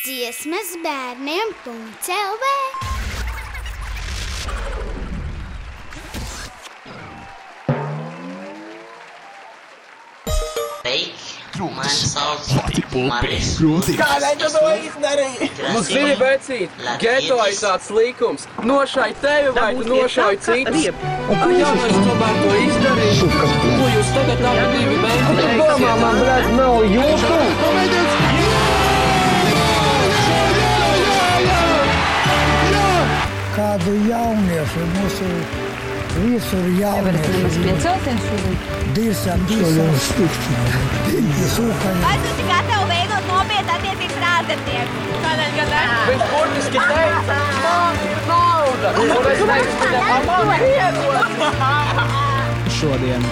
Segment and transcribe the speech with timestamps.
[0.00, 1.50] Dziesmas bērniem
[2.00, 2.44] CELV.
[11.60, 12.48] Mani sauc
[13.10, 13.50] Maris.
[14.00, 15.50] Kādēļ tu to izdarīji?
[15.74, 18.48] Nu, zini, vecīt, geto ir tāds likums.
[18.64, 20.88] Nošai tevi vai tu nošai citus.
[21.36, 23.30] Ai, jā, es tomēr to izdarīju.
[23.36, 25.54] Ko jūs tagad abi divi mēģināt?
[25.60, 28.19] Domā, man, blēd, nav jūtu.
[33.80, 35.26] Kādu jauniešu mūsu
[36.20, 38.56] visur jauniešu Piecelties šodien.
[38.94, 39.92] dirsam, dirsam,
[41.54, 42.02] sūkaņi.
[42.04, 44.94] Vai tu esi gatavs veidot nopietnu attiecības ar ārzemnieku?
[45.24, 45.82] Kādēļ gan ne?
[46.10, 48.88] Viņš burtiski teica, man ir nauda.
[49.00, 51.28] Un es teicu, viņam, "A, man iedod.
[52.80, 53.22] šodien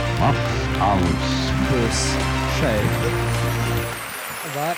[1.69, 2.01] būs
[2.61, 2.91] šeit.
[4.57, 4.77] Var,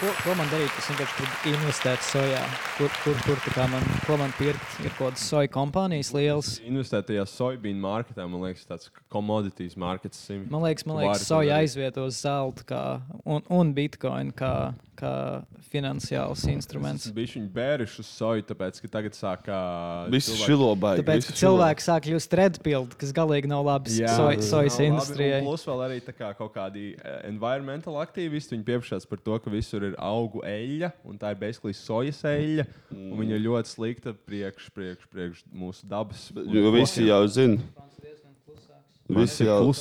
[0.00, 0.72] ko, ko man darīt?
[0.80, 2.42] Es vienkārši gribu investēt sojā.
[2.76, 4.76] Kur, kur, kur tā kā man, ko man pirkt?
[4.84, 6.50] Ir kaut kādas soja kompānijas lielas.
[6.66, 10.18] Investēt tajā soybean marketā, man liekas, tāds commodities markets.
[10.28, 12.82] sim- Man liekas, man liekas soja aizvietos zeltu kā,
[13.24, 15.12] un, un bitcoin kā, kā
[15.70, 17.06] finansiāls instruments.
[17.14, 19.58] Viņa bērišu uz soju, tāpēc, ka tagad sākā.
[20.12, 21.02] Visi cilvēki- šilo baigi.
[21.02, 21.40] Tāpēc, ka šilo.
[21.42, 23.64] cilvēki sāk kļūt redpildi, kas galīgi nav
[24.16, 25.42] soja- tas sojas labi, un industrijai.
[25.42, 26.84] Plus vēl arī kā kaut kādi
[27.24, 28.56] environmental aktīvisti.
[28.56, 32.66] Viņi pieprasās par to, ka visur ir augu eļļa, un tā ir basically sojas eļļa.
[32.92, 33.16] Mm.
[33.20, 36.30] Viņa ir ļoti slikta priekš, priekš, priekš mūsu dabas.
[36.34, 37.58] un Jo visi jau zina.
[39.08, 39.72] Visi jau,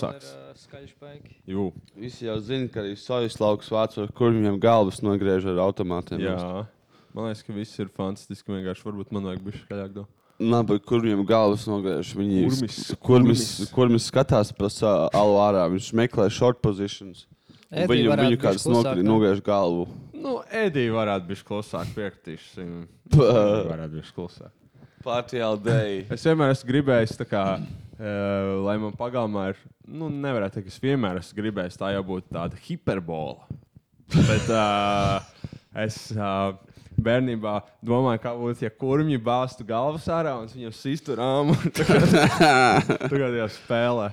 [0.75, 1.35] klusāks.
[1.47, 5.61] Jū, visi jau zina, ka arī sojas lauks vācu, ar kur viņiem galvas nogriež ar
[5.67, 6.19] automātiem.
[6.25, 6.67] jā.
[7.15, 8.51] Man liekas, ka viss ir fantastiski.
[8.51, 9.93] Vienkārši varbūt man vajag būt skaļāk.
[9.95, 10.05] Do.
[10.43, 12.09] Labi, kur viņam galvas nogriež?
[12.13, 14.09] Viņi Kurmis, kurmis, kurmis.
[14.11, 15.63] skatās pa sa- alu ārā.
[15.71, 17.25] Viņš meklē short positions.
[17.71, 19.87] Un Edija Viņu, viņu bišķi kāds nogri- nogriež galvu.
[20.13, 22.87] Nu, Edija varētu būt klusāk, piekritīšu.
[23.15, 24.51] Varētu būt klusāk.
[25.05, 25.99] Party all day.
[26.09, 30.81] Es vienmēr esmu gribējis, tā kā, uh, lai man pagalmā ir, nu, nevarētu teikt, es
[30.81, 33.45] vienmēr esmu gribējis, tā jau būtu tāda hiperbola.
[34.15, 35.21] Bet uh,
[35.85, 36.55] es uh,
[36.97, 41.53] bērnībā domāju, kā būtu, ja kurmji bāztu galvas ārā un viņam sistu rāmu.
[43.11, 44.09] Tagad jau spēlē.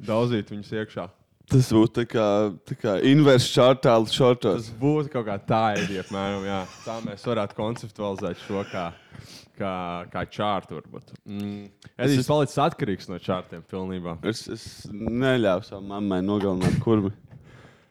[0.00, 1.10] Daudzīt viņus iekšā.
[1.50, 2.26] Tas būtu tā kā,
[2.64, 4.68] tā kā inverse chartāla shortos.
[4.70, 6.44] Tas būtu kaut kā tā ideja, apmēram.
[6.46, 6.60] Jā.
[6.86, 8.84] Tā mēs varētu konceptualizēt šo kā,
[9.60, 10.50] kā, kā.
[10.70, 11.14] Varbūt.
[11.28, 11.70] Mm.
[11.96, 14.18] Es esmu palicis atkarīgs no čārtiem pilnībā.
[14.26, 17.12] Es, es neļāvu savai mammai nogalināt kurmi.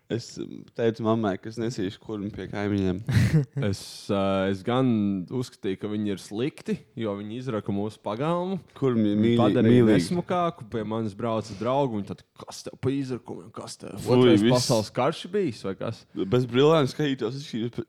[0.09, 0.25] Es
[0.73, 3.01] teicu mammai, ka es nesīšu kurmi pie kaimiņiem.
[3.69, 4.87] Es, uh, es gan
[5.29, 8.57] uzskatīju, ka viņi ir slikti, jo viņi izraka mūsu pagalmu.
[8.79, 11.99] Kurmi Viņi mīli, padarīja nesmukāku, pie manis brauca draugi.
[11.99, 14.55] Viņi tad, kas tev pa izrakumiem, kas tev otrais viss.
[14.55, 16.01] pasaules karš bijis vai kas?
[16.17, 17.37] Bez brīvības skatītos,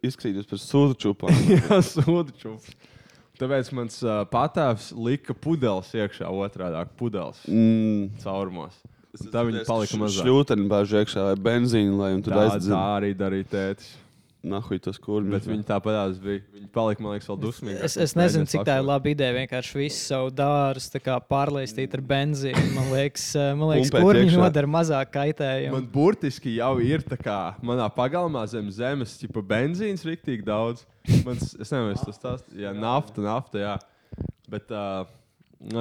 [0.05, 1.41] izskatītos- par sūdu čūpām.
[1.57, 2.75] Jā, sūdu čūps.
[3.41, 8.11] Tāpēc mans uh, patēvs lika pudeles iekšā, otrādi- pudeles Mm.
[8.23, 8.77] caurumos.
[9.21, 10.23] Un Tā viņi palika mazāk.
[10.23, 13.89] Šļūteni bāž iekšā vai benzīnu, lai viņi tur Tā, tā arī darīja tētis.
[14.41, 15.35] Nahuj tas kurmi.
[15.35, 16.41] Bet viņi tāpat bija.
[16.55, 17.77] Viņi palika, man liekas, vēl dusmīgi.
[17.85, 19.35] Es, es nezinu, cik tā ir laba ideja.
[19.37, 22.63] Vienkārši visu savu dārstu pārlaistīt ar benzīnu.
[22.73, 25.77] Man liekas, eh, man liekas kur viņi nodara mazāk kaitējumu.
[25.77, 30.87] Man burtiski jau ir tā kā manā pagalmā zem zemes, tipa benzīns riktīgi daudz.
[31.27, 33.77] Mans, es nezinu, tas tās, jā, nafta, nafta, jā.
[34.51, 35.05] Bet uh,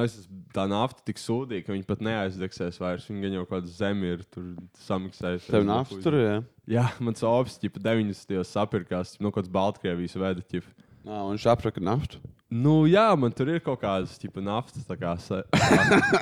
[0.04, 3.06] es, esmu- tā nafta tik sūdīga, ka viņi pat neaizdegsies vairs.
[3.08, 4.50] Viņi gan jau kaut kādu zemi ir tur
[4.88, 5.52] samiksējuši.
[5.54, 6.40] Tev nafta tur ir, jā?
[6.80, 8.44] Jā, mans opis, tipa 90.
[8.46, 10.68] sapirkās, nu, kaut kāds Baltkrievijas veda, tipa.
[11.08, 12.20] Nā, un viņš apraka naftu.
[12.52, 14.84] Nu, jā, man tur ir kaut kādas tipa naftas.
[14.90, 15.14] tā Kā,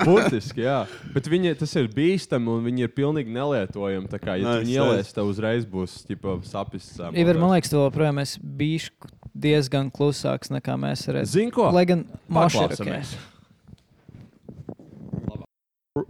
[0.04, 0.82] Burtiski, jā.
[1.14, 4.10] Bet viņi, tas ir bīstami un viņi ir pilnīgi nelietojami.
[4.12, 6.90] Tā Kā, ja es viņi ielies, tev uzreiz būs tipa, sapis.
[7.00, 8.90] ā, Ivar, man liekas, tu joprojām esi bijis
[9.34, 11.32] diezgan klusāks nekā mēs redzam.
[11.32, 11.70] Zini, ko?
[11.74, 12.04] Lai gan.
[12.30, 13.16] Paklausamies.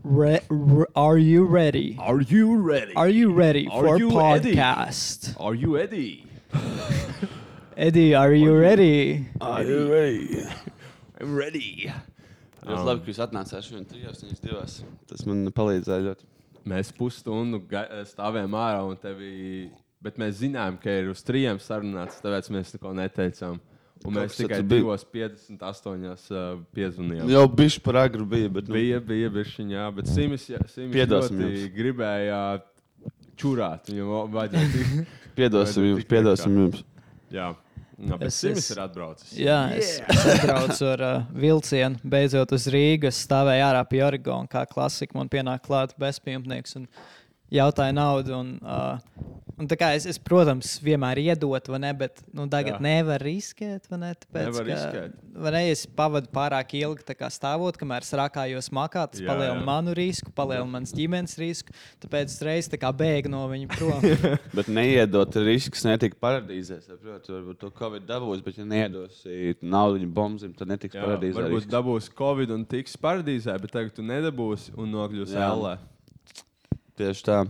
[0.04, 1.96] Re, re, are you ready?
[1.98, 2.94] Are you ready?
[2.96, 4.54] Are you ready Are for you ready?
[4.54, 5.34] podcast?
[5.40, 6.26] Are you ready?
[7.76, 9.26] Eddie, are you ready?
[9.40, 10.44] Are you ready?
[11.20, 11.92] I'm ready.
[12.68, 14.72] Ļoti labi, ka jūs atnācāt šodien trijās, nevis divās.
[15.08, 16.26] Tas man palīdzēja ļoti.
[16.68, 19.70] Mēs pusstundu ga- stāvējām ārā un tevi.
[20.04, 23.56] Bet mēs zinājām, ka ir uz trījiem sarunāts, tāpēc mēs neko neteicām.
[24.06, 24.96] Un mēs Kāpēc tikai bija?
[25.58, 27.30] 2,58 uh, piezvanījām.
[27.32, 30.94] Jau bišķi par agru bija, bet nu, Bija, bija, bija jā, bet Simis, jā, Simis
[30.94, 31.72] Piedosim ļoti jums.
[31.74, 32.42] gribēja
[33.38, 33.90] čurāt.
[33.90, 35.16] Viņam vajadzēja tik.
[35.38, 36.84] piedosim jums, piedosim jums.
[37.34, 37.50] Jā,
[38.14, 39.34] bet Es- Simis ir atbraucis.
[39.38, 44.62] Jā, es, es atbraucu ar uh, vilcienu, beidzot uz Rīgas, stāvēju ārā pie Origona, kā
[44.70, 45.18] klasika.
[45.18, 46.86] Man pienāk klāt bezpajumtnieks un
[47.50, 48.38] jautāja naudu.
[48.38, 49.02] Un, uh,
[49.58, 52.82] Un es, es, protams, vienmēr iedotu, vai ne, bet nu, tagad Jā.
[52.84, 53.88] nevar riskēt.
[53.90, 55.16] Vai ne, tāpēc, Nevar ka, riskēt.
[55.48, 59.08] Ne, es pavadu pārāk ilgi stāvot, kamēr es rakājos makā.
[59.10, 61.74] Tas palielina manu risku, palielina manas ģimenes risku.
[62.04, 64.06] Tāpēc es reiz tā bēgu no viņa prom.
[64.58, 66.78] Bet neiedot risks netika paradīzē.
[66.86, 71.42] Saproti, varbūt to Covid dabūs, bet ja neiedosi naudu viņa bombzim, tad netiks Jā, paradīzē.
[71.42, 71.74] varbūt risks.
[71.74, 75.50] dabūs Covid un tiks paradīzē, bet tagad tu nedabūsi un nokļūsi Jā.
[75.50, 75.78] ellē.
[76.98, 77.42] Tieši tā.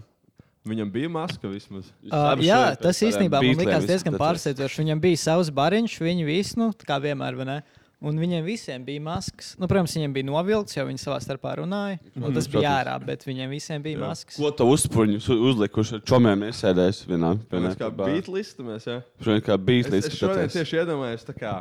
[0.69, 1.87] Viņam bija maska vismaz.
[2.05, 4.83] Uh, jā, tas īstenībā man likās diezgan pārsteidzoši.
[4.83, 7.59] Viņam bija savs bariņš, viņi visi, nu, tā kā vienmēr, vai ne?
[7.99, 9.57] Un viņiem visiem bija maskas.
[9.59, 11.97] Nu, protams, viņiem bija novilkts, jo viņi savā starpā runāja.
[12.15, 14.37] Un tas bija ārā, bet viņiem visiem bija maskas.
[14.39, 17.33] Ko tu uzspruņus uzlikuši ar čomiem iesēdēs vienā?
[17.51, 18.07] vienā Mēs kā tabā?
[18.13, 19.01] beatlistamies, jā.
[19.25, 20.07] Šodien kā Es, beatlis.
[20.13, 21.57] es šodien tieši iedomājos, tā kā,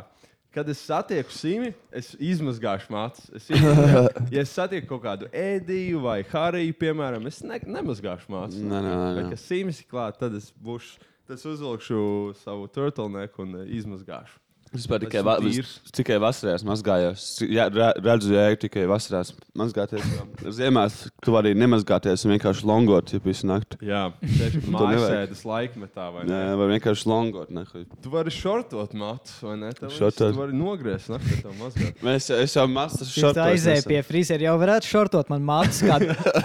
[0.54, 3.28] kad es satieku Simi, es izmazgāšu matus.
[3.36, 8.58] Es, izmazgāšu- ja es satieku kaut kādu ēdīju vai hariju, piemēram, es ne, nemazgāšu matus.
[8.62, 10.98] Nē, nē, nē, Bet, kad Sims ir klāts, tad es būšu.
[11.28, 11.98] Tad es uzvilkšu
[12.40, 14.38] savu turtleneku un eh, izmazgāšu.
[14.76, 15.70] Es pat tikai, va, tīrs.
[15.86, 17.22] es tikai vasarās mazgājos.
[17.48, 20.04] Jā, re- redzu, ja tikai vasarās mazgāties.
[20.58, 23.78] Ziemās tu vari nemazgāties un vienkārši longot, ja visu nakti.
[23.88, 26.08] Jā, tieši mājasēdes laikmetā.
[26.14, 26.34] vai ne?
[26.34, 27.54] Nē, vai vienkārši longot.
[27.54, 27.64] Ne?
[28.04, 29.72] Tu vari šortot matus, vai ne?
[29.78, 30.34] Tev Šortot.
[30.36, 31.98] Tu vari nogriezt, naktī to mazgāt.
[32.06, 35.96] Mēs, es jau mazu Šis aizēja pie frizera, jau varētu šortot man mātes, kā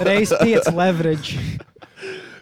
[0.08, 1.38] reizes pieci leverage.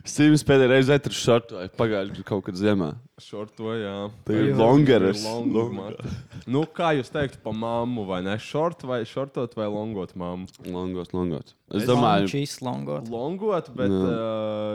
[0.07, 2.93] Sīvis pēdējā reizē atradu šortu pagājušajā kaut kad ziemā.
[3.21, 3.95] Šorto, jā.
[4.25, 5.23] Tagad Tagad longeres.
[5.29, 6.11] ir matu.
[6.49, 8.33] Nu, kā jūs teiktu par mammu, vai ne?
[8.41, 10.47] Šort vai šortot vai longot mammu?
[10.65, 11.53] Longot, longot.
[11.71, 13.05] Es Es domāju, Šīs longot.
[13.13, 14.15] Longot, bet Jā.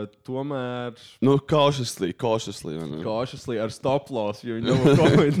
[0.07, 2.77] uh, tomēr nu, cautiously, cautiously.
[2.79, 3.03] vai ne?
[3.03, 5.37] cautiously ar stop loss, jo viņi nav covid.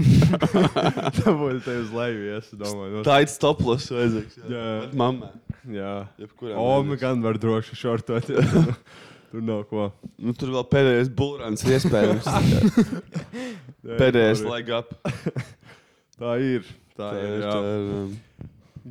[1.17, 3.05] Tā būtu te uz leju, es domāju.
[3.07, 4.37] Tā ir stoplos vajadzīgs.
[4.51, 4.67] Jā,
[4.99, 5.31] Mamma.
[5.67, 5.95] Jā.
[6.19, 7.01] Jebkurā Omi vajadzīgs.
[7.07, 8.29] gan var droši šortot.
[9.27, 9.89] Tur nav ko.
[10.15, 11.09] Nu, tur vēl pēdējais
[11.67, 12.27] ir iespējams.
[13.99, 14.93] Pēdējais leg up.
[16.19, 16.63] Tā ir.
[16.97, 17.27] Tā, Tā ir.
[17.27, 17.51] ir, Jā.
[17.53, 18.47] tā ir,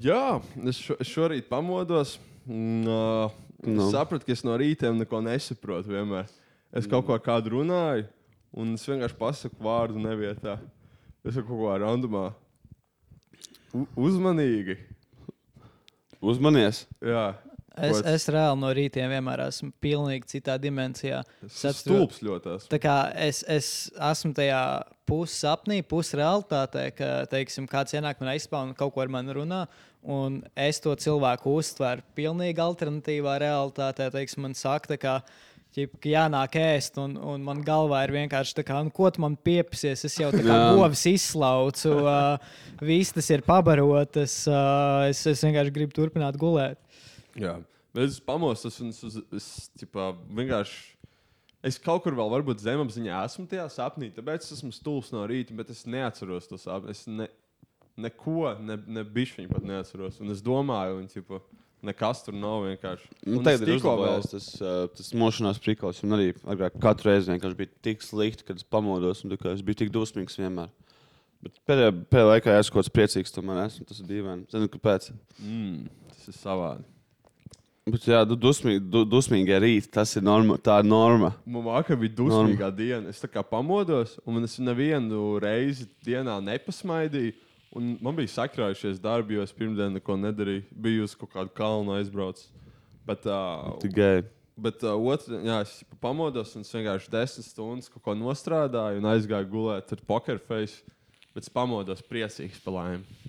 [0.07, 0.23] Jā,
[0.71, 2.19] es šo, šorīt pamodos.
[2.47, 3.33] Uh,
[3.67, 3.87] Nu.
[3.89, 5.91] es sapratu, ka es no rīta neko nesaprotu.
[5.91, 6.29] Vienmēr.
[6.77, 8.05] Es kaut ko kādu runāju,
[8.55, 10.59] un es vienkārši pasaku vārdu nevietā.
[11.27, 12.29] Es kaut ko randumā.
[13.75, 14.77] U uzmanīgi.
[16.23, 16.85] Uzmanies.
[17.05, 17.25] Jā,
[17.77, 21.21] Es, es reāli no rītiem vienmēr esmu pilnīgi citā dimensijā.
[21.45, 22.55] Es ir stulbs ļoti.
[22.57, 22.71] esmu.
[22.73, 24.61] Tā kā es, es esmu tajā
[25.07, 29.67] pussapnī, pusrealitātē, ka, teiksim, kāds ienāk manā izpētē un kaut ko ar mani runā.
[30.07, 34.09] Un es to cilvēku uztveru pilnīgi alternatīvā realitātē.
[34.15, 35.21] Teiksim, man saka,
[35.77, 39.21] ķip, ka jānāk ēst, un, un man galvā ir vienkārši tā, kā, nu, ko tu
[39.25, 40.07] man piepsies.
[40.09, 40.71] Es jau tā kā Jā.
[40.79, 44.39] govis izslaucu, uh, viss tas ir pabarotas.
[44.49, 46.81] Uh, es, es vienkārši gribu turpināt gulēt.
[47.41, 47.55] Jā,
[47.95, 49.49] bet es pamostos un es, uz- es
[49.81, 50.11] ķipā,
[50.41, 50.93] vienkārši.
[51.67, 55.57] Es kaut kur vēl, varbūt zemapziņā esmu tajā sapnī, tāpēc es esmu stulbs no rīta,
[55.57, 56.93] bet es neatceros to sapni.
[56.95, 57.27] Es ne,
[57.99, 60.21] neko, ne, ne bišķiņu pat neatceros.
[60.23, 61.41] Un es domāju, un ķipa,
[61.87, 63.09] nekas tur nav vienkārši.
[63.27, 64.49] Nu, Un tagad es ir tikko uzlabojies tas,
[65.01, 66.03] tas mošanās prikals.
[66.05, 69.81] Man arī agrāk katru reizi vienkārši bija tik slikti, kad es pamodos un es biju
[69.83, 70.71] tik dusmīgs vienmēr.
[71.43, 73.85] Bet pēdējā, pēdējā laikā esmu kaut kāds priecīgs, tomēr esmu.
[73.91, 74.47] Tas ir dīvaini.
[74.55, 75.11] Zinu, kāpēc.
[75.43, 76.87] Mm, tas ir savādi.
[77.87, 80.57] Bet, jā, du, dusmīgi, du, dusmīgie rīti, tas ir norma.
[80.59, 81.29] Tā ir norma.
[81.47, 83.13] Man vakar bija dusmīgā diena.
[83.13, 87.37] Es tā kā pamodos, un es nevienu reizi dienā nepasmaidīju.
[87.79, 90.65] Un man bija sakrājušies darbi, jo es pirmdien neko nedarīju.
[90.83, 92.49] Biju uz kaut kādu kalnu aizbraucis.
[93.07, 94.25] Bet, uh, Tikai.
[94.59, 99.11] bet uh, otrā dienā es pamodos un es vienkārši desmit stundas kaut ko nostrādāju un
[99.13, 100.83] aizgāju gulēt ar poker face.
[101.37, 103.26] Bet es pamodos priecīgs par laimi.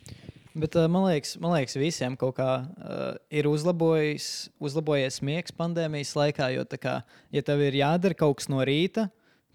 [0.57, 6.15] Bet uh, man, liekas, man liekas, visiem kaut kā uh, ir uzlabojis, uzlabojies miegs pandēmijas
[6.17, 6.49] laikā.
[6.55, 6.95] Jo, tā kā,
[7.33, 9.07] ja tev ir jādara kaut kas no rīta,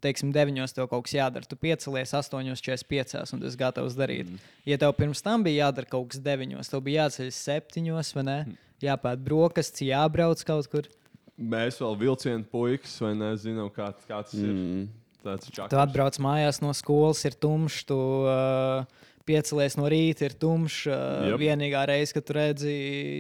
[0.03, 0.63] teiksim, 9.
[0.77, 4.31] tev kaut kas jādara, tu piecelies 8.45 un esi gatavs darīt.
[4.31, 4.49] Mm.
[4.69, 6.63] Ja tev pirms tam bija jādara kaut kas 9.
[6.71, 7.93] tev bija jāceļ 7.
[8.19, 8.39] vai ne?
[8.83, 10.91] Jāpēta brokastis, jābrauc kaut kur.
[11.39, 14.51] Mēs vēl vilcienu puikas, vai nezinām, kā, kā tas ir.
[14.51, 14.91] Mm.
[15.23, 18.83] Tāds Tu atbrauc mājās no skolas, ir tumšs, tu uh,
[19.27, 20.85] piecelies no rīta, ir tumšs.
[20.91, 21.41] Uh, yep.
[21.43, 22.77] Vienīgā reize, kad tu redzi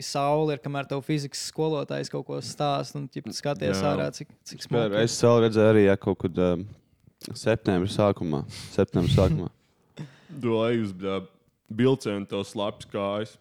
[0.07, 3.93] sauli, ir kamēr tev fizikas skolotājs kaut ko stāsta un ķip, skaties Jā.
[3.93, 5.03] ārā, cik, cik smuki.
[5.03, 6.67] es vēl redzēju, arī ja, kaut kad um,
[7.31, 8.43] septembrī sākumā.
[8.75, 9.53] Septembrī sākumā.
[10.45, 10.97] Dolēju uz
[11.73, 13.39] vilcienu, tos labs kājas.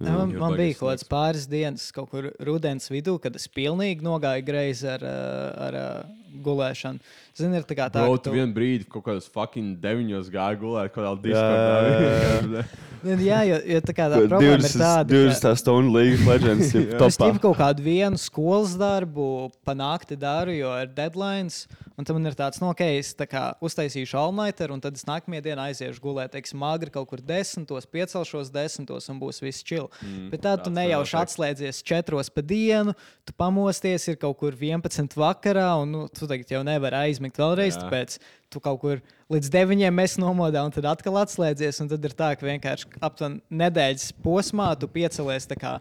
[0.00, 4.00] Jā, man, man bija kaut kāds pāris dienas, kaut kur rudens vidū, kad es pilnīgi
[4.04, 7.04] nogāju greizi ar, ar uh, gulēšanu.
[7.40, 10.60] Zini, ir tā kā tā, Bro, ka tu vienu brīdi kaut kādos fucking deviņos gāja
[10.60, 12.64] gulēt, kaut kādā Jā, diskordā.
[13.00, 16.74] Nu, Jā, jo, jo tā kā tā problēma ir tāda, 20 stundu League of Legends.
[16.76, 21.64] ir Es tikai kaut kādu vienu skolas darbu pa nakti daru, jo ir deadlines.
[22.00, 25.04] Un tam man ir tāds, nu, ok, es tā kā uztaisīšu alnaitu, un tad es
[25.04, 29.84] nākamajā dienā aiziešu gulēt, teiksim, agri kaut kur desmitos, piecelšos desmitos, un būs viss čili.
[30.00, 32.94] Mm, Bet tad tu nejauši atslēdzies četros pa dienu,
[33.28, 37.76] tu pamosties, ir kaut kur 11 vakarā, un nu, tu tagad jau nevari aizmigt vēlreiz,
[37.76, 37.84] Jā.
[37.84, 38.16] tāpēc
[38.50, 42.32] tu kaut kur līdz 9 mēs nomodā, un tad atkal atslēdzies, un tad ir tā,
[42.38, 45.76] ka vienkārši aptuveni nedēļas posmā tu piecelies tā kā,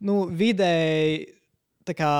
[0.00, 1.26] nu, vidēji,
[1.88, 2.14] tā kā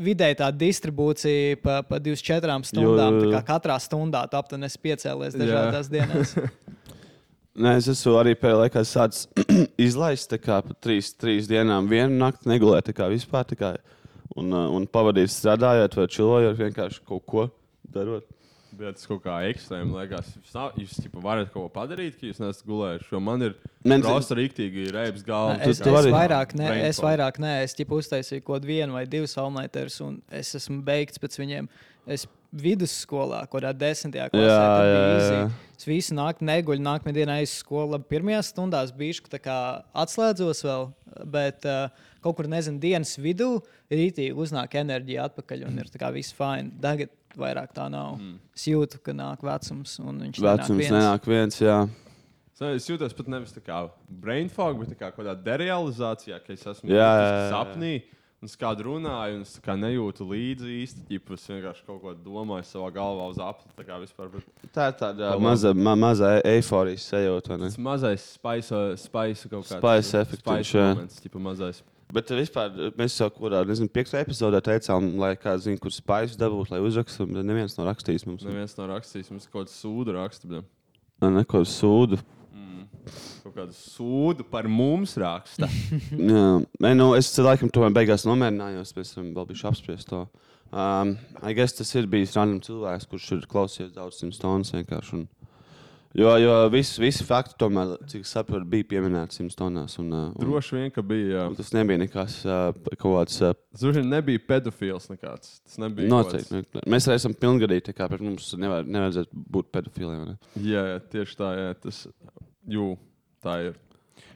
[0.00, 5.38] vidēji tā distribūcija pa, pa 24 stundām, jo, kā katrā stundā tu aptuveni esi piecēlies
[5.38, 6.34] dažādās dienās.
[7.60, 9.26] Nē, es esmu arī pēdējā laikā sācis
[9.88, 13.44] izlaist tā kā pa trīs, trīs dienām vienu nakti, negulēt tā kā vispār.
[13.50, 13.72] Tā kā,
[14.38, 17.48] un, un pavadīt strādājot vai čilojot, vienkārši kaut ko
[17.94, 18.28] darot.
[18.70, 22.28] Bet es kaut kā ekstrēmā liekas, jūs, nav, jūs tipa, varat kaut ko padarīt, ka
[22.28, 23.20] jūs nesat gulējuši.
[23.26, 25.56] Man ir grūti rīktīgi, ir reibs galva.
[25.58, 29.34] Es, es, vairāk, vairāk ne, es vairāk nē, es tipa, uztaisīju kaut vienu vai divus
[29.42, 31.66] omletus, un es esmu beigts pēc viņiem.
[32.10, 35.02] Es vidusskolā, kurā desmitajā klasē jā, jā,
[35.34, 35.42] jā.
[35.78, 38.00] es visu naktī neguļu, nākamā dienā aiz skolu.
[38.10, 39.58] Pirmajā stundā bija
[40.02, 40.90] atslēdzos vēl,
[41.30, 41.86] bet uh,
[42.24, 43.52] kaut kur nezinu, dienas vidū
[43.90, 46.74] rītī uznāk enerģija atpakaļ un ir viss fini.
[46.82, 48.16] Tagad vairāk tā nav.
[48.18, 48.38] Mm.
[48.56, 50.94] Es jūtu, ka nāk vecums un viņš Vecums nenāk viens.
[50.96, 51.80] nenāk viens, jā.
[52.60, 56.66] Es jūtos pat nevis tā kā brain fog, bet tā kā kādā derealizācijā, ka es
[56.66, 57.46] esmu Jā, jā, jā.
[57.54, 57.92] sapnī.
[58.40, 61.02] Un es kādu runāju, un es tā kā nejūtu līdzi īsti.
[61.10, 63.68] Ģipa, es vienkārši kaut ko domāju savā galvā uz apli.
[63.84, 64.30] Tā vispār.
[64.32, 67.58] Bet Tā ir tāda maza, ma, maza eiforijas sajūta.
[67.60, 69.76] tas mazais spice, spice kaut kāds.
[69.76, 70.86] Spice efektiņš, jā.
[70.94, 71.82] moments, ģipa, mazais.
[72.14, 76.72] Bet vispār mēs jau kurā, nezinu, piektajā epizodē teicām, lai kāds zina, kur spēļus dabūt,
[76.74, 77.28] lai uzrakstītu.
[77.36, 78.44] Bet neviens nav rakstījis mums.
[78.48, 80.50] Neviens nav rakstījis, mums kaut kādu sūdu rakstu.
[80.50, 80.66] bet
[81.20, 82.18] Ne, neko sūdu.
[83.40, 85.68] Kaut kādu sūdu par mums raksta.
[86.30, 86.44] Jā,
[86.80, 90.24] Nē, nu, es laikam tomēr beigās nomierinājos, pēc tam vēl biju apspriest to.
[90.70, 95.18] Um, I guess tas ir bijis random cilvēks, kurš ir klausījies daudz simt stundas vienkārši.
[95.18, 95.26] Un,
[96.14, 99.94] jo jo visi, visi fakti, tomēr, cik es saprotu, bija pieminēti simt stundās.
[100.02, 101.46] Un, uh, un, Droši vien, ka bija.
[101.50, 103.38] un tas nebija nekas uh, kaut kāds.
[103.46, 105.60] Uh, nebija pedofils nekāds.
[105.64, 106.08] Tas nebija.
[106.08, 106.80] kaut kāds- Noteikti.
[106.80, 110.24] ne- Mēs arī esam pilngadīgi, tā kā pret mums nevar, nevajadzētu būt pedofiliem.
[110.32, 110.38] Ne?
[110.56, 111.74] Jā, jā, tieši tā, jā.
[111.86, 112.06] Tas,
[112.66, 112.96] jū,
[113.44, 113.74] tā ir.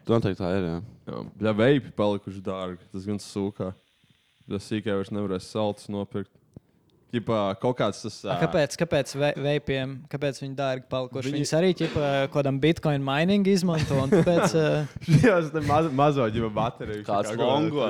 [0.07, 0.69] Noteikti tā ir.
[0.69, 0.79] Jā.
[1.09, 2.87] Jā, jā veipi palikuši dārgi.
[2.93, 3.73] Tas gan sūkā.
[4.49, 6.31] Tas sīkā vairs nevarēs saltus nopirkt.
[7.15, 8.17] Ķipā, kaut kāds tas.
[8.27, 11.29] Ā, Kāpēc, kāpēc ve- veipiem, kāpēc viņi dārgi palikuši?
[11.29, 11.39] Viņi-.
[11.39, 14.01] Viņus arī ķipa, kaut kādam bitcoin mining izmanto.
[14.03, 17.05] un Tāpēc, uh, Jā, tas ir maz, mazo ģipa bateriju.
[17.07, 17.87] Kāds kā longo.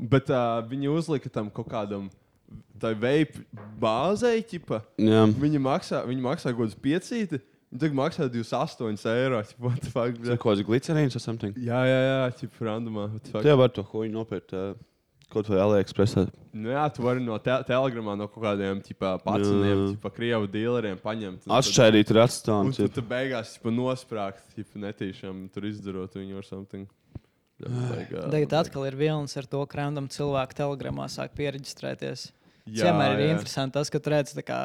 [0.00, 2.08] Bet uh, viņi uzlika tam kaut kādam.
[2.80, 3.44] Tā veipi
[3.78, 4.80] bāzei, ķipa.
[4.96, 5.26] Jā.
[5.36, 7.42] Viņi maksā, viņi maksā kaut kāds piecīti.
[7.70, 9.42] Viņi tagad maksā 28 eiro.
[9.60, 11.58] What the fuck, ir kaut kāds glicerīns vai something.
[11.60, 12.70] Jā, jā, jā, ķipa,
[13.28, 13.44] fuck.
[13.44, 14.56] Jā, var to huņu nopirkt.
[14.56, 14.72] Uh,
[15.32, 16.26] kaut vai AliExpressā.
[16.52, 19.92] Nu, jā, tu vari no te telegramā no kaut kādiem Jā.
[19.94, 21.46] tipa, krievu dealeriem paņemt.
[21.46, 22.74] Atšķaidīt ar Un atstānu.
[22.94, 26.88] tu, beigās tipa, nosprāgt, tipa, netīšām tur izdarot viņu ar something.
[28.32, 32.30] tagad atkal ir vilnis ar to, ka random cilvēku telegramā sāk pieregistrēties.
[32.70, 33.34] Jā, Vienmēr ir jā.
[33.36, 34.60] interesanti tas, ka tu redz, kā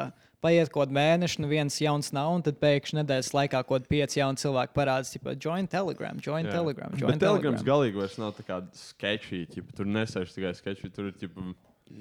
[0.46, 3.90] paiet kaut kāda mēneša, nu viens jauns nav, un tad pēkšņi nedēļas laikā kaut kādi
[3.92, 6.54] pieci jauni cilvēki parādās, tipo, join Telegram, join Jā.
[6.60, 6.94] Telegram.
[6.94, 7.70] Bet Join telegrams telegram.
[7.74, 9.44] galīgi vairs nav tā kā sketchy.
[9.52, 10.90] Ķipa, tur nesēž tikai sketchy.
[10.94, 11.44] Tur ir ķipa,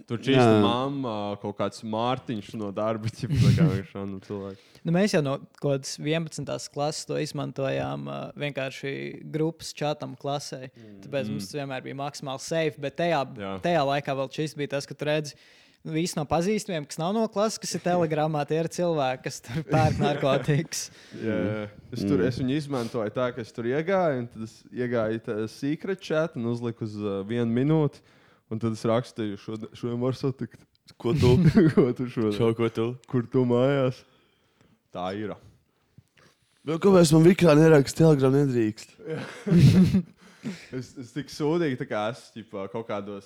[0.09, 3.09] tur čīsta mamma, kaut kāds Mārtiņš no darba.
[3.13, 4.63] Ķipa, tā kā viņš šādu cilvēku.
[4.85, 6.69] Nu, mēs jau no kaut kādas 11.
[6.73, 8.95] klases to izmantojām uh, vienkārši
[9.33, 10.67] grupas chatam klasē.
[11.05, 12.81] Tāpēc mums tas vienmēr bija maksimāli safe.
[12.81, 13.53] Bet tajā, Jā.
[13.65, 15.37] tajā laikā vēl šis bija tas, ka tu redzi.
[15.85, 19.65] Visi no pazīstamiem, kas nav no klases, kas ir telegramā, tie ir cilvēki, kas tur
[19.67, 20.87] pērk narkotikas.
[21.27, 21.59] Jā, jā.
[21.93, 26.01] Es, tur, es viņu izmantoju tā, ka es tur iegāju, un tad es iegāju secret
[26.01, 28.01] chat un uzliku uz uh, vienu minūti.
[28.49, 30.59] Un tad es rakstīju, šodien, šodien var satikt.
[31.01, 31.35] Ko tu?
[31.77, 32.35] ko tu šodien?
[32.37, 32.87] Šo, ko tu?
[33.09, 34.01] Kur tu mājās?
[34.93, 35.33] Tā ir.
[36.65, 38.97] Nu, kāpēc man vikrā neraksta telegram nedrīkst?
[40.45, 43.25] Es, es tik sūdīgi, tā kā es ķipa, kaut kādos.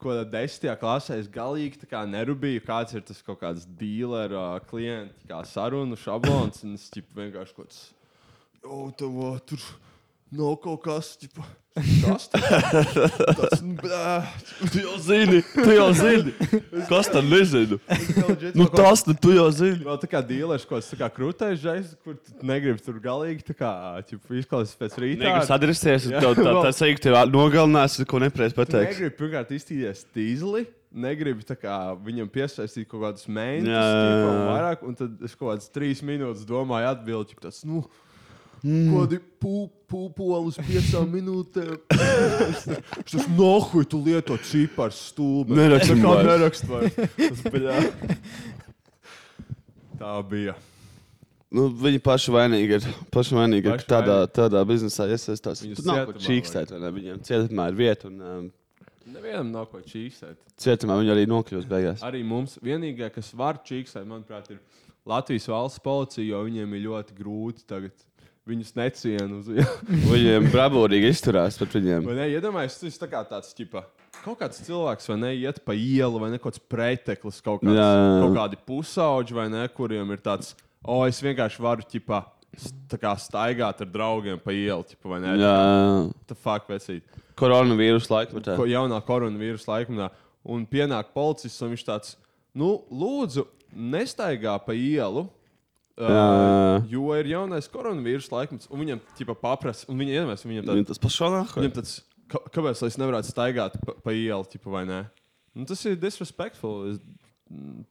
[0.00, 4.56] Ko tādā desmitajā klasē es galīgi kā nerūpēju, kāds ir tas kaut kāds dealer, uh,
[4.70, 6.62] klients, kā sarunu šablons.
[6.64, 7.82] Un es ķipa, vienkārši kaut kāds,
[8.64, 9.66] oh, tev uh, tur
[10.34, 11.44] nav kaut kas, ķipa,
[12.02, 13.74] kas tas ir?
[14.70, 16.34] Tu jau zini, tu jau zini.
[16.88, 17.78] Kas tam nezinu?
[18.54, 19.80] Nu, tas nu, tu jau zini.
[19.86, 23.46] Vēl tā kā dealers, ko es tā kā krūtēju, žais, kur tu negribi tur galīgi
[23.50, 23.54] tā
[24.02, 25.36] izklausīties pēc rīta.
[25.56, 28.98] Adresēs, Jā, tev tā, tā sajūta, tev nogalinās, ko nepareizi pateiks.
[28.98, 30.66] Negribu pirmkārt iztīrīt stīzli.
[30.90, 35.70] negribu tā kā, viņam piesaistīt kaut kādus mēnešus, un vairāk, un tad es kaut kādas
[35.70, 37.84] trīs minūtes domāju, atbildēt, tas, nu,
[38.62, 38.88] mm.
[38.94, 39.18] kādi
[39.90, 41.76] pūpoli uz piecām minūtēm.
[42.50, 42.66] es
[43.10, 44.38] tas nohuj, tu lieto.
[44.40, 46.26] Neraksti Tā kā vairs.
[46.30, 46.94] nerakst vairs.
[50.00, 50.54] Tā bija.
[51.50, 52.86] Nu, viņi paši vainīgi ir.
[53.10, 55.64] Paši vainīgi ir, Paši ka tādā, tādā biznesā iesaistās.
[55.64, 56.92] Viņus nav ko čīkstēt, vai ne?
[56.94, 58.48] Viņiem cietumā ir vieta, un um,
[59.10, 60.38] Nevienam nav ko čīksēt.
[60.60, 62.04] cietumā viņi arī nokļūs beigās.
[62.06, 64.60] Arī mums vienīgā, kas var čīksēt, manuprāt, ir
[65.08, 68.06] Latvijas valsts policija, jo viņiem ir ļoti grūti tagad.
[68.50, 69.40] Viņus necienu.
[70.10, 72.06] Viņiem bravūrīgi izturās pret viņiem.
[72.08, 72.24] Vai ne?
[72.34, 73.84] Iedomājieties, tas ir tā kā tāds ķipa.
[74.24, 77.78] Kaut kāds cilvēks, vai ne, iet pa ielu, vai ne, kaut kāds preteklis, kaut, kāds,
[77.78, 80.50] Jā, jā, kaut kādi pusauģi, vai ne, kuriem ir tāds,
[80.82, 82.18] o, oh, es vienkārši varu, ķipa,
[82.58, 85.36] s- tā kā staigāt ar draugiem pa ielu, ķipa, vai ne?
[85.40, 85.54] Jā,
[86.28, 87.06] Tā fuck, vecīt.
[87.40, 88.58] koronavīrus laikmetā.
[88.60, 90.10] Ko jaunā koronavīrusa laikmetā.
[90.50, 92.16] Un pienāk policists, un viņš tāds,
[92.56, 95.28] nu, lūdzu, nestaigā pa ielu.
[96.00, 100.86] Uh, jo ir jaunais koronavīrusa laikmets, un viņam tā paprasa, un viņa iedomājas, viņam tāds,
[100.94, 101.56] tas pašānāk.
[101.58, 101.98] viņam tāds
[102.30, 105.00] ka, kāpēc lai es nevarētu staigāt pa, pa ielu, ķipa, vai ne?
[105.56, 106.94] Nu, tas ir disrespectful.
[106.94, 107.00] Es,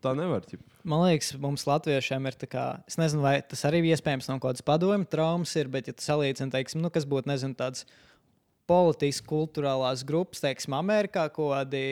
[0.04, 0.46] tā nevar.
[0.48, 0.64] Ķipa.
[0.88, 4.54] Man liekas, mums latviešiem ir tā kā, es nezinu, vai tas arī iespējams no kaut
[4.54, 7.84] kādas padomju traumas ir, bet, ja tu salīdzini, teiksim, nu, kas būtu, nezinu, tāds
[8.70, 11.84] politisks, kultūrālās grupas, teiksim, Amerikā, kaut kādi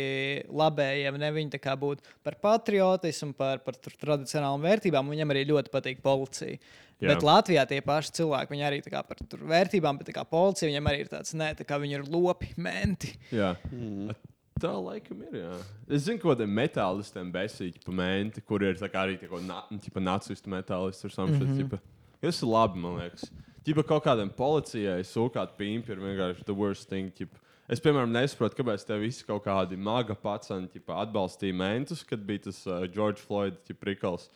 [0.47, 5.47] labējie, ne viņi tā kā būtu par patriotismu, par, par tur tradicionālām vērtībām, viņam arī
[5.51, 6.61] ļoti patīk policija.
[6.97, 7.11] Jā.
[7.11, 11.11] Bet Latvijā tie paši cilvēki, viņi arī par tur vērtībām, bet policija viņam arī ir
[11.11, 13.13] tāds, nē, tā kā viņi ir lopi, menti.
[13.29, 13.53] Jā.
[13.69, 14.15] Mm.
[14.57, 15.35] Tā laikam ir.
[15.37, 15.55] Jā.
[15.93, 19.41] Es zinu, ka kādiem metālistiem besīķi pa menti, kur ir tā kā arī tā kā
[19.45, 19.61] na,
[20.07, 21.45] nacistu metālisti ar samšanu.
[21.45, 21.83] Mm -hmm.
[22.21, 23.29] Tas ir labi, man liekas.
[23.67, 27.11] Ķipa kaut kādam policijai sūkāt pīmpi ir vienkārši the worst thing.
[27.11, 27.41] Ķipa.
[27.67, 32.61] Es, piemēram, nesaprotu, kāpēc te visi kaut kādi maga ķipa, atbalstīja mentus, kad bija tas
[32.63, 34.29] uh, George Floyd prikals.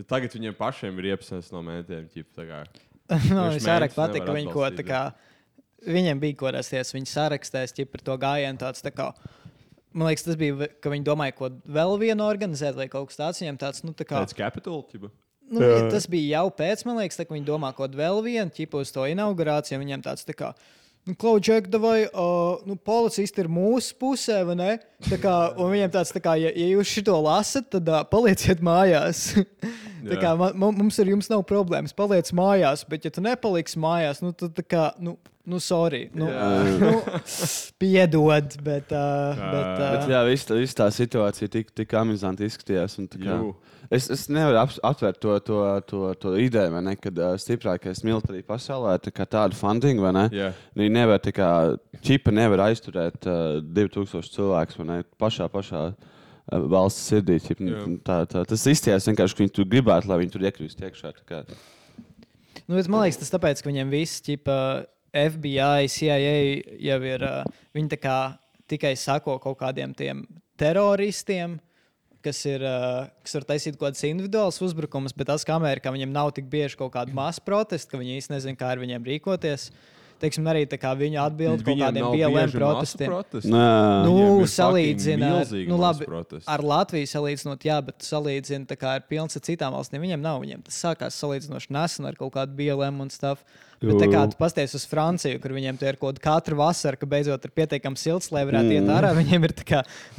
[0.00, 2.08] Ja tagad viņiem pašiem ir iepsnes no mētiem.
[2.08, 2.46] Ķipa,
[3.36, 5.02] no, Viņš es vairāk nevar viņi ko tā kā.
[5.84, 8.60] Viņiem bija kādas tiesas, viņi sarakstēs ķip par to gājienu.
[8.60, 9.10] Tāds, tā kā,
[9.92, 13.44] man liekas, tas bija, ka viņi domāja, ko vēl vienu organizēt, vai kaut kas tāds.
[13.44, 14.24] Viņiem tāds, nu, tā kā.
[14.24, 14.86] Pēc Capitol.
[14.88, 15.12] Ķipa.
[15.50, 18.92] Nu, tas bija jau pēc, man liekas, tā, viņi domā, ko vēl vienu ķipu uz
[18.94, 19.80] to inaugurāciju.
[19.82, 20.52] Viņiem tāds tā kā.
[21.08, 24.70] Nu, Klaučēk, vai uh, nu, policisti ir mūsu pusē, vai ne?
[25.08, 28.60] Tā kā, un viņiem tāds, tā kā, ja, ja jūs šo lasat, tad uh, palieciet
[28.62, 29.30] mājās.
[30.10, 30.20] tā Jā.
[30.20, 31.96] kā, man- mums ar jums nav problēmas.
[31.96, 35.16] Paliec mājās, bet ja tu nepaliksi mājās, nu, tad tā kā, nu,
[35.50, 36.04] nu sorry.
[36.16, 36.28] Nu,
[36.82, 36.92] nu,
[37.80, 38.92] piedod, bet.
[38.94, 42.96] Uh, bet, uh, Bet, jā, viss tā, viss tā situācija tik, tik amizanti izskatījās.
[43.02, 43.40] un tā kā-.
[43.90, 45.60] Es, es nevaru ap, aptvert to, to,
[45.90, 49.98] to, to ideju, vai ne, kad uh, stiprākais militārija pasaulē ir tā kā tāda funding,
[50.02, 50.28] vai ne?
[50.36, 50.52] Jā.
[50.78, 51.50] Viņi nevar, tā kā
[52.06, 56.16] čipa nevar aizturēt uh, 2000 cilvēkus, vai ne, pašā, pašā uh,
[56.70, 57.40] valsts sirdī.
[57.42, 57.82] Ķip, Jā.
[58.06, 61.12] tā, tā, tas izstījās vienkārši, ka viņi tur gribētu, lai viņi tur iekļūst iekšā.
[62.70, 64.56] Nu, bet man liekas, tas tāpēc, ka viņiem viss, ķipa,
[65.14, 66.36] FBI, CIA
[66.90, 67.24] jau ir.
[67.26, 68.18] Uh, viņi tā kā
[68.70, 70.24] tikai sako kaut kādiem tiem
[70.60, 71.58] teroristiem.
[72.20, 76.10] Kas ir, uh, kas var taisīt kaut kādas individuālas uzbrukumus, bet tas, ka Amerikā viņiem
[76.12, 79.70] nav tik bieži kaut kāda masu protesta, ka viņi īstenībā nezina, kā ar viņiem rīkoties.
[80.20, 82.04] Teiksim, arī tā kā viņi atbild kaut kādiem
[82.36, 83.08] masu protestiem.
[83.08, 83.52] protesti?
[83.54, 83.62] Nē,
[84.04, 84.16] Nu,
[85.32, 86.44] milzīgi nu, labi, protesti.
[86.52, 90.04] ar Latviju salīdzinot, jā, bet salīdzina tā kā ar pilns ar citām valstīm.
[90.04, 93.48] Viņiem nav, viņiem tas sākās salīdzinoši nesen ar kaut kādu BLM un stuff.
[93.80, 96.98] Bet tā kā tu pasties uz Franciju, kur viņiem tie ir kaut kāda katra vasara,
[97.00, 98.74] ka beidzot ir pietiekami silts, lai varētu mm.
[98.76, 99.54] iet ārā, viņiem ir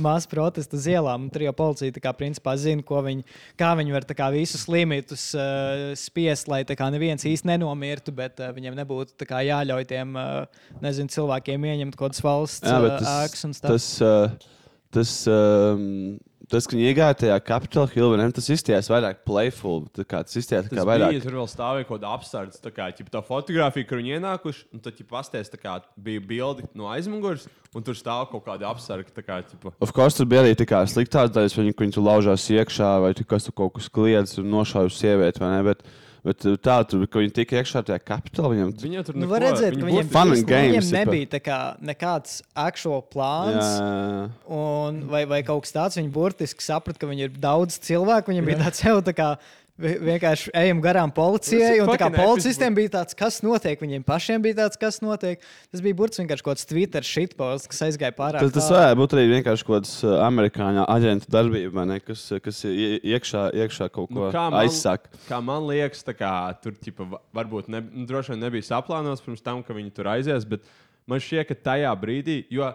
[0.02, 1.28] maz protesta uz ielām.
[1.28, 3.26] Un tur jau policija kā principā zina, ko viņi,
[3.62, 8.50] kā viņi var kā visus limitus uh, spiest, lai kā neviens īsti nenomirtu, bet uh,
[8.56, 13.46] viņiem nebūtu kā jāļauj tiem, uh, nezinu, cilvēkiem ieņemt kaut kādas valsts bet uh, ēkas
[13.46, 13.78] un stuff.
[13.78, 14.58] tas, uh,
[14.96, 16.18] tas, um,
[16.52, 19.86] tas, ka viņi iegāja tajā Capitol Hill, ne, tas izstījās vairāk playful.
[20.04, 20.36] Kā, tas
[20.68, 21.24] Tas kā bija, vairāk.
[21.24, 22.62] tur vēl stāvēja kaut kāda apsardze.
[22.64, 26.92] Tā kā ķip, tā fotografija, kur viņi ienākuši, un tad pasties, kā bija bildi no
[26.92, 29.16] aizmugures, un tur stāv kaut kāda apsardze.
[29.16, 32.08] tā Kā, ķipa, Of course, tur bija arī tā kā sliktās daļas, viņi, viņi tur
[32.08, 34.52] laužās iekšā, vai tur kaut kas kliedz un
[34.88, 35.62] uz sievieti, vai ne?
[35.72, 35.86] Bet,
[36.24, 39.32] bet tā, tur, ka viņi tika iekšā tajā Capitol, viņam Viņi jau tur Nu, neko-
[39.32, 43.72] var redzēt, viņi viņiem, fun and games, viņiem nebija tā kā, nekāds actual plāns.
[43.80, 48.32] Jā, Un, vai, vai kaut kas tāds, viņi burtiski saprata, ka viņi ir daudz cilvēku.
[48.34, 49.38] Viņiem bija tāds jau tā kā
[49.80, 51.80] vienkārši ejam garām policijai.
[51.82, 55.42] Un tā kā policistiem bija tāds, kas notiek, viņiem pašiem bija tāds, kas notiek.
[55.72, 58.44] Tas bija burtiski vienkārši kaut kāds Twitter shitposts, kas aizgāja pārāk.
[58.46, 62.28] Tas, tas varētu būt arī vienkārši kaut kāds uh, amerikāņu aģentu darbība, vai ne, kas,
[62.44, 65.10] kas ie- iekšā, iekšā kaut ko Nu, nu, kā man- aizsaka.
[65.30, 69.24] Kā man liekas, tā kā, tur ķipa, va- varbūt ne, nu, droši vien nebija saplānots
[69.26, 70.46] pirms tam, ka viņi tur aizies.
[70.48, 70.62] Bet
[71.08, 72.70] man šķiet, ka tajā brīdī, jo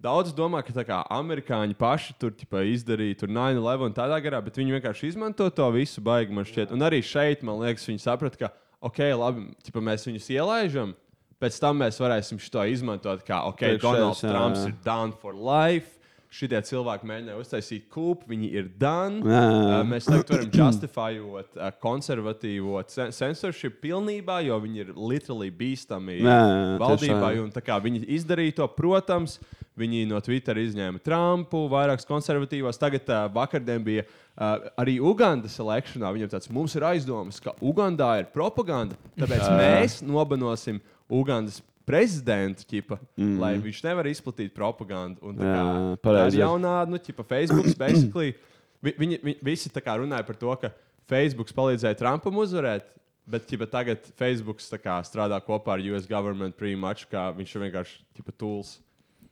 [0.00, 4.38] Daudz domā, ka tā kā amerikāņi paši tur ķipa, izdarīja tur 9-11 un tādā garā,
[4.40, 6.72] bet viņi vienkārši izmanto to visu baigi man šķiet.
[6.72, 8.48] Un arī šeit, man liekas, viņi saprata, ka,
[8.88, 10.94] ok, labi, ķipa, mēs viņus ielaižam,
[11.36, 14.72] pēc tam mēs varēsim šo izmantot kā, ok, Donalds jā, Trumps jā.
[14.72, 15.99] ir done for life.
[16.30, 19.18] Šitie cilvēki mēģināja uztaisīt kūpu, viņi ir done.
[19.26, 26.20] Uh, mēs tagad varam justifējot uh, konservatīvo cen- censorship pilnībā, jo viņi ir literally bīstami
[26.20, 26.36] jā,
[26.78, 27.32] valdībai.
[27.42, 27.50] Un,
[27.82, 29.40] viņi izdarīja to, protams,
[29.80, 32.78] viņi no Twitter izņēma Trumpu, vairākus konservatīvos.
[32.78, 36.12] Tagad uh, vakardien bija uh, arī Ugandas elekšanā.
[36.14, 38.94] Viņam tāds mums ir aizdomas, ka Ugandā ir propaganda.
[39.18, 40.78] Tāpēc mēs nobanosim
[41.10, 41.58] Ugandas
[41.90, 43.34] prezidentu, ķipa, mm.
[43.42, 45.20] lai viņš nevar izplatīt propagandu.
[45.26, 48.34] Un, tā Jā, kā, tā ir jaunā, nu, ķipa, Facebook, basically.
[48.80, 50.72] Vi, viņi, viņi visi tā kā runāja par to, ka
[51.10, 52.88] Facebook palīdzēja Trumpam uzvarēt.
[53.30, 57.66] Bet ķipa, tagad Facebook kā, strādā kopā ar US government pretty much, kā viņš ir
[57.66, 58.78] vienkārši ķipa, tools.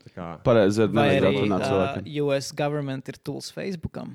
[0.04, 2.10] Tā kā, Pareizi, arī runāt cilvēkiem.
[2.22, 4.14] US government ir tools Facebookam?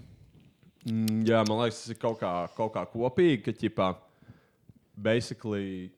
[0.87, 3.89] Mm, jā, man liekas, tas ir kaut kā, kaut kā kopīgi, ka, ķipā,
[4.99, 5.91] basically,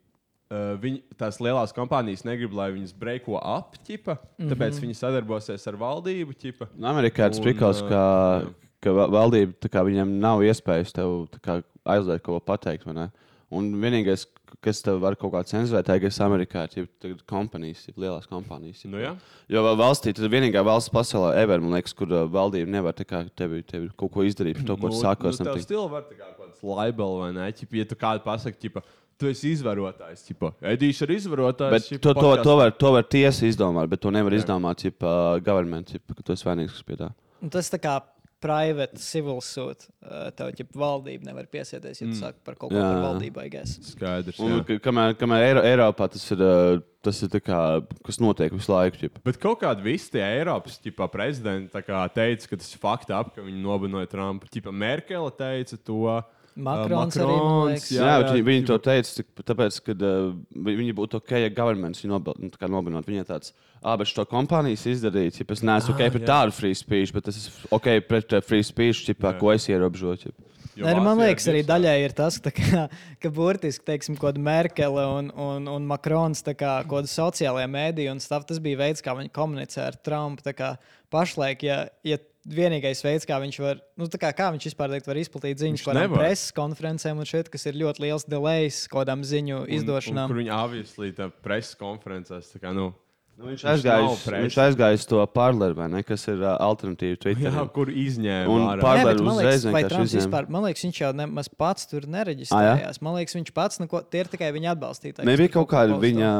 [0.51, 4.49] uh, viņi, tās lielās kompānijas negrib, lai viņas breiko ap, ķipa, Mhm.
[4.51, 6.36] tāpēc viņi sadarbosies ar valdību.
[6.36, 6.69] Ķipa.
[6.77, 10.39] Nu, Amerikā ir tas Un, prikals, uh, ka, ka va- valdība tā kā, viņam nav
[10.41, 12.86] iespējas tev kā, aizliegt kaut ko pateikt.
[12.86, 13.12] vai ne?
[13.51, 14.25] Un vienīgais,
[14.60, 18.84] kas tev var kaut kā cenzurēt, ir Amerikā, ir jau kompānijas, jau lielās kompānijas.
[18.89, 19.15] Nu, jā.
[19.47, 23.62] Jo valstī tas ir vienīgā valsts pasaulē, ever, liekas, kur uh, valdība nevar kā tevi,
[23.63, 25.62] tevi kaut ko izdarīt par to, ko tu sāki ar nu, tev something.
[25.63, 27.51] stila var kaut kāds libel vai ne?
[27.51, 28.81] Ķipa, ja tu kādu pasaki, ķipa,
[29.21, 31.91] tu esi izvarotājs, ķipa, Edijs ir izvarotājs.
[31.99, 34.43] To, to, to, var, to var tiesa izdomāt, bet to nevar Jā.
[34.43, 37.13] izdomāt, ja uh, government, ģipa, ka tu esi vainīgs kas pie tā.
[37.43, 37.99] Un tas tā kā
[38.45, 39.88] private civil suit.
[40.04, 42.19] Uh, tev jau valdība nevar piesieties, ja tu Mm.
[42.19, 43.41] saki par kaut ko par valdību.
[43.45, 43.80] I guess.
[43.93, 44.39] Skaidrs.
[44.39, 47.60] Un, kamēr, kamēr Eiro, Eiropā tas ir, uh, tas ir tā kā,
[48.06, 48.99] kas notiek visu laiku.
[49.01, 49.23] Ģipa.
[49.23, 53.08] Bet kaut kādi visi tie Eiropas ķipa, prezidenti tā kā teica, ka tas ir fakts,
[53.10, 54.51] ka viņi nobanoja Trumpu.
[54.51, 56.21] Ķipa, Merkele teica to.
[56.56, 57.89] Makrons uh, arī, Makrons, liekas.
[57.91, 60.30] Jā, jā, viņi, viņi to teica, tāpēc, ka uh,
[60.70, 63.08] viņi būtu ok, ja governments viņu nobil- nu, tā kā nobanot.
[63.10, 63.52] Viņai tāds,
[63.84, 66.30] ah, bet šo kompānijas izdarīt, ja es neesmu Ah, ok pret jā.
[66.32, 69.39] tādu free speech, bet es esmu ok pret uh, free speech, ķipā, Jā.
[69.41, 70.32] ko es ierobežoju.
[70.76, 72.82] Nē, man liekas, arī daļai ir tas, ka, tā kā,
[73.24, 77.68] ka burtiski, teiksim, kaut kāda Merkele un, un, un Makrons, tā kā kaut kāda sociālajā
[77.72, 80.44] mēdī un stuff, tas bija veids, kā viņi komunicē ar Trumpu.
[80.44, 80.74] Tā kā
[81.12, 85.08] Pašlaik, ja, ja vienīgais veids, kā viņš var, nu, tā kā, kā viņš vispār teikt,
[85.10, 89.63] var izplatīt ziņas par preses konferencēm un šeit, kas ir ļoti liels delays kādām ziņu
[89.63, 90.27] Un- izdošanām.
[90.29, 92.53] Un, kur viņi obviously tā preses konferencēs.
[92.53, 92.93] Tā kā, nu,
[93.36, 97.51] Nu, viņš aizgāja uz to parleru, vai ne, kas ir uh, alternatīva Twitter.
[97.51, 98.47] jā, kur izņēma.
[98.47, 100.21] Un Parleru uzreiz vai Trumps izņēma.
[100.23, 103.01] vispār, man liekas, viņš jau nemaz pats tur nereģistrējās.
[103.03, 105.27] Man liekas, viņš pats, neko, tie ir tikai viņa atbalstītāji.
[105.27, 106.31] Nebija kaut kāda viņa,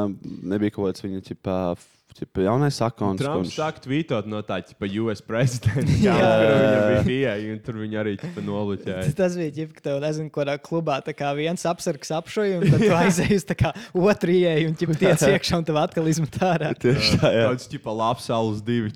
[0.48, 1.58] nebija kaut kāds viņa ķipā,
[2.16, 3.18] ķipā jaunais akons.
[3.20, 6.14] ko Trumps viņš- sāk tvītot no tā, ka US prezidenta Jā.
[6.16, 8.14] kamera viņam bija pieeja, un tur viņi arī
[8.46, 9.14] noluķēja.
[9.18, 12.80] Tas bija ģip, ka tev, nezinu, kādā klubā tā kā viens apsargs apšoja, un tad
[12.86, 16.40] tu aizēji uz tā kā otru ieeju, un ķip tiec iekšā, un tev atkal izmet
[16.40, 16.72] ārā.
[16.80, 17.46] Tieši tā, jā.
[17.52, 18.92] Tāds ķipa labs salas divi.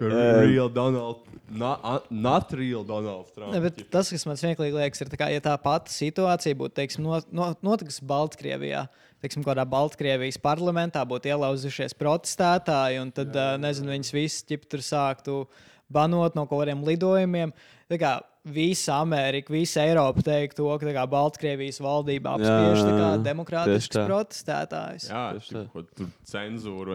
[0.00, 1.16] real Donald,
[1.50, 3.52] not, not real Donald Trump.
[3.52, 7.04] Ne, tas, kas man smieklīgi liekas, ir, tā kā, ja tā pati situācija būtu teiksim,
[7.04, 8.86] no, no, notikusi Baltkrievijā.
[9.20, 14.84] Teiksim, kādā Baltkrievijas parlamentā būtu ielauzušies protestētāji, un tad, uh, nezinu, viņas visas ķip tur
[14.84, 15.42] sāktu
[15.92, 17.52] banot no kaut kādiem lidojumiem.
[17.90, 18.14] Tā kā
[18.48, 23.18] visa Amerika, visa Eiropa teiktu, to, ka tā kā Baltkrievijas valdība apspiež tā kā Jā,
[24.70, 24.82] tā.
[25.10, 25.66] Jā, tā.
[25.74, 26.08] ko tur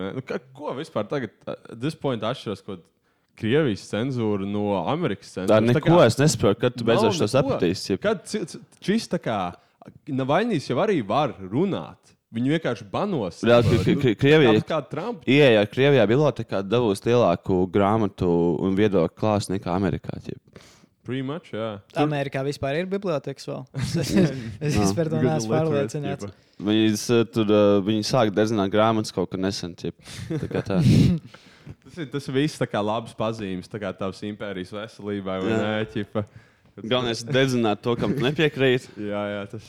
[0.01, 0.11] ne?
[0.17, 1.35] Nu, ka, ko vispār tagad?
[1.45, 2.79] Tas point atšķiras, ko
[3.35, 5.69] Krievijas cenzūra no Amerikas Tā cenzūras.
[5.75, 7.99] neko es nesaprotu, kad tu beidzot to sapratīsi.
[8.01, 8.23] Kad
[8.79, 9.39] šis tā kā
[10.07, 12.14] Navainīs jau arī var runāt.
[12.35, 13.37] Viņi vienkārši banos.
[13.47, 15.23] Jā, Kri- Kri- Kri- Krievija- Kā Trumps.
[15.31, 18.27] Ieejā Krievijā bibliotēkā devusi lielāku grāmatu
[18.59, 20.17] un viedokļu klāstu nekā Amerikā.
[20.25, 20.63] ķip.
[21.05, 21.79] Pretty much, jā.
[22.01, 23.65] Amerikā vispār ir bibliotekas vēl.
[23.85, 26.25] Es, es, es par to neesmu pārliecināts.
[26.25, 26.33] ķipa.
[26.65, 29.75] Viņi, s- tur, uh, viņi sāk dedzināt grāmatas kaut kad nesen.
[29.75, 29.93] ķip.
[30.41, 30.79] Tā kā tā.
[31.85, 35.37] Tas ir tas viss tā kā labs pazīmes, tā kā tavs impērijas veselībai.
[35.45, 36.25] vai ne, ķipa?
[36.83, 38.89] Galvenais ir dedzināt to, kam tu nepiekrīt.
[38.99, 39.63] Jā, jā, tas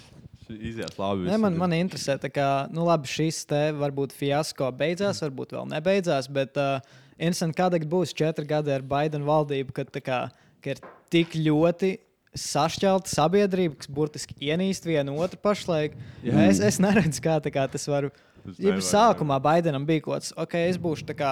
[0.53, 1.27] izies labi.
[1.29, 6.31] Ne, man, man interesē, kā, nu, labi, šis te varbūt fiasko beidzās, varbūt vēl nebeidzās,
[6.33, 6.81] bet uh,
[7.17, 10.21] interesanti, kāda būs četri gadi ar Baidenu valdību, kad, kā,
[10.63, 10.83] ka ir
[11.13, 11.97] tik ļoti
[12.37, 15.97] sašķelta sabiedrība, kas burtiski ienīst vienu otru pašlaik.
[16.25, 16.49] Jā.
[16.51, 18.11] Es, es neredzu, kā, kā tas var.
[18.47, 21.31] Tas Ja sākumā Baidenam bija kaut kas, ok, es būšu tā kā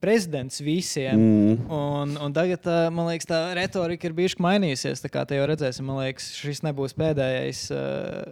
[0.00, 1.18] prezidents visiem.
[1.18, 1.58] Mm.
[1.72, 2.64] Un, un tagad,
[2.94, 5.02] man liekas, tā retorika ir bijusi mainījusies.
[5.04, 8.22] Tā kā te jau redzēsim, man liekas, šis nebūs pēdējais uh,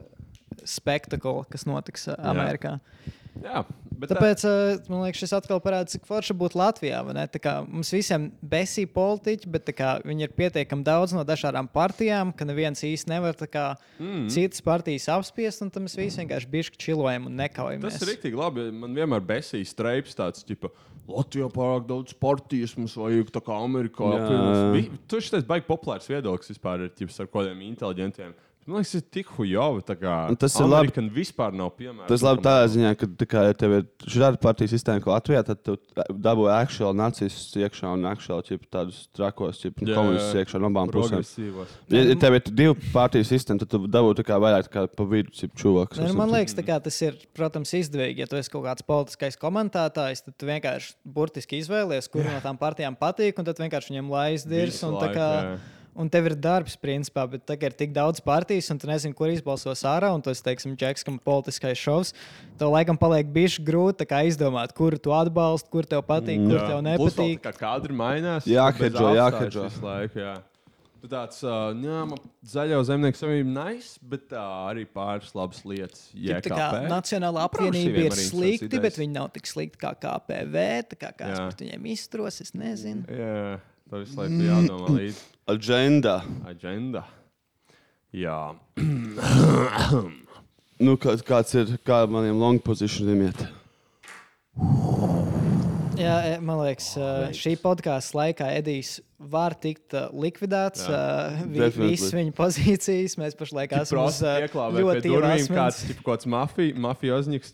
[0.69, 2.33] spektakls, kas notiks uh, Jā.
[2.35, 2.79] Amerikā.
[3.43, 3.65] Jā,
[3.99, 7.01] Bet Tāpēc uh, man liekas, šis atkal parāda, cik forši būtu Latvijā.
[7.07, 7.25] vai ne?
[7.31, 11.69] Tā kā Mums visiem besī politiķi, bet tā kā viņi ir pietiekami daudz no dažādām
[11.71, 13.67] partijām, ka neviens īsti nevar tā kā,
[13.99, 14.27] mm.
[14.35, 17.95] citas partijas apspiest, un tam mēs visi vienkārši bišķi čilojam un nekaujamies.
[17.95, 18.67] Tas ir rīktīgi labi.
[18.75, 20.73] Man vienmēr besīs streips tāds, ka
[21.11, 24.11] Latvijā pārāk daudz partijas mums vajag, tā kā Amerikā.
[25.11, 28.35] Tu šis baigi populārs viedoklis vispār ir ķips, ar kādiem inteliģentiem.
[28.65, 29.31] Man liekas, tas ir tik
[30.33, 31.03] Un tas ir labi.
[31.13, 32.07] Vispār nav piemēram.
[32.09, 35.43] Tas labi tādā ziņā, ka tā kā, ja tev ir šāda partijas sistēma, kā Latvijā,
[35.45, 35.75] tad tu
[36.09, 39.75] dabūji aktuāli nacistus iekšā un aktuāli tādus trakos, jā.
[39.91, 41.21] komunistus iekšā no abām pusēm.
[41.93, 45.37] Ja, ja tev ir divu partiju sistēma, tad tu dabūji vairāk tā kā pa vidu
[45.37, 46.01] ķip, čūvakus.
[46.01, 48.25] Nu, man liekas, kā tas ir, protams, izdevīgi.
[48.25, 52.57] Ja tu esi kaut kāds politiskais komentētājs, tad tu vienkārši burtiski izvēlies, kuru no tām
[52.57, 54.81] partijām patīk, un tad vienkārši viņiem laizdirs.
[55.95, 56.13] Un, jā.
[56.17, 59.85] tev ir darbs, principā, bet tagad ir tik daudz partijas, un tu nezini, kur izbalsos
[59.87, 60.11] ārā.
[60.15, 62.15] Un tas, teiksim, Džeks, kam politiskais šovs,
[62.59, 66.67] tev laikam paliek bišķi grūti izdomāt, kuru tu atbalsti, kur tev patīk, kur Jā.
[66.67, 67.45] tev Plus vēl nepatīk.
[67.45, 68.49] tā Kā kadri mainās.
[68.49, 69.69] Jāhedžo.
[69.69, 70.35] visu Laiku, jā.
[71.05, 76.07] Tu tāds, uh, jā, man zaļo zemnieku savienība nice, bet tā arī pāris labas lietas.
[76.17, 76.69] Ja, tā kā.
[76.89, 78.85] Nacionālā Progresīviem apvienība ir slikti, idejas.
[78.87, 80.65] bet viņi nav tik slikti kā KPV.
[80.95, 81.45] Tā kā kāds Jā.
[81.51, 83.05] par viņiem izturos, es nezinu.
[83.13, 83.59] Jā,
[83.93, 85.34] tā visu laiku jādomā līdzi.
[85.47, 86.23] Agenda.
[86.49, 87.05] Agenda.
[88.15, 88.55] Jā.
[90.81, 93.43] Nu, kā, kāds ir, kā maniem long positioniem iet?
[96.01, 100.89] Jā, e, man liekas, ā, šī podkāstu laikā Edijs var tikt ā, likvidēts.
[101.77, 101.93] vi-.
[101.93, 106.31] Visas viņa pozīcijas mēs pašlaik esam uz Prosti ā, ieklāvē pie ļoti ilgām kāds, kāds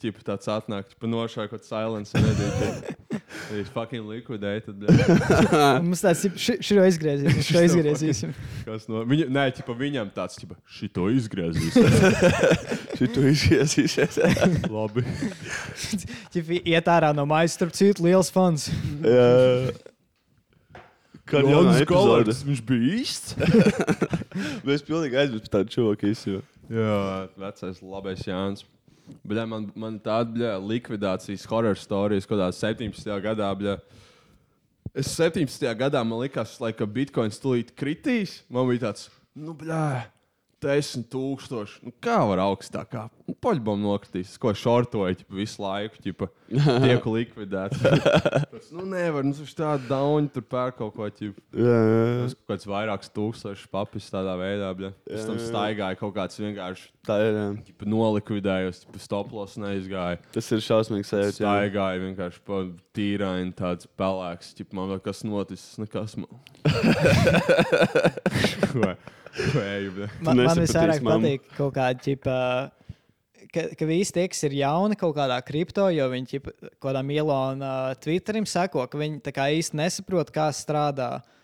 [0.00, 0.94] tipu tāds atnāk,
[1.52, 2.14] kaut silence.
[3.50, 4.62] Viņš fucking likvidēja.
[4.66, 4.86] Tad,
[5.84, 8.32] Mums tāds ir šī izgriezīsim, šo izgriezīsim.
[8.66, 11.78] kas no viņa, nē, tipu, viņam tāds, tipu, šito izgriezīs.
[12.98, 14.18] Šito izgriezīsies.
[14.70, 15.06] Labi.
[16.34, 18.68] Ja iet ārā no mājas, starp citu, liels fans.
[19.04, 19.70] Jā.
[21.30, 21.86] Kad jau epizode.
[21.86, 23.36] Kolārds, viņš bija īsts.
[24.66, 26.40] Mēs pilnīgi aizmirst par tādu čoku.
[26.70, 26.98] Jā,
[27.38, 28.66] vecais labais Jānis.
[29.26, 33.10] Bļā, man, man tāda bļā, likvidācijas horror stāstījis, kaut kādā 17.
[33.24, 33.50] gadā.
[33.60, 33.76] Bļā.
[34.94, 35.66] Es 17.
[35.78, 38.40] gadā man likās, ka bitkoins tūlīt kritīs.
[38.50, 40.06] Man bija tāds, nu, blē,
[40.60, 41.80] 10 tūkstoši.
[41.86, 43.06] Nu, kā var augstākā?
[43.28, 46.28] Nu, Poļbom nokritīs, ko šortoju ķipa, visu laiku, ķipa,
[46.84, 47.80] tiek likvidēts.
[47.80, 51.40] Tas, nu, nevar, nu, viņš tādu dauni tur pērk kaut ko, ķipa.
[51.54, 54.90] Tas kaut kāds vairākus tūkstošus papis tādā veidā, bļā.
[55.08, 57.38] Pēc tam staigāja kaut kāds vienkārši Tā ir.
[57.68, 60.20] ķipa, nolikvidējos, ķipa, stoplos neizgāja.
[60.34, 61.38] Tas ir šausmīgi sajūta.
[61.38, 62.64] Staigāja vienkārši pa
[62.96, 64.52] tīraini, tāds pelēks.
[64.58, 66.30] Ķip, man vēl kas noticis, nekas man.
[70.26, 72.36] Man, man visvairāk patīk kaut kāda ģipa.
[73.50, 77.70] Ka, ka visi tie, kas ir jauni kaut kādā kripto, jo viņi kaut kādam Ilona
[78.02, 81.39] Twitterim sako, ka viņi tā kā īsti nesaprot, kā strādā uh,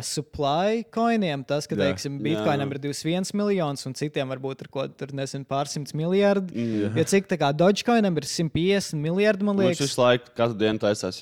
[0.00, 1.42] supply coiniem.
[1.44, 1.90] Tas, ka, Jā.
[1.90, 6.54] teiksim, bitkoinam ir 21 miljonus un citiem varbūt ir kaut nezinu, pārsimts miljardi.
[6.56, 6.96] Mm.
[6.96, 9.82] Jo cik tā kā Dogecoinam ir 150 miljardi, man Viņš liekas.
[9.84, 11.20] visu laiku, katru dienu taisās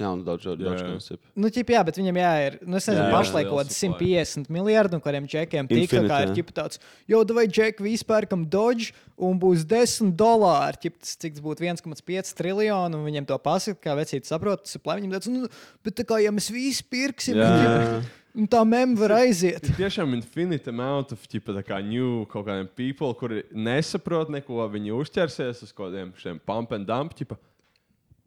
[0.70, 0.86] Jā.
[0.86, 1.10] daudz.
[1.34, 3.78] Nu, ķip, jā, bet viņam jā, ir nu, es nezinu, Jā, jā, pašlaik kaut kādi
[3.80, 6.36] 150 miljardi, un kuriem čekiem tika Infinite, kā ir jā.
[6.38, 10.78] ķip, tāds, jo vai džeki vispār kam dodge, un būs 10 dolāri.
[10.84, 14.78] Ķip, tas, cik tas būtu 1,5 triljoni, un viņiem to pasaka, kā vecīti saprot, tas
[14.78, 15.10] ir plēņiem.
[15.14, 15.48] tāds, Nu,
[15.82, 18.02] bet tā kā ja mēs visi pirksim, Jā, ķip, jā.
[18.34, 19.68] Un tā mem var aiziet.
[19.70, 24.64] Ir tiešām infinite amount of ķipa, tā kā new kaut kādiem people, kuri nesaprot neko,
[24.74, 27.14] viņi uzķersies uz kaut kādiem šiem pump and dump.
[27.18, 27.38] Ķipa.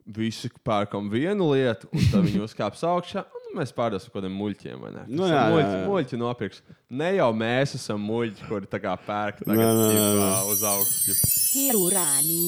[0.08, 3.26] Visi pērkam vienu lietu, un tad viņi uzkāps augšā.
[3.28, 4.78] un Mēs pārdosim kaut kādiem muļķiem.
[4.80, 5.02] vai ne?
[5.08, 5.82] Nu, jā, ir jā, muļķi, jā.
[5.88, 6.62] muļķi nopirks.
[7.00, 10.30] Ne jau mēs esam muļķi, kuri tā kā pērk tagad, nē, ķipa, nē.
[10.52, 11.18] uz augšu.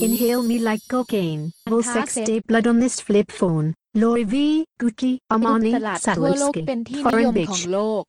[0.08, 1.52] Inhale me like cocaine.
[1.68, 3.74] Will sex tape blood on this flip phone.
[4.01, 4.35] Lori V,
[4.81, 6.67] Gucci, ต Armani, ลาดทั่วโลก Swarovski.
[6.67, 7.61] เป็นที่นิย Foreign มของ bitch.
[7.73, 8.03] โลก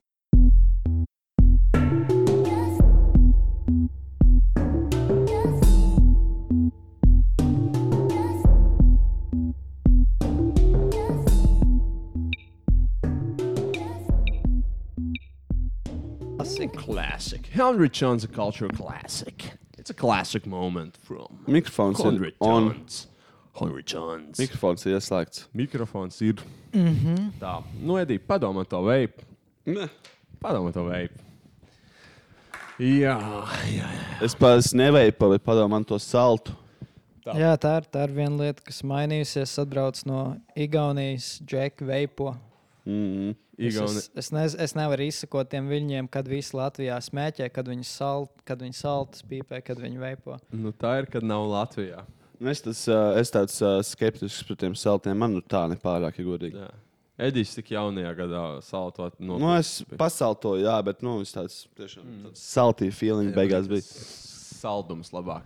[16.37, 16.79] Klasika.
[16.79, 17.47] Classic.
[17.47, 19.37] Henry John's a cultural classic.
[19.79, 22.63] It's a classic moment from Mikrofons Henry ir on.
[22.75, 23.07] Johns.
[23.60, 24.40] Henry Johns.
[24.40, 25.48] Mikrofons ir ieslēgts.
[25.54, 26.40] Mikrofons ir.
[26.74, 26.82] Mhm.
[26.82, 27.32] Mm -hmm.
[27.40, 29.24] Tā, nu, Edī, padomā to veipu.
[29.66, 29.90] Ne.
[30.44, 31.20] Padomā to veipu.
[32.80, 33.20] Jā,
[33.70, 34.24] jā, jā.
[34.26, 36.52] Es pats neveipu, bet padomā man to saltu.
[37.22, 37.36] Tā.
[37.38, 39.60] Jā, tā ir, tā ir viena lieta, kas mainījusies.
[39.62, 42.32] Atbrauc no Igaunijas, Džeka Veipo.
[42.86, 43.36] Mm.
[43.62, 43.98] Es, Igauni.
[43.98, 48.32] es, es, nez, es nevaru izsekot tiem viļņiem, kad visi Latvijā smēķē, kad viņi salt,
[48.48, 50.40] kad viņi saltas pīpē, kad viņi veipo.
[50.50, 52.02] Nu, tā ir, kad nav Latvijā.
[52.42, 55.18] Es, tas, uh, es tāds uh, skeptisks pret tiem saltiem.
[55.18, 56.58] Man nu tā nepārāk, ja godīgi.
[56.58, 56.72] Jā.
[57.22, 62.08] Edijs tik jaunajā gadā saltot no Nu, es pasaltoju, jā, bet nu, es tāds tiešām
[62.26, 63.86] tāds saltīju feeling beigās bija.
[64.62, 65.46] Saldums labāk.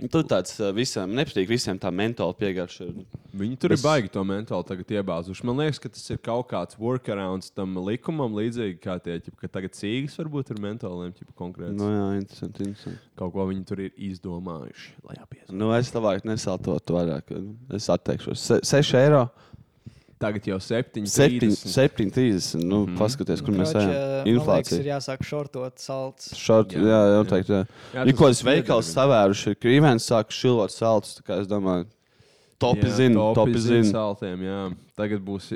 [0.00, 2.86] Nu, Tur tāds visiem nepatīk, visiem tā mentāla piegarša.
[2.86, 3.04] ir.
[3.38, 5.44] Viņi tur Es- ir baigi to mentāli tagad iebāzuši.
[5.44, 9.48] Man liekas, ka tas ir kaut kāds workarounds tam likumam, līdzīgi kā tie, ķip, ka
[9.48, 11.74] tagad cīgas varbūt ir mentāliem konkrēti.
[11.74, 12.98] Nu, jā, interesanti, interesanti.
[13.16, 14.88] Kaut ko viņi tur ir izdomājuši.
[15.50, 17.34] Nu, es labāk nesaltotu vairāk.
[17.74, 18.36] Es atteikšos.
[18.38, 19.30] Se, 6 eiro.
[20.18, 22.58] Tagad jau 7, 7,30.
[22.58, 22.98] Nu, mm -hmm.
[22.98, 23.86] Paskaties, kur mēs ejam.
[23.86, 24.82] man liekas, ir Inflācija.
[24.96, 26.32] jāsāk šortot salds.
[26.34, 27.52] Šort, jā, jā, noteikti.
[27.52, 27.66] Jā.
[27.94, 30.74] Jā, Ir kaut kāds veikals savēruši, ir krīvēns sāk šilot
[31.22, 31.86] kā Es domāju,
[32.58, 34.42] topi Jā, zina, topi zina saltiem.
[34.42, 34.72] Jā.
[34.96, 35.52] Tagad būs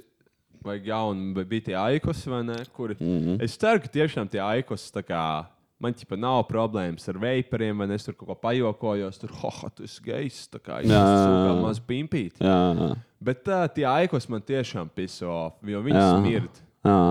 [0.62, 2.64] vajag jaunu, bet bija tie aikos vai ne?
[2.72, 2.96] Kuri...
[3.00, 3.18] Mm.
[3.18, 3.42] -hmm.
[3.42, 5.44] Es ceru, ka tiešām tie aikos tā kā.
[5.82, 9.18] Man ķipa nav problēmas ar veipariem, vai es tur kaut ko pajokojos.
[9.18, 11.56] Tur, oh, tu esi gejs, tā kā kā jā.
[11.58, 12.38] maz pimpīt.
[12.38, 12.90] Jā, jā.
[13.22, 15.32] Bet uh, tie aikos man tiešām piso,
[15.66, 16.62] jo viņi smird.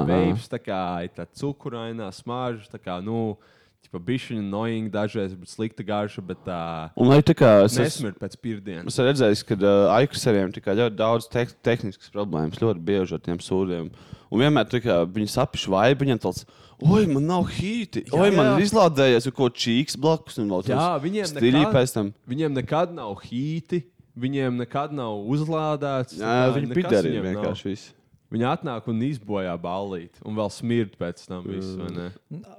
[0.07, 3.36] Veips tā kā ir tā cukurainā smarža, tā kā, nu,
[3.99, 8.88] bišķiņa annoying dažreiz, slikta garša, bet tā Un lai tā kā es esmu- pēc pirdienas.
[8.88, 13.19] Es esmu redzējis, ka uh, aikusariem ir ļoti daudz te tehniskas problēmas, ļoti bieži ar
[13.19, 13.91] tiem sūdiem.
[14.32, 16.45] Un vienmēr tā kā viņi sapiš vai viņam tāds,
[16.82, 18.60] oi, man nav hīti, Jā, oi, man jā.
[18.60, 20.38] ir izlādējies kaut ko čīks blakus.
[20.39, 23.84] Un Jā, viņiem nekad, viņiem nekad nav hīti,
[24.15, 26.15] viņiem nekad nav uzlādēts.
[26.19, 27.43] Jā, viņi nekas pideri viņiem nav.
[27.43, 27.91] vienkārši viss.
[28.32, 32.06] Viņi atnāk un izbojā ballīti, un vēl smird pēc tam visu, vai ne?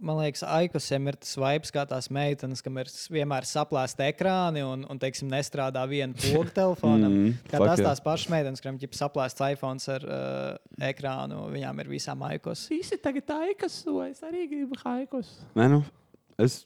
[0.04, 4.84] Man liekas, Aikosiem ir tas vibes, kā tās meitenes, kam ir vienmēr saplēsta ekrāni un,
[4.84, 7.16] un teiksim, nestrādā viena poga telefonam.
[7.16, 7.88] Mm, kā fuck tās yeah.
[7.88, 12.66] tās pašas meitenes, kurām ir saplēsts iPhone ar uh, ekrānu, viņām ir visām Aikos.
[12.72, 15.38] Visi tagad aikas, vai es arī gribu aikos.
[15.56, 15.80] Nē, nu,
[16.36, 16.62] es,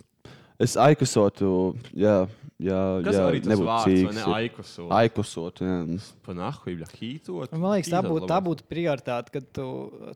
[0.63, 1.49] es aikusotu,
[1.97, 2.17] jā,
[2.63, 4.23] jā, Kas jā arī tas nebūtu vārds, vai cīks, ne?
[4.23, 4.37] jā.
[4.41, 4.93] Aikosot.
[4.99, 5.79] Aikusotu, jā.
[6.27, 7.57] Panahu, ja hītot.
[7.57, 9.67] Man liekas, tā būtu, tā būtu prioritāte, kad tu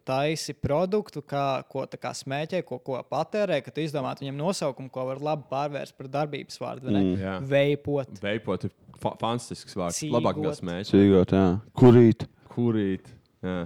[0.08, 4.92] taisi produktu, kā, ko tā kā smēķē, ko, ko patērē, ka tu izdomātu viņam nosaukumu,
[4.92, 6.88] ko var labi pārvērst par darbības vārdu.
[6.88, 7.02] vai ne?
[7.10, 7.18] Mm.
[7.24, 7.34] Jā.
[7.52, 8.22] Veipot.
[8.24, 10.00] Veipot ir fa fantastisks vārds.
[10.00, 10.16] Cīgot.
[10.18, 10.94] Labāk kā smēķis.
[10.94, 11.44] Cīgot, jā.
[11.76, 12.26] Kurīt?
[12.52, 13.12] Kurīt.
[13.44, 13.60] Jā.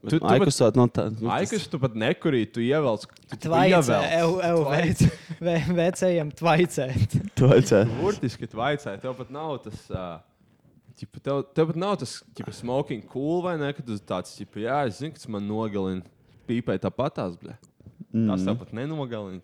[0.00, 1.08] Tu, tu Aikusot, no tā.
[1.12, 3.04] Nu, Aikas tu pat nekurīt, tu ievelc.
[5.40, 7.16] Veicējiem tvaicēt.
[7.40, 7.82] Tvaicē.
[8.00, 9.82] Burtiski tvaicē, tev pat nav tas.
[9.92, 10.18] Uh,
[11.00, 13.72] ķipa, tev, tev pat nav tas ķipa, smoking cool vai ne?
[13.76, 16.04] Kad tu tāds, ķipa, jā, es zinu, kas man nogalina.
[16.48, 17.58] Pīpē tāpatās, blē.
[18.10, 19.38] Tas tev pat nenogalina.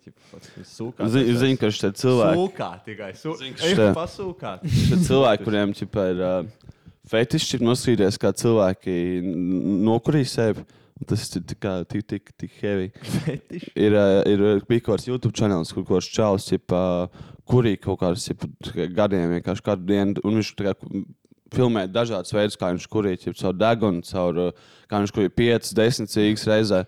[0.67, 1.05] Sūkā.
[1.13, 2.41] Zini, zini, ka šie cilvēki.
[2.41, 3.11] Sūkā tikai.
[3.15, 3.51] Sūkā.
[3.53, 4.65] ka šitie- Pasūkāt.
[4.73, 6.73] Šie cilvēki, kuriem ķipa, ir uh,
[7.11, 8.97] fetiši, ir nosīties, kā cilvēki
[9.87, 10.65] nokurīja sevi.
[11.05, 12.87] Tas ir tik, tik, tik, tik heavy.
[13.27, 13.71] Fetiši.
[13.77, 16.79] Ir, uh, ir uh, bija kaut kāds YouTube kanāls, kur kāds čalis, ķipa,
[17.47, 18.25] kurī kaut kādus
[18.97, 20.17] gadiem vienkārši katru dienu.
[20.25, 20.73] Un viņš kā
[21.53, 26.11] filmē dažādas veidus, kā viņš kurīja, caur degunu, caur, uh, kā viņš kurīja 5, 10
[26.13, 26.83] cīgas reizē.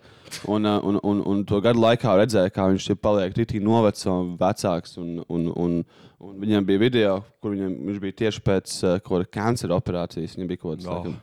[0.50, 4.36] Un, uh, un, un, un to gadu laikā redzēja, kā viņš paliek rītīgi noveco un
[4.40, 4.96] vecāks.
[5.00, 5.80] Un, un, un,
[6.20, 10.38] un viņam bija video, kur viņam, viņš bija tieši pēc uh, kaut kāda kancera operācijas.
[10.38, 11.00] Viņam bija kaut kāds Oh.
[11.00, 11.20] laikam,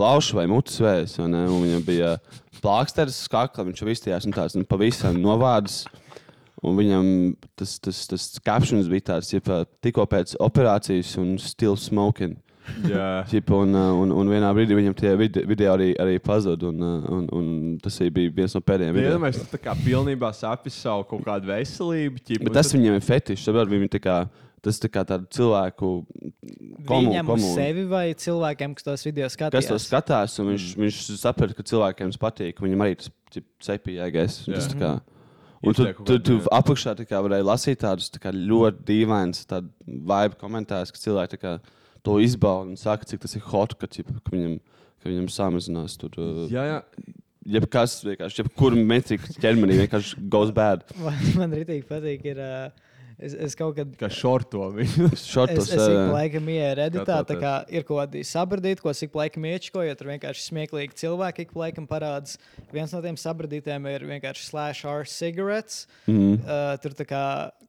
[0.00, 1.46] plaušas vai mutes ne?
[1.46, 2.14] Un Viņam bija
[2.62, 5.84] plāksteris, skakla, viņš jau izstījās un tāds nu, pavisam novādas.
[6.60, 7.06] Un viņam
[7.56, 12.36] tas, tas, tas captions bija tāds, ka tikko pēc operācijas un still smoking.
[12.90, 13.06] Jā.
[13.30, 16.70] Ķipa, un, uh, un, un vienā brīdī viņam tie vide- video arī, arī pazuda.
[16.70, 17.48] Un, uh, un, un
[17.82, 19.16] tas arī bija viens no pēdējiem video.
[19.16, 22.22] Vienmēr tā kā pilnībā sapis savu kaut kādu veselību.
[22.22, 23.50] Ķipa, Bet tas viņam ir fetišs.
[24.60, 26.04] Tas tā kā tādu cilvēku
[26.84, 27.54] komu- Viņam uz komunu.
[27.56, 29.56] sevi vai cilvēkiem, kas tos video skatās?
[29.56, 30.82] Kas to skatās, un viņš, mm.
[30.84, 32.60] viņš saprot, ka cilvēkiem tas patīk.
[32.60, 33.08] Viņam arī tas
[33.64, 34.36] cepīgais.
[34.44, 34.58] Jā.
[34.58, 34.92] Tas tā kā.
[35.60, 39.44] Un tu, tu, tu apakšā tā kā varēji lasīt tādus tā kā ļoti dīvainus
[39.84, 41.52] vibe komentārus, ka cilvēki tā kā
[42.06, 44.58] to izbauda un saka, cik tas ir hot, ka, ķip, ka, viņam,
[45.02, 46.14] ka viņam samazinās tur.
[46.20, 46.78] uh, Jā, jā.
[47.50, 50.84] Jebkas vienkārši, jebkur metrika ķermenī vienkārši goes bad.
[51.04, 52.26] Man, man rītīgi patīk.
[52.34, 52.89] Ir, uh,
[53.20, 53.92] es, es kaut kad.
[54.00, 55.10] Kā šorto viņu.
[55.32, 59.04] Šortos, Es, es ik laikam ieeju redītā, tā kā ir kaut kādi sabradīti, ko es
[59.06, 62.38] ik laikam iečkoju, tur vienkārši smieklīgi cilvēki ik laikam parādās.
[62.74, 65.84] Viens no tiem sabradītiem ir vienkārši slash R cigarettes.
[66.06, 66.40] Mhm.
[66.40, 67.24] Uh, tur tā kā,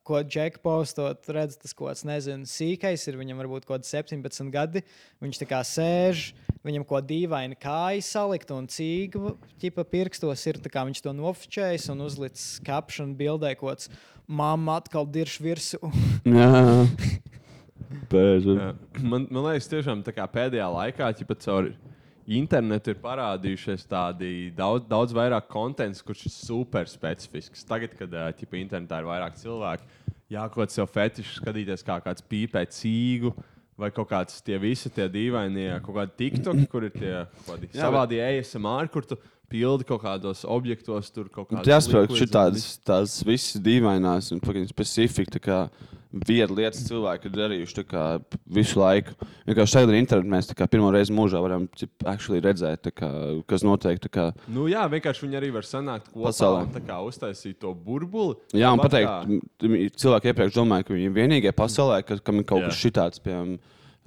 [0.08, 4.50] ko Džek postot, redz tas kaut kāds, nezinu, sīkais ir, viņam varbūt kaut kāds 17
[4.54, 4.82] gadi.
[5.22, 6.32] Viņš tā kā sēž,
[6.66, 11.14] viņam kaut kā dīvaini kājas salikt un cīga, ķipa pirkstos ir, tā kā viņš to
[11.18, 13.92] nofočējis un uzlicis caption bildē kaut kāds.
[14.30, 15.80] Māma atkal dirž virsū.
[16.38, 16.52] Jā.
[18.12, 18.74] Jā.
[19.00, 21.70] Man, man liekas, tiešām pēdējā laikā, ja pat caur
[22.32, 27.66] internetu ir parādījušies tādi daudz, daudz vairāk konteksts, kurš ir super specifisks.
[27.68, 29.88] Tagad, kad ķipa, internetā ir vairāk cilvēku,
[30.32, 33.34] jākot sev fetišu, skatīties, kā kāds pīpē cīgu.
[33.82, 37.14] Vai kaut kāds tie visi tie dīvainie, kaut kādi TikToki, kur ir tie
[37.74, 39.18] savādi ASMR, kur tu
[39.52, 44.32] pildi kaut kādos objektos, tur kaut kādas Jā, spēlēt liquids un šitās tās visas dīvainās
[44.36, 44.40] un
[45.44, 45.66] kā
[46.12, 48.06] vieta lietas cilvēki ir darījuši kā
[48.52, 49.14] visu laiku.
[49.48, 53.10] Vienkārši tagad ar internetu mēs kā pirmo reizi mūžā varam cip, actually redzēt, kā,
[53.48, 54.02] kas notiek.
[54.12, 56.66] Kā, Nu, jā, vienkārši viņi arī var sanākt kopā Pasaulē.
[56.68, 58.36] un kā uztaisīt to burbuli.
[58.52, 62.44] jā, un pateikt, kā- cilvēki iepriekš domāja, ka viņi ir vienīgie pasaulē, ka, kam ir
[62.44, 62.68] kaut Jā.
[62.68, 63.60] kas šitāds, piemēram,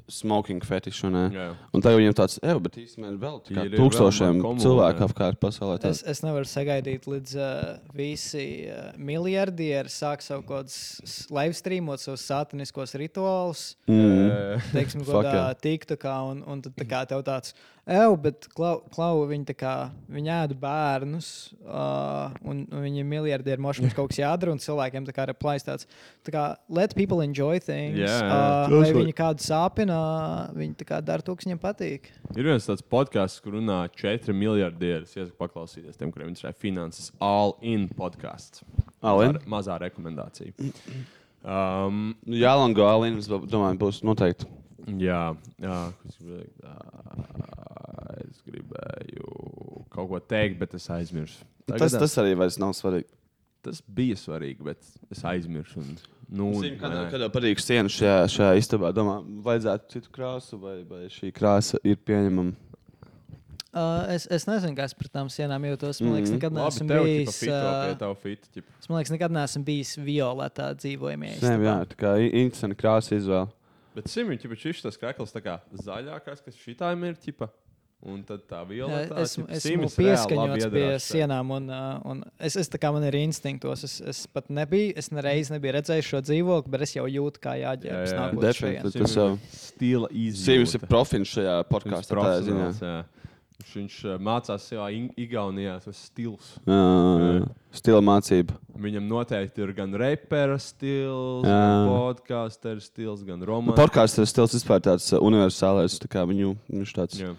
[0.09, 1.03] smoking fetish.
[1.07, 1.29] Un, Jā.
[1.33, 1.47] jā.
[1.73, 5.79] un tagad viņiem tāds, ej, bet īstenībā vēl tā tūkstošiem cilvēku apkārt pasaulē.
[5.83, 5.93] Tā.
[5.95, 7.61] Es, es nevaru sagaidīt, līdz uh,
[7.97, 13.65] visi uh, miljardieri sāk savu kaut kādus live streamot savus sātaniskos rituālus.
[13.91, 14.61] Mm.
[14.75, 15.47] Teiksim, kādā.
[15.65, 17.57] TikTokā, un, un tad tā kā tev tāds,
[17.87, 19.73] evo, bet klau, klau viņi tā kā,
[20.13, 21.29] viņi ēda bērnus,
[21.65, 25.27] uh, un, un viņi ir miljardieri, moši mums kaut kas jādara, un cilvēkiem tā kā
[25.29, 25.89] ir plājs tāds,
[26.27, 28.01] tā kā, let people enjoy things.
[28.01, 28.39] Jā, jā.
[28.71, 29.99] Uh, vai viņi kādu sāpina,
[30.57, 32.09] viņi tā kā dara to, kas viņiem patīk.
[32.35, 35.05] Ir viens tāds podkāsts, kur runā 4 miljardieri.
[35.05, 37.13] Es iesaku paklausīties tiem, kuriem interesē finanses.
[37.23, 38.65] All in podkāsts.
[39.05, 40.55] Mazā, mazā rekomendācija.
[41.45, 44.49] Um, Jā, Lango Alīna, es domāju, būs noteikti.
[45.01, 45.21] Jā,
[45.63, 46.75] jā es gribēju
[48.25, 49.29] es gribēju
[49.95, 51.45] kaut ko teikt, bet es aizmirsu.
[51.71, 53.09] Tas, tas arī vairs nav svarīgi.
[53.65, 55.81] tas bija svarīgi, bet es aizmirsu.
[55.81, 55.95] Un,
[56.29, 61.07] nu, Zinu, kad jau patīk siena šajā, šajā istabā, domā, vajadzētu citu krāsu, vai, vai
[61.09, 62.53] šī krāsa ir pieņemama.
[63.75, 65.99] Uh, es, es nezinu, kā es pret tām sienām jūtos.
[66.05, 66.37] Man liekas, Mhm.
[66.37, 67.41] nekad Labi, neesmu bijis.
[68.79, 71.33] es man liekas, nekad neesmu bijis violetā dzīvojamie.
[71.41, 73.49] Nē, jā, tā kā interesanta krāsa izvēle.
[73.95, 77.51] Bet simtā jau šis tas krekls tā kā zaļākais, kas šitām ir ķipa.
[78.05, 79.17] Un tad tā violetā.
[79.23, 81.71] Esmu, ķipa, esmu Simis reāli labi pieskaņots pie sienām, un,
[82.11, 83.87] un es, es tā kā man ir instinktos.
[83.87, 87.55] Es, es pat nebiju, es nereiz nebiju redzējis šo dzīvokli, bet es jau jūtu, kā
[87.63, 88.43] jāģērbjas Jā, jā.
[88.45, 90.45] Definitīvi, tas jau Stila izjūta.
[90.51, 92.93] Sims ir profins šajā podkāstā.
[93.59, 93.67] Jā.
[93.75, 96.55] Viņš uh, mācās savā Igaunijā, tas stils.
[96.67, 97.45] Jā,
[97.75, 98.55] Stila mācība.
[98.79, 101.55] Viņam noteikti ir gan repera stils, Jā.
[101.55, 103.79] gan podkāstu stils, gan romāns.
[103.79, 107.33] Podkāsts ir stils vispār tāds uh, universālais, tā kā viņu, viņš tāds Jā.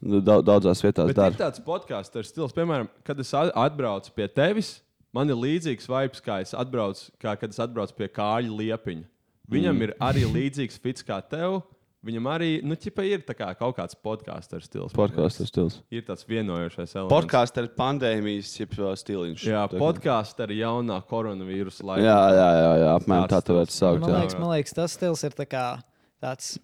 [0.00, 1.32] daudz, daudzās vietās dara.
[1.34, 4.78] ir tāds podkāsts ar stils, piemēram, kad es atbraucu pie tevis,
[5.12, 9.08] man ir līdzīgs vibes, kā, es atbraucu, kā kad es atbraucu pie kāļa liepiņa.
[9.52, 9.84] Viņam mm.
[9.84, 11.60] ir arī līdzīgs fits kā tev.
[12.04, 14.92] Viņam arī, nu, ķipa ir kā kaut kāds podkāsts ar stils.
[14.96, 15.78] Podkāsts ir stils.
[15.94, 17.14] Ir tāds vienojošais elements.
[17.14, 19.46] Podkāsts ir pandēmijas uh, stiliņš.
[19.48, 22.04] Jā, podkāsts ar jaunā koronavīrusa laiku.
[22.04, 24.04] Jā, jā, jā, jā apmēram tā tā varētu saukt.
[24.04, 25.64] Man liekas, man liekas, tas stils ir tā kā
[26.20, 26.54] tāds.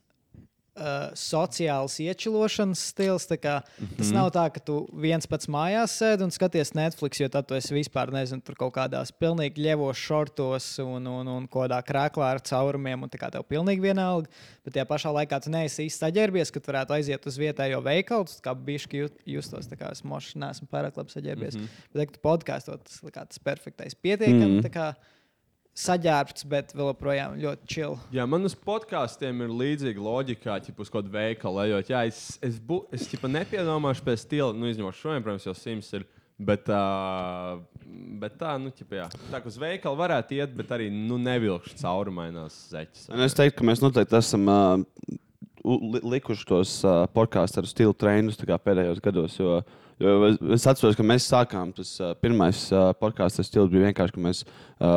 [0.81, 3.27] Uh, sociāls iečilošanas stils.
[3.29, 3.97] Kā, mm -hmm.
[3.99, 4.15] Tas Mhm.
[4.17, 7.75] nav tā, ka tu viens pats mājās sēdi un skaties Netflix, jo tad tu esi
[7.75, 13.03] vispār nezinu, tur kaut kādās pilnīgi ļevos šortos un, un, un kādā krāklā ar caurumiem,
[13.03, 14.29] un tā kā tev pilnīgi vienalga.
[14.65, 18.25] Bet tajā pašā laikā tu neesi īsti saģērbies, ka tu varētu aiziet uz vietējo veikalu.
[18.25, 21.55] Tu kā bišķi justos, tā kā es moši neesmu pārāk labi saģērbies.
[21.57, 21.61] Mm.
[21.61, 21.69] -hmm.
[21.93, 24.61] Bet, kad tu podkāstot, tas tas perfektais pietiekami.
[24.61, 25.20] Mm
[25.81, 27.99] saģērbts, bet vēl joprojām ļoti chill.
[28.15, 31.93] Jā, man uz podkāstiem ir līdzīga loģika, ja uz kādu veikalu ejot.
[31.93, 35.93] Jā, es, es, bu, es ķipa, nepiedomāšu pēc stila, nu, izņemot šodien, protams, jau simts
[35.97, 36.07] ir.
[36.41, 37.59] Bet, uh,
[38.21, 39.09] bet tā, nu, ķipa, jā.
[39.29, 43.11] tā kā uz veikalu varētu iet, bet arī nu, nevilkšu caurumainās zeķes.
[43.13, 45.19] Un es teiktu, ka mēs noteikti esam uh,
[45.65, 49.37] li likuši tos uh, podkāstus ar stilu trendus pēdējos gados.
[49.37, 51.73] Jo, jo es, atceros, ka mēs sākām.
[51.77, 51.93] Tas
[52.23, 52.63] pirmais
[53.01, 54.43] podkāsts ar stilu bija vienkārši, ka mēs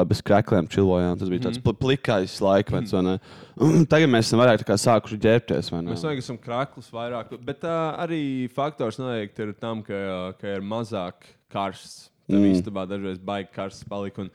[0.08, 1.18] bez krākliem čilojām.
[1.20, 2.96] Tas bija tāds pl plikais laikmets.
[3.64, 5.74] Un Tagad mēs esam vairāk sākuši ģērbties.
[5.76, 10.66] Mēs noteikti esam krāklus vairāk, bet uh, arī faktors noteikti ir tam, ka, ka ir
[10.66, 12.10] mazāk karsts.
[12.24, 12.46] Tev Mm.
[12.48, 12.54] mm.
[12.56, 14.24] istabā dažreiz baigi karsts palika.
[14.24, 14.30] Un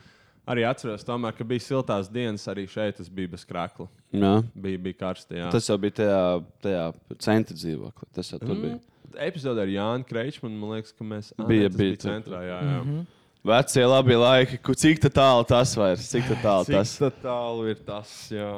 [0.53, 3.87] arī atceros, tomēr, ka bija siltās dienas, arī šeit tas bija bez krākla.
[4.13, 4.35] Jā.
[4.53, 5.39] Bija, bija karsti.
[5.41, 5.49] Jā.
[5.55, 6.19] Tas jau bija tajā,
[6.67, 6.83] tajā
[7.25, 8.09] centra dzīvoklī.
[8.13, 8.61] Tas jau tur Mm.
[8.67, 8.79] bija.
[9.17, 12.43] Epizodē ar Jānu Kreičmanu, man liekas, ka mēs ā, Bija, tas bija bija centrā.
[12.43, 12.83] Jā, jā.
[12.83, 13.07] Mm -hmm.
[13.49, 16.91] Vecie labi laiki, cik tā tālu tas vairs, cik tā tālu tas.
[16.99, 18.11] Cik tā tālu ir tas?
[18.35, 18.51] Jā,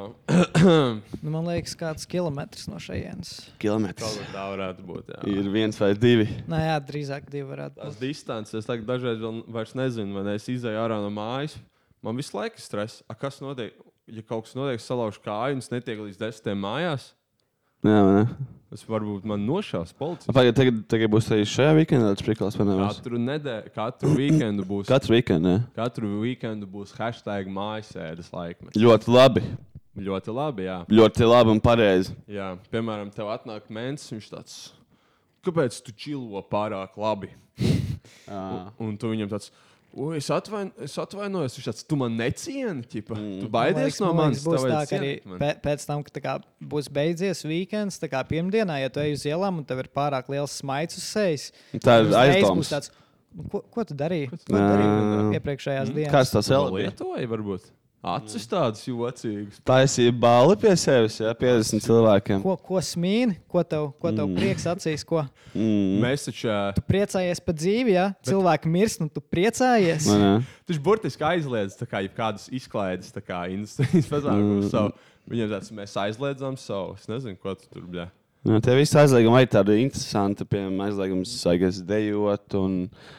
[1.23, 3.53] Nu, man liekas, kāds kilometrs no šejienes.
[3.61, 4.17] Kilometrs.
[4.33, 5.13] Tā varētu būt.
[5.13, 5.21] Jā.
[5.29, 6.27] Ir viens vai divi.
[6.49, 8.01] Nē, jā, drīzāk divi varētu būt.
[8.01, 11.59] distances, es tagad dažreiz vairs nezinu, vai ne, es izēju ārā no mājas.
[12.03, 13.03] Man visu laiku ir stress.
[13.07, 13.77] A, kas notiek?
[14.11, 15.21] Ja kaut kas notiek, salauž
[15.59, 17.13] es netieku līdz desmitiem mājās,
[17.87, 18.25] Jā, vai ne?
[18.71, 20.31] tas varbūt man nošaus policija.
[20.35, 22.77] Pagaid, tagad, tagad būs arī šajā weekendā tas prikals, vai ne?
[22.85, 24.87] Katru nedēļu, katru weekendu būs.
[24.87, 25.63] Katru weekendu, jā.
[25.75, 28.79] Katru weekendu būs hashtag mājasēdes laikmets.
[28.79, 29.43] Ļoti labi.
[30.01, 30.77] Ļoti labi, jā.
[31.01, 32.15] Ļoti labi un pareizi.
[32.31, 32.53] jā.
[32.71, 34.55] Piemēram, tev atnāk mēnesis, viņš tāds.
[35.43, 37.33] Kāpēc tu čilo pārāk labi?
[38.31, 38.71] Ah.
[38.79, 39.51] Un, un tu viņam tāds,
[39.91, 43.17] Ui, es, atvain, es atvainojos, viņš tāds, tu man necieni, ķipa.
[43.19, 43.41] Mm.
[43.43, 44.45] Tu baidies no Man manis.
[44.45, 45.11] liekas, Būs tā, ka arī
[45.41, 49.27] pē- pēc tam, kad kā būs beidzies weekends, tā kā pirmdienā, ja tu ej uz
[49.27, 52.99] ielām un tev ir pārāk liels smaids uz sejas, Tā ir tāds, "Nu,
[53.51, 54.31] Ko, ko tu darīji?
[54.31, 56.11] Ko tu darīji iepriekšējās dienās?
[56.11, 56.91] Kāds tas bija?
[56.91, 57.69] Lietoji, varbūt.
[58.03, 59.59] Acis tādas jocīgas.
[59.69, 62.39] Taisīja balli pie sevis, jā, 50 cilvēkiem.
[62.41, 64.37] Ko, ko smīni, ko tev, ko tev Mm.
[64.39, 65.99] prieks acīs, ko Mm.
[66.01, 66.49] Mēs taču.
[66.49, 70.07] ā, tu priecājies par dzīvi, ja cilvēki mirst, un tu priecājies.
[70.69, 74.65] Viņš burtiski aizliedz tā kā jebkādas izklaides, tā kā industrijas pasākumus.
[74.65, 74.71] Mm.
[74.71, 74.93] So,
[75.29, 76.95] viņam tāds mēs aizliedzam savu.
[76.97, 78.09] Es nezinu, ko tu tur bija.
[78.41, 80.47] Jā, tie visi aizliegumi arī tādi interesanti.
[80.49, 82.55] Piemēram, aizliegums, I guess, dejot.
[82.57, 82.77] Un,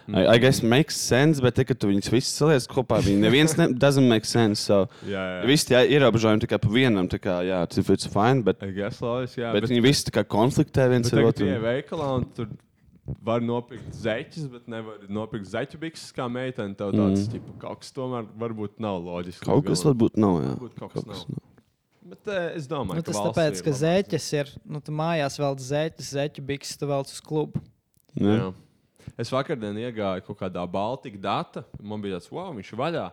[0.10, 2.98] I, I guess, makes sense, bet tikai tu viņus visus saliec kopā.
[3.06, 4.66] Viņi neviens ne, doesn't make sense.
[4.66, 5.44] So, Jā, jā.
[5.52, 9.38] Visi tie ierobežojumi tikai pa vienam, tā kā, jā, it's, fine, bet, I guess, Lois,
[9.38, 11.46] jā, bet, bet viņi visi tā kā konfliktē viens ar otru.
[11.46, 12.50] tie veikalā un tur
[13.22, 16.74] var nopirkt zeķus, bet nevar nopirkt zeķu bikses kā meitene.
[16.78, 17.38] Tev tāds Mm.
[17.38, 17.56] mm.
[17.62, 19.46] kaut kas tomēr varbūt nav loģisks.
[19.46, 20.54] Kaut kas varbūt nav, jā.
[20.58, 21.51] Varbūt kaut Kaut kas kas nav.
[22.12, 24.92] Bet eh, es domāju, Nu, ka tas valstī tāpēc, ir ka zeķes ir, nu, tu
[24.96, 27.62] mājās vēl zeķes, zeķu bikses, tu vēl uz klubu.
[28.20, 28.36] Jā.
[28.36, 28.52] Jā.
[29.22, 31.64] Es vakardien iegāju kaut kādā Baltika data.
[31.80, 33.06] Man bija tāds, wow, viņš ir vaļā.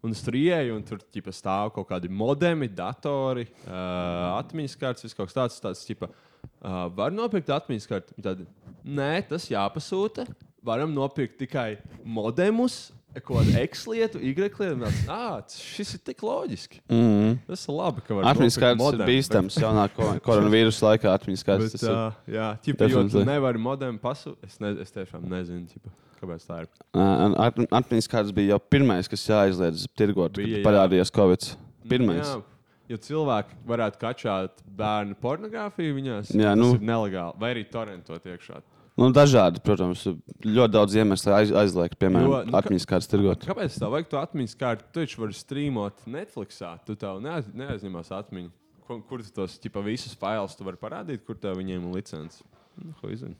[0.00, 5.04] Un es tur ienāku, un tur ķipa, stāv kaut kādi modemi, datori, uh, atmiņas kartes,
[5.04, 5.58] viss kaut kas tāds.
[5.60, 8.16] tāds ķipa, uh, var nopirkt atmiņas karti.
[8.24, 8.48] Tādi,
[8.80, 10.24] Nē, tas jāpasūta.
[10.64, 12.88] Varam nopirkt tikai modemus,
[13.18, 14.90] kaut kādu X lietu, Y lietu.
[15.10, 16.78] "Ā, Šis ir tik loģiski.
[16.88, 17.38] Mm.
[17.46, 21.10] Tas ir labi, ka var Atmiņas nopirkt kārtas ir bīstams jaunā ko- koronavīrusa laikā.
[21.18, 21.90] Atmiņas kārtas Bet, tas ir.
[21.90, 24.44] uh, jā, ķipa, jo tu nevari modemu pasūtīt.
[24.46, 25.90] Es, ne, es tiešām nezinu, ķipa,
[26.22, 26.68] kāpēc tā ir.
[26.94, 30.64] Uh, at- Atmiņas kārtas bija jau pirmais, kas jāizliedz tirgot, kad Bija, jā.
[30.64, 31.56] parādījās Covid.
[31.88, 32.26] Pirmais.
[32.26, 32.42] Jā,
[32.90, 36.30] jo cilvēki varētu kačāt bērnu pornogrāfiju viņās.
[36.36, 36.74] Jā, tas nu.
[36.74, 37.38] ir nelegāli.
[37.40, 38.62] Vai arī torrentot iekšā.
[38.98, 40.02] Nu, dažādi, protams,
[40.44, 43.46] ļoti daudz iemeslu aiz, aizliegt, piemēram, Jo, nu, atmiņas kārtas tirgot.
[43.48, 44.88] Kāpēc tā vajag to atmiņas kārtu?
[44.90, 46.74] Tu taču vari streamot Netflixā.
[46.86, 48.50] Tu tev neaiz, neaizņemās atmiņu.
[48.88, 52.42] Kur, kur tu tos ķipa, visus failus tu vari parādīt, kur tev viņiem ir licence?
[52.80, 53.38] Nu, ko izdarīt?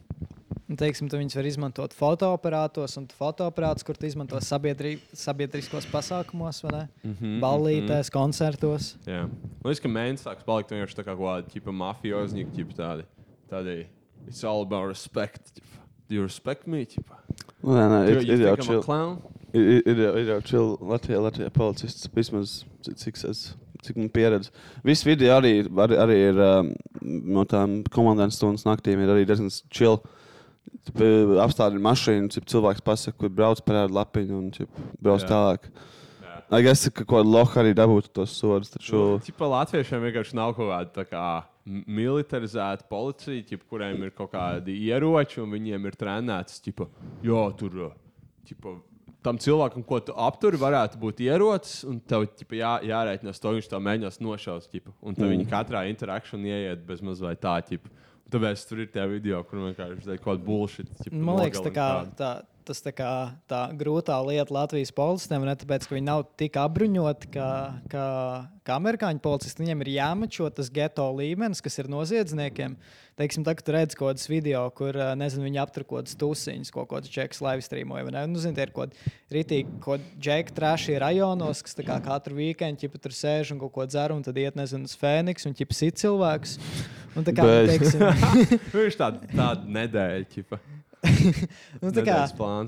[0.70, 6.62] Un, teiksim, tu viņus var izmantot fotoaparātos, un tu fotoaparātus, kur tu izmanto sabiedriskos pasākumos,
[6.62, 6.82] vai ne?
[7.02, 8.92] Mhm, Ballītēs, koncertos.
[9.02, 9.24] Jā.
[9.26, 13.08] Man liekas, ka mēnesis sāks palikt vienkārši tā kā kaut kāda tipa tādi.
[13.50, 13.80] Tādi.
[14.28, 15.52] It's all about respect.
[15.54, 15.78] Ķipa.
[16.08, 16.84] Do you respect me?
[16.86, 17.16] Ķipa?
[17.62, 18.82] Nu, Nē, nē, You- ir, you ir jau think I'm a chill.
[18.82, 19.22] clown?
[19.52, 23.96] Ir, ir, ir, jau- ir jau chill Latvijā, Latvijā policists vismaz cik, cik, es, cik
[23.96, 24.50] man pieredze.
[24.84, 29.50] Visi video arī, arī, arī ir um, no tām komandas stundas naktīm ir arī diezgan
[29.70, 30.00] chill.
[30.86, 34.68] Cip, eh, Apstādina mašīnu, cik cilvēks pasaka, kur brauc parāda lapiņu un cip,
[35.02, 35.28] brauc Jā.
[35.28, 35.70] tālāk.
[36.50, 38.70] Es domāju, ka kaut kāda loha arī dabūtu tos sodus.
[38.70, 39.20] Taču...
[39.22, 41.24] Tipā latviešiem vienkārši nav kaut kāda tā kā
[41.66, 46.60] militarizēta policija, ķip, kuriem ir kaut kādi ieroči un viņiem ir trenēts.
[46.64, 46.86] Ķipa,
[47.26, 47.80] jo tur
[48.48, 48.76] ķipa,
[49.22, 53.68] tam cilvēkam, ko tu apturi, varētu būt ierocis, un tev ķipa, jā, jārēķinās to, viņš
[53.70, 54.68] to mēģinās nošaut.
[54.72, 55.34] Ķipa, un tad Mm.
[55.36, 57.58] viņi katrā interakcijā ieiet bez mazliet tā.
[57.68, 57.92] Ķipa.
[58.30, 60.86] Tāpēc tur ir tie video, kur vienkārši ir kaut kāda bullshit.
[61.02, 61.86] Ķipa, Man liekas, tā kā,
[62.16, 63.10] tā, tas tā kā
[63.50, 67.50] tā grūtā lieta Latvijas policistiem, ne tāpēc, ka viņi nav tik apbruņoti kā,
[67.90, 68.06] kā,
[68.66, 69.64] kā amerikāņu policisti.
[69.64, 72.78] Viņiem ir jāmačo tas geto līmenis, kas ir noziedzniekiem.
[73.20, 76.70] Teiksim, tā, tu redz kaut kādas video, kur ā, nezinu, viņi aptur kaut kādas tusiņas,
[76.72, 78.24] ko kāds čeks live streamoja.
[78.30, 82.86] Nu, zini, tie ir kaut kādi rītīgi, kaut džeki trāšie rajonos, kas kā katru weekendu
[82.86, 85.76] ķipa, tur sēž un kaut ko dzer, un tad iet, nezinu, uz Fēniks un ķipa
[85.76, 86.56] sit cilvēkus.
[87.18, 90.30] Un tā kā, nu, Bet- teiksim, Viņš tāda, tāda nedēļa.
[90.30, 90.62] Ķipa.
[91.82, 92.18] Nu, tā kā,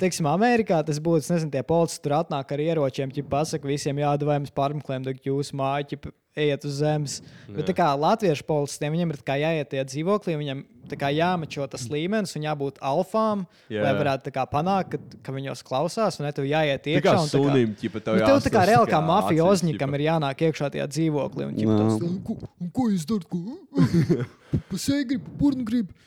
[0.01, 4.01] teiksim, Amerikā tas būtu, es nezinu, tie policisti tur atnāk ar ieročiem, ja pasakā visiem,
[4.01, 7.19] jādara jums pārmeklējumi, tad jūsu māja ķipa, ejiet uz zemes.
[7.21, 7.59] Jā.
[7.59, 10.59] Bet tā kā latviešu policistiem, viņiem ir jāiet tie dzīvokļi, viņiem
[10.93, 13.83] jāmačo tas līmenis un jābūt alfām, Jā.
[13.85, 17.03] lai varētu kā panākt, ka, ka viņos klausās, un ne tev jāiet Tā iekšā.
[17.03, 20.01] tā kā- sunim, ķipa, tev Nu, tev tā kā jāstas reāli kā kā mafioznikam ir
[20.09, 21.43] jānāk iekšā tajā dzīvoklī.
[21.49, 21.85] Un, ķipa, Jā.
[21.85, 23.29] tas, "Un ko, un ko jūs darat?
[23.29, 23.39] Ko?
[24.69, 25.25] Pa sēju gribu,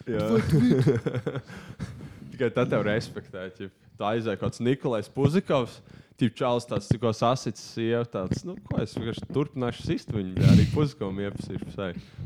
[2.36, 3.46] Tikai tad tev respektē.
[3.56, 3.72] ķip.
[3.96, 5.80] Tā aizēja kaut kāds Nikolais Puzikovs.
[6.20, 8.04] Tip čāls tāds tikko sasits sieva.
[8.08, 10.36] Tāds, nu, ko es vienkārši turpināšu sist viņu.
[10.44, 11.72] Jā, arī Puzikovam iepazīšu.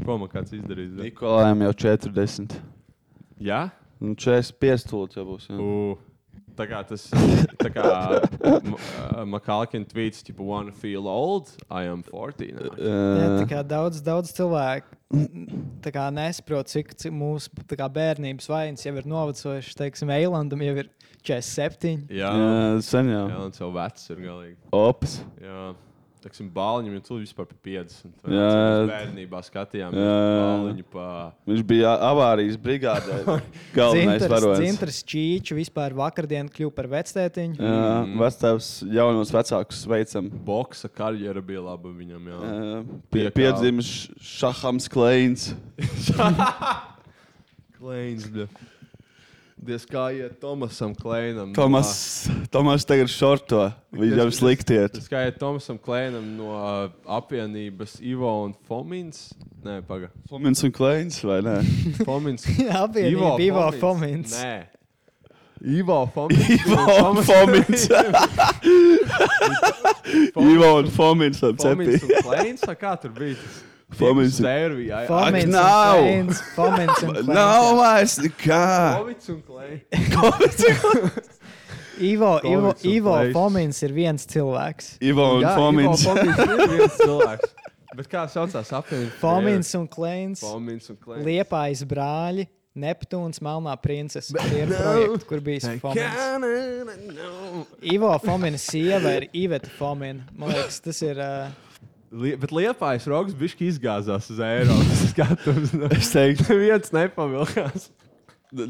[0.06, 0.96] Ko man kāds izdarīs?
[0.96, 1.12] zini?
[1.12, 2.58] Nikolājam jau 40.
[3.46, 3.62] Jā?
[4.02, 5.46] Nu, 45 stūlīt jau būs.
[5.50, 5.62] Jā.
[5.62, 5.98] U,
[6.60, 7.08] tā kā tas
[7.64, 7.88] tā kā
[9.30, 12.72] Makalkina tweets, tipo, wanna feel old, I am 40 now.
[12.78, 15.00] Jā, tā kā daudz, daudz cilvēku
[15.82, 19.78] tā kā nesaprot, cik, cik mūsu tā kā bērnības vainas jau ir novecojušas.
[19.80, 20.90] Teiksim, Eilandam jau ir
[21.26, 22.06] 47.
[22.14, 23.26] Jā, Jā, sen jau.
[23.32, 24.58] Jā, un tev vecs ir galīgi.
[24.76, 25.20] Ops.
[25.42, 25.72] Jā.
[26.20, 28.18] Teiksim, bāliņam jau tur vispār bija 50.
[28.26, 28.48] vai Jā.
[28.52, 30.16] mēs Bērnībā skatījāmies Jā.
[30.36, 31.06] bāliņu pa.
[31.48, 33.20] Viņš bija avārijas brigādē.
[33.78, 34.60] Galvenais varonis.
[34.66, 37.56] Dzintars Čīčs vispār vakardien kļuva par vectētiņu.
[37.64, 40.28] Jā, vecāks jaunos vecākus sveicam.
[40.50, 42.28] Boksa karjera bija laba viņam.
[42.34, 42.42] Jā.
[42.50, 42.82] Jā,
[43.16, 45.54] Pie, piedzimis Šahams Kleins.
[47.80, 48.28] Kleins.
[48.28, 48.52] bļa.
[49.60, 51.50] Diez kā iet Tomasam Kleinam.
[51.52, 51.90] Tomas,
[52.52, 53.66] Tomas tagad šorto.
[53.92, 54.96] Viņam slikti iet.
[54.96, 56.88] Tas kā iet Tomasam Kleinam no uh,
[57.20, 59.34] apvienības Ivo un Fomins.
[59.60, 60.16] Nē, pagaidi.
[60.32, 61.58] Fomins un Kleins vai ne?
[62.08, 62.48] Fomins.
[62.84, 64.38] Apvienība Ivo Fomins.
[64.40, 64.56] Nē.
[65.76, 66.50] Ivo Fomins.
[66.64, 67.90] Ivo un Fomins.
[70.40, 72.64] Ivo un Fomins Fomins un Kleins.
[72.80, 73.36] Kā tur bija?
[73.44, 73.66] tas?
[73.98, 75.00] Fomins un- Sērvijā.
[75.10, 75.98] Fomins un nav.
[76.56, 77.28] Fomins un Kleins.
[77.34, 78.64] Nav vairs nekā.
[79.00, 81.26] Fomins un Kleins.
[82.00, 83.34] Ivo, Ivo, Fomins un Ivo Kleins.
[83.36, 84.92] Fomins ir viens cilvēks.
[85.04, 86.04] Ivo un Jā, Fomins.
[86.06, 87.56] Ivo Fomins ir viens cilvēks.
[88.00, 89.12] Bet kā saucās apvienība?
[89.20, 90.40] Fomins un Kleins.
[90.46, 91.26] Fomins un Kleins.
[91.26, 92.48] Liepājas brāļi.
[92.80, 94.32] Neptūns, Melnā princese.
[94.38, 96.14] Tie ir projekti, kur bija Fomins.
[97.82, 100.24] Ivo Fomina sieva ir Iveta Fomina.
[100.38, 101.18] Man liekas, tas ir.
[101.20, 101.50] Uh,
[102.10, 105.74] Lie, bet Liepājas rokas bišķi izgāzās uz Eiropas skatuves.
[105.94, 107.90] Es teiktu, Viens nepavilkās.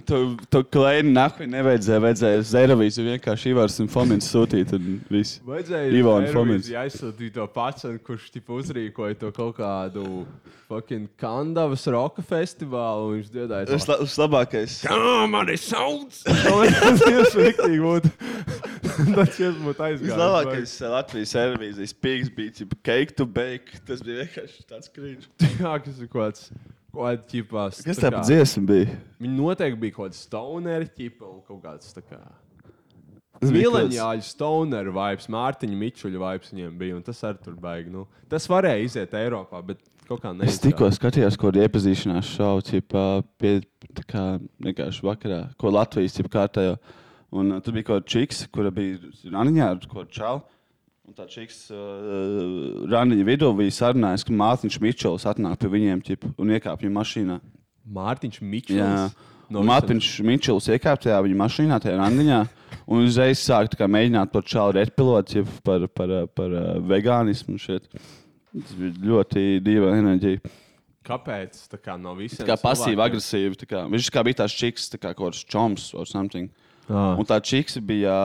[0.06, 2.02] Tu, tu Kleini nahui nevajadzēja.
[2.04, 5.38] Vajadzēja uz Eirovīziju vienkārši Ivars un Fomins sūtīt un viss.
[5.48, 6.68] Vajadzēja Ivo un Fomins.
[6.68, 10.26] Eirovīzijā aizsūtīt to pats, kurš tipu, uzrīkoja to kaut kādu
[10.70, 13.14] fucking Kandavas roka festivālu.
[13.14, 14.76] un Viņš dziedāja Tas la- labākais.
[14.86, 15.00] Kā
[15.32, 16.20] man ir sauc?
[16.28, 18.10] Tas ir sliktīgi būt.
[19.16, 20.04] Tas ir būt aizgājis.
[20.10, 23.80] Vislabākais Latvijas televīzijas pīks bija cake to bake.
[23.88, 25.30] Tas bija vienkārši tāds krīčs.
[25.60, 26.52] Jā, kas ir kaut kāds.
[26.90, 28.96] Kāda ķipās, Kas tā pa dziesma bija?
[29.22, 32.20] Viņi noteikti bija kaut kāds stoneri ķipa un kaut kāds tā kā.
[33.40, 37.92] Mileņāļu stoneru vibes, Mārtiņa Mičuļa vibes viņiem bija, un tas arī tur baigi.
[37.94, 39.80] Nu, tas varēja iziet Eiropā, bet
[40.10, 40.64] kaut kā Es neizgāja.
[40.66, 43.06] tikko skatījos, ko ir iepazīšanās šovu, ķipā,
[43.40, 43.54] pie,
[43.96, 44.24] tā kā
[44.66, 46.76] vienkārši vakarā, ko Latvijas ķipā kārtējo.
[47.40, 48.98] Un uh, tur bija kaut kāda čiks, kura bija
[49.32, 50.40] Raniņā ar ko čau.
[51.10, 56.28] Un tā čiks uh, Raniņa vidū bija sarunājis, ka Mārtiņš Mičels atnāk pie viņiem ķip,
[56.38, 57.38] un iekāpj viņa mašīnā.
[57.96, 58.78] Mārtiņš Mičuļs.
[58.78, 59.40] Jā.
[59.50, 62.38] No Mārtiņš Mičels iekāpa tajā viņa mašīnā, tajā randiņā,
[62.86, 66.70] un uzreiz sāk tā kā mēģināt to čālu retpilot ja, par, par, par, par uh,
[66.94, 67.58] vegānismu.
[67.58, 67.90] Šeit.
[68.54, 70.54] Tas bija ļoti dīvaini enerģija.
[71.10, 71.64] Kāpēc?
[71.74, 72.44] Tā kā no visiem.
[72.44, 73.66] Tā kā pasīvi, agresīvi.
[73.66, 76.54] Kā, viņš kā bija tās čiks, tā kā kaut kāds čoms vai something.
[76.90, 77.14] Ah.
[77.20, 78.16] Un tā čiks bija,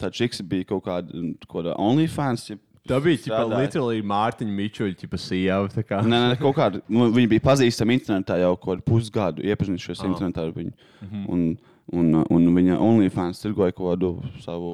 [0.00, 1.12] tā čiks bija kaut kāda,
[1.44, 2.48] kaut kāda OnlyFans.
[2.50, 2.56] Ja,
[2.88, 3.60] Tā bija strādāja.
[3.60, 5.68] literally Mārtiņa Mičuļa ķipa sieva.
[5.68, 6.00] tā kā.
[6.00, 6.80] Nē, nē, kaut kāda.
[6.88, 10.08] Nu, viņi bija pazīstami internetā jau kaut kādu pusgadu, iepazinušies oh.
[10.08, 10.72] internetā ar viņu.
[11.04, 11.26] Mhm.
[11.28, 11.42] un,
[11.92, 14.72] un, un viņa OnlyFans tirgoja kaut kādu savu,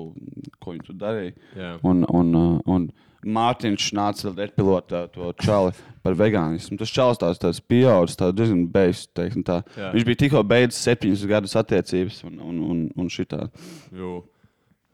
[0.63, 1.35] ko viņa tur darīja.
[1.59, 1.73] Jā.
[1.83, 2.87] Un, un, uh, un
[3.25, 5.73] Mārtiņš nāca ar pilota to čali
[6.05, 6.77] par vegānismu.
[6.81, 9.07] Tas čalis tās, tās pieaudzis, tā diezgan beigas.
[9.17, 9.63] teiksim tā.
[9.79, 9.91] Jā.
[9.95, 13.49] Viņš bija tikko beidzis septiņus gadus attiecības un, un, un, un šitā.
[13.95, 14.23] Jū.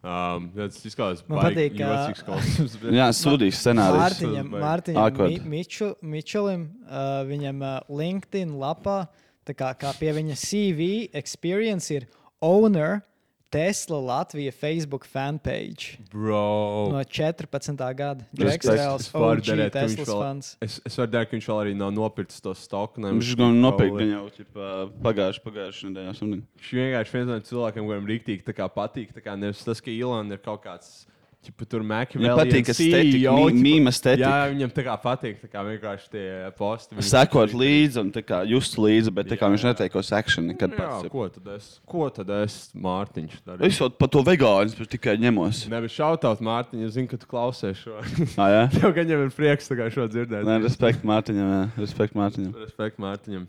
[0.00, 4.22] Um, tas izskatās baigi patīk, ka- Jā, sūdīgs scenārijs.
[4.22, 4.54] Mārtiņam.
[4.54, 9.02] Mārtiņam Miču, Mičulim, uh, viņam uh, LinkedIn lapā,
[9.44, 12.06] tā kā, kā pie viņa CV experience ir
[12.40, 13.02] owner
[13.50, 16.90] Tesla Latvija Facebook fanpage Bro.
[16.92, 17.94] no 14.
[17.94, 18.24] gada.
[18.30, 20.50] Džeks ka viņš Teslas vēl- fans.
[20.62, 23.02] Es, es varu darīt, ka viņš vēl arī nav nopircis to stoku.
[23.02, 24.68] Viņš gan nopirka jau ķipa,
[25.02, 26.14] pagājuši, pagājuši nedēļā.
[26.22, 29.10] Viņš vienkārši viens no cilvēkiem, kuriem rīktīgi tā kā patīk.
[29.18, 31.06] Tā kā nevis tas, ka Ilona ir kaut kāds.
[31.40, 31.80] Čipa, tur
[32.20, 34.28] Viņam patīk estetika, mī- mīma estetika.
[34.28, 36.24] Jā, viņam tā kā patīk tā kā vienkārši tie
[36.58, 36.98] posti.
[37.00, 40.76] Sekot līdzi un tā kā just līdzi, bet tā kā viņš neteikos action nekad Jā,
[40.76, 41.08] pats.
[41.08, 43.64] ko tad es, ko tad es Mārtiņš darīju?
[43.70, 45.62] Es jau par to vegānu bet tikai ņemos.
[45.72, 47.96] Nevis šautāt Mārtiņu, es zinu, ka tu klausies šo.
[48.36, 48.62] Ah, jā?
[48.76, 50.44] Tev gan jau ir prieks tā kā šo dzirdēt.
[50.44, 51.48] Nē, respekt Mārtiņam.
[51.56, 51.64] Jā.
[51.80, 52.52] Respekt Mārtiņam.
[52.66, 53.48] Respekt Mārtiņam.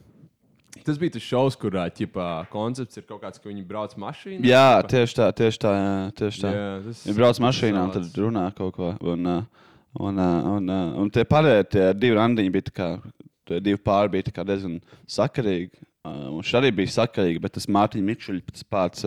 [0.86, 4.46] Tas bija tas šovs, kurā ķipā, koncepts ir kaut kāds, ka viņi brauc mašīnā.
[4.48, 4.90] Jā, ķipā.
[4.94, 5.72] tieši tā, tieši tā.
[5.78, 6.52] Jā, tieši tā.
[6.56, 8.92] Jā, tas- Viņi brauc mašīnā un tad tas runā kaut ko.
[9.14, 9.44] Un, uh,
[10.00, 12.90] un, uh, un, uh, un tie pārējie tie divi randiņi bija kā,
[13.60, 15.72] divi pāri bija diezgan sakarīgi.
[16.06, 18.06] Un šis arī bija sakarīgi, bet tas Mārtiņa
[18.56, 19.04] tas pats,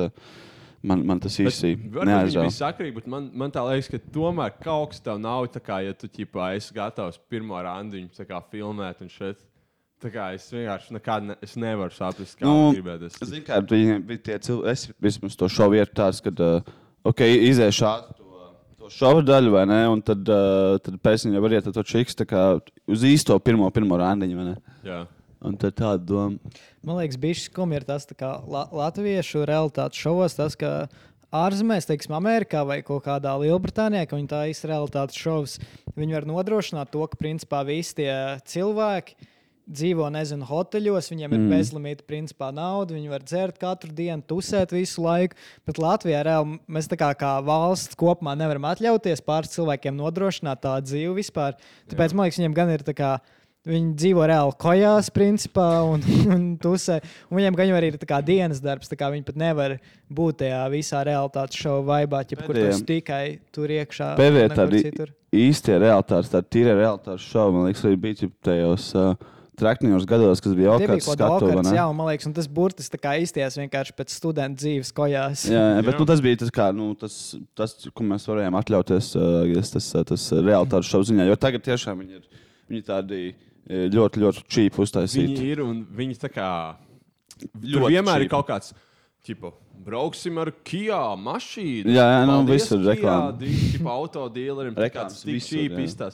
[0.84, 4.52] man, man tas īsti Varbūt viņi bija sakrīgi, bet man, man tā liekas, ka tomēr
[4.62, 8.12] kaut kas tev nav tā kā, ja tu ķipā esi gatavs pirmo randiņu
[8.52, 9.42] filmēt un šeit.
[10.04, 13.08] Tā kā es vienkārši nekad ne, es nevaru saprast, kā Nu, gribētu.
[13.08, 16.74] Es, Zini, kā viņiem bija tie cilvēki, es vismaz to šovu vietu tāds, ka, uh,
[17.08, 18.50] ok, izēšu ātri to,
[18.82, 21.86] to šovu daļu, vai ne, un tad, uh, tad pēc tam jau var iet to
[21.88, 22.44] čiks, tā kā
[22.84, 24.54] uz īsto pirmo, pirmo randiņu, vai ne?
[24.84, 25.00] Jā.
[25.44, 26.54] Un tad tāda doma.
[26.84, 30.86] Man liekas, bija skumji ir tas, tā kā la, latviešu realitātes šovos, tas, ka
[31.32, 35.62] ārzemēs, teiksim, Amerikā vai kaut kādā Lielbritānijā, ka viņi tā īsti realitātes šovs,
[35.96, 38.12] viņi var nodrošināt to, ka principā visi tie
[38.52, 39.32] cilvēki
[39.64, 41.46] dzīvo, nezinu, hoteļos, viņiem ir Mm.
[41.46, 41.54] mm.
[41.56, 45.36] bezlimita principā nauda, viņi var dzert katru dienu, tusēt visu laiku.
[45.66, 50.92] Bet Latvijā reāli mēs tā kā, kā valsts kopumā nevaram atļauties pāris cilvēkiem nodrošināt tādu
[50.92, 51.56] dzīvi vispār.
[51.88, 53.16] Tāpēc man liekas, viņiem gan ir tā kā.
[53.64, 56.02] Viņi dzīvo reāli kojās, principā, un,
[56.34, 56.98] un tusē.
[57.30, 59.78] Un viņiem gan jau arī ir tā kā dienas darbs, tā kā viņi pat nevar
[60.12, 64.10] būt tajā visā realitātes šova vaibā, ķip, kur tas tikai tur iekšā.
[64.20, 69.16] Pēdējā tāda īstie realitātes, tāda tīra realitātes šova, man liekas, arī bija tajos uh,
[69.60, 71.76] trakņos gados, kas bija Tie jau bija kāds kaut kāds skatu, vai okars, ne?
[71.78, 75.44] jā, un man liekas, tas burtis tā kā izties vienkārši pēc studenta dzīves kojās.
[75.50, 77.18] Jā, jā, bet nu, tas bija tas, kā, nu, tas,
[77.54, 79.12] tas, ko mēs varējām atļauties.
[79.14, 81.28] Tas, uh, tas realitātes šovs ziņā.
[81.30, 82.24] Jo tagad tiešām viņi ir,
[82.70, 83.20] viņi ir tādi
[83.94, 85.28] ļoti, ļoti čīpi uztaisīti.
[85.34, 86.48] Viņi ir un viņi tā kā.
[87.62, 88.26] Ļoti vienmēr cheap.
[88.26, 88.74] ir kaut kāds.
[89.24, 89.54] Tipo,
[89.86, 91.88] brauksim ar Kia mašīnu.
[91.88, 93.38] Jā, jā, nu, visur Kia, reklāma.
[93.38, 94.74] di- Tipo, autodīleriem.
[94.76, 96.10] tā kā Reklāmas Tas tik visur, čīpi jā.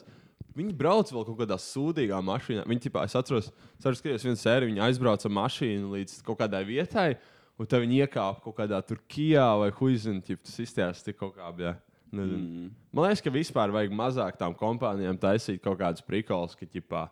[0.51, 0.59] Izstāsta.
[0.59, 2.65] Viņi brauc vēl kaut kādā sūdīgā mašīnā.
[2.67, 3.51] Viņi, tipā, es atceros,
[3.85, 7.19] arī skatījos vienu sēriju, viņi aizbrauca ar mašīnu līdz kaut kādai vietai,
[7.59, 10.21] un tad viņi iekāpa kaut kādā Turcijā vai Huizina.
[10.21, 11.53] Tas izskatās tik kaut kā.
[11.59, 11.77] Jā.
[12.11, 12.71] Mm.
[12.93, 17.05] Man liekas, ka vispār vajag mazāk tām kompānijām taisīt kaut kādus prikols, ka ķipā,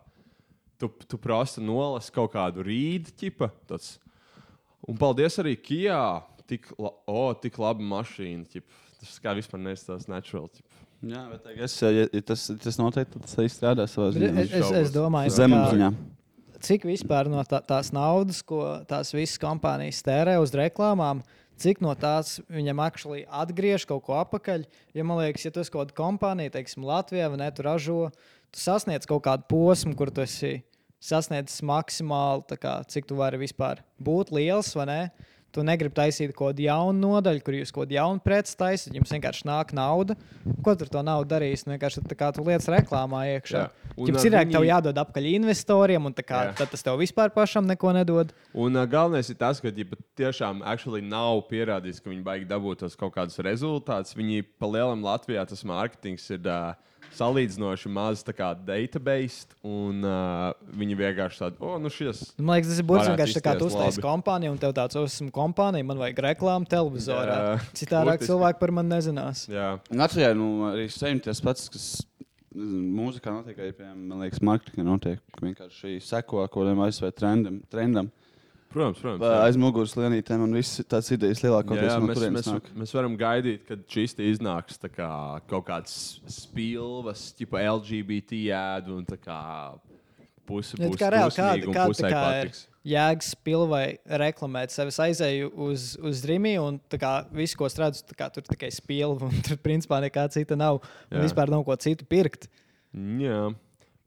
[0.79, 3.51] tu, tu prasa nolasi kaut kādu rīdu ķipa.
[3.69, 3.97] Tāds.
[4.87, 6.03] Un paldies arī Kijā.
[6.49, 8.47] Tik, la, o, tik laba mašīna.
[8.49, 8.65] Ķip.
[8.99, 10.49] Tas kā vispār neizstāsta natural.
[10.99, 14.31] Jā, bet es, ja, ja tas, tas noteikti tas arī strādā savā ziņā.
[14.43, 15.89] Es, es, es domāju, Zemam ka- ziņā.
[16.59, 21.21] cik vispār no tā, tās naudas, ko tās visas kompānijas tērē uz reklāmām,
[21.59, 24.65] cik no tās viņam actually atgriež kaut ko atpakaļ.
[24.95, 28.09] Ja man liekas, ja tu esi kaut kāda kompānija, teiksim, Latvijā vai ne, tu ražo,
[28.51, 30.57] tu sasniedz kaut kādu posmu, kur tu esi
[30.99, 35.01] sasniedzis maksimāli, tā kā, cik tu vari vispār būt liels vai ne.
[35.49, 38.93] Tu negribi taisīt kaut kādu jaunu nodaļu, kur jūs kaut kādu jaunu preci taisat.
[38.93, 40.13] Jums vienkārši nāk nauda.
[40.61, 41.63] Ko tur to naudu darīs?
[41.65, 43.63] Nu, vienkārši tā kā tu lietas reklāmā iekšā.
[43.97, 44.43] Jums ir viņi...
[44.45, 46.53] viņi- tev jādod apakaļ investoriem, un tā kā, Jā.
[46.61, 48.35] tad tas tev vispār pašam neko nedod.
[48.53, 52.45] Un uh, galvenais ir tas, ka ja pat tiešām actually nav pierādīts, ka viņi baigi
[52.49, 54.13] dabūt tos kaut kādus rezultātus.
[54.19, 56.77] Viņi pa lielam Latvijā tas mārketings ir uh,
[57.17, 62.21] salīdzinoši maz tā kā database, un uh, viņi vienkārši tādi, o, nu šis.
[62.37, 64.99] Man liekas, tas ir varētu vienkārši tā kā tu uztaisīji labi." kompāniju, un tev tāds
[65.01, 67.39] esmu kompānija, man vajag reklāmu televizorā.
[67.39, 68.29] Jā, Citādi burtiski.
[68.31, 69.47] cilvēki par mani nezinās.
[69.51, 69.71] Jā.
[69.91, 71.89] Latvijā nu, arī sevi tas pats, kas
[72.55, 75.19] mūzikā notiek, arī, piemēram, marketingā notiek.
[75.35, 77.61] ka Vienkārši seko kaut kādam ASV trendam.
[77.69, 78.11] trendam.
[78.69, 79.21] Protams, protams.
[79.23, 79.41] Vai jā.
[79.47, 82.71] Aiz muguras lienītēm un visas tās idejas lielākoties no mēs, mēs, nāk.
[82.77, 85.09] mēs varam gaidīt, kad te iznāks tā kā,
[85.49, 85.93] kaut kāds
[86.29, 89.39] spilvas, tipo LGBT ēdu un tā kā
[90.49, 92.53] pusi Ja, būs tā kā reāli kāda, un kāda kā ir
[92.87, 93.85] jēgas pilvai
[94.21, 94.93] reklamēt sevi.
[94.93, 98.45] Es aizēju uz, uz Rīgā, un tā kā visu, ko es redzu, tā kā tur
[98.47, 100.81] tikai spilva, un tur principā nekā cita nav.
[101.09, 101.25] Un Jā.
[101.27, 102.49] vispār nav ko citu pirkt.
[102.93, 103.41] Jā,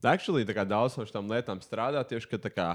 [0.03, 2.69] actually, tā kā daudz no šīm lietām strādā tieši, ka tā kā,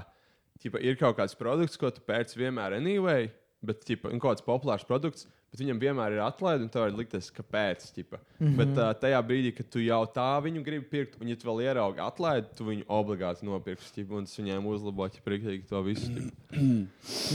[0.63, 3.29] ķipa, ir kaut kāds produkts, ko tu pēc vienmēr anyway,
[3.65, 6.93] bet ķipa, un kaut kāds populārs produkts, bet viņam vienmēr ir atlaide, un tev ir
[6.99, 7.87] liktas, kāpēc.
[7.95, 8.17] Ķipa.
[8.19, 8.51] Mm Mhm.
[8.53, 8.57] -hmm.
[8.57, 11.63] Bet uh, tajā brīdī, kad tu jau tā viņu gribi pirkt, un ja tu vēl
[11.63, 16.11] ieraugi atlaidi, tu viņu obligāti nopirksi, ķipa, un tas viņiem uzlabo ķipa, to visu.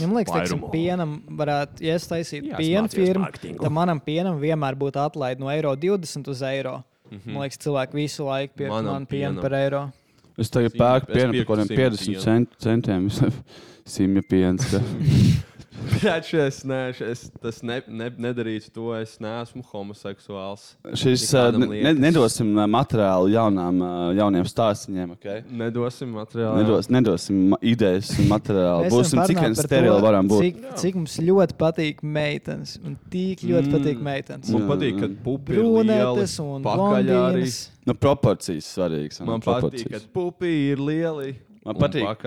[0.01, 0.71] Ja man liekas, teiksim, Vairumu.
[0.71, 3.57] pienam varētu iestaisīt Jā, piena smācies firmu.
[3.61, 6.83] Tad manam pienam vienmēr būtu atlaide no eiro 20 uz eiro.
[7.11, 7.33] Mm -hmm.
[7.33, 9.91] Man liekas, cilvēki visu laiku Manam man pienu par eiro.
[10.37, 12.21] Es tagad pērku pienu par kaut kādiem simja 50 pienu.
[12.25, 13.09] cent, centiem.
[13.95, 14.65] Simja piens.
[14.71, 14.81] ka-
[16.29, 20.63] Šis, nē, šis, tas ne, ne, nedarītu to, es neesmu homoseksuāls.
[20.97, 21.25] Šis
[21.59, 25.13] ne, nedosim uh, materiālu jaunām, uh, jauniem stāstiem.
[25.17, 25.43] Okay?
[25.49, 26.63] Nedosim materiālu.
[26.63, 28.89] Nedos, nedosim idejas un materiālu.
[28.93, 30.45] Būsim cik vien sterili varam būt.
[30.45, 32.77] Cik, cik mums ļoti patīk meitenes.
[32.83, 33.73] Un tik ļoti Mm.
[33.77, 34.51] patīk meitenes.
[34.53, 35.15] Man patīk, ka jā.
[35.23, 37.47] pupi Brūnētes un pakaļ arī.
[37.85, 39.21] Nu, proporcijas svarīgas.
[39.25, 41.35] Man patīk, ka pupi ir lieli.
[41.65, 42.25] Man un patīk.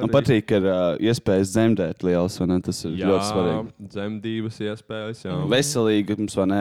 [0.00, 2.56] Man patīk, ka ir uh, iespējas dzemdēt liels, ne?
[2.64, 3.88] Tas ir Jā, ļoti svarīgi.
[3.94, 5.24] dzemdības iespējas.
[5.26, 5.34] Jā.
[5.52, 6.60] Veselīgi mums, vai ne?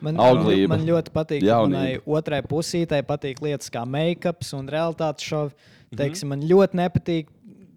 [0.00, 0.70] Man, Auglība.
[0.72, 5.52] man ļoti patīk, ka manai otrai pusītei patīk lietas kā make-ups un realitātes šovi.
[5.90, 5.98] Mhm.
[6.00, 7.28] Teiksim, Man ļoti nepatīk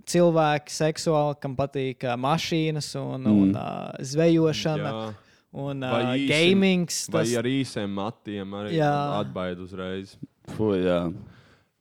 [0.08, 3.42] cilvēki seksuāli, kam patīk uh, mašīnas un, Mm.
[3.42, 4.92] un uh, zvejošana.
[4.94, 5.14] Jā.
[5.54, 7.10] Un uh, īsim- gamings.
[7.14, 10.16] Vai Tas, ar īsiem matiem arī atbaid uzreiz.
[10.56, 11.14] Fu, jā.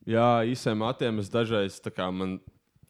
[0.08, 2.38] Jā, īsiem matiem es dažreiz tā kā man.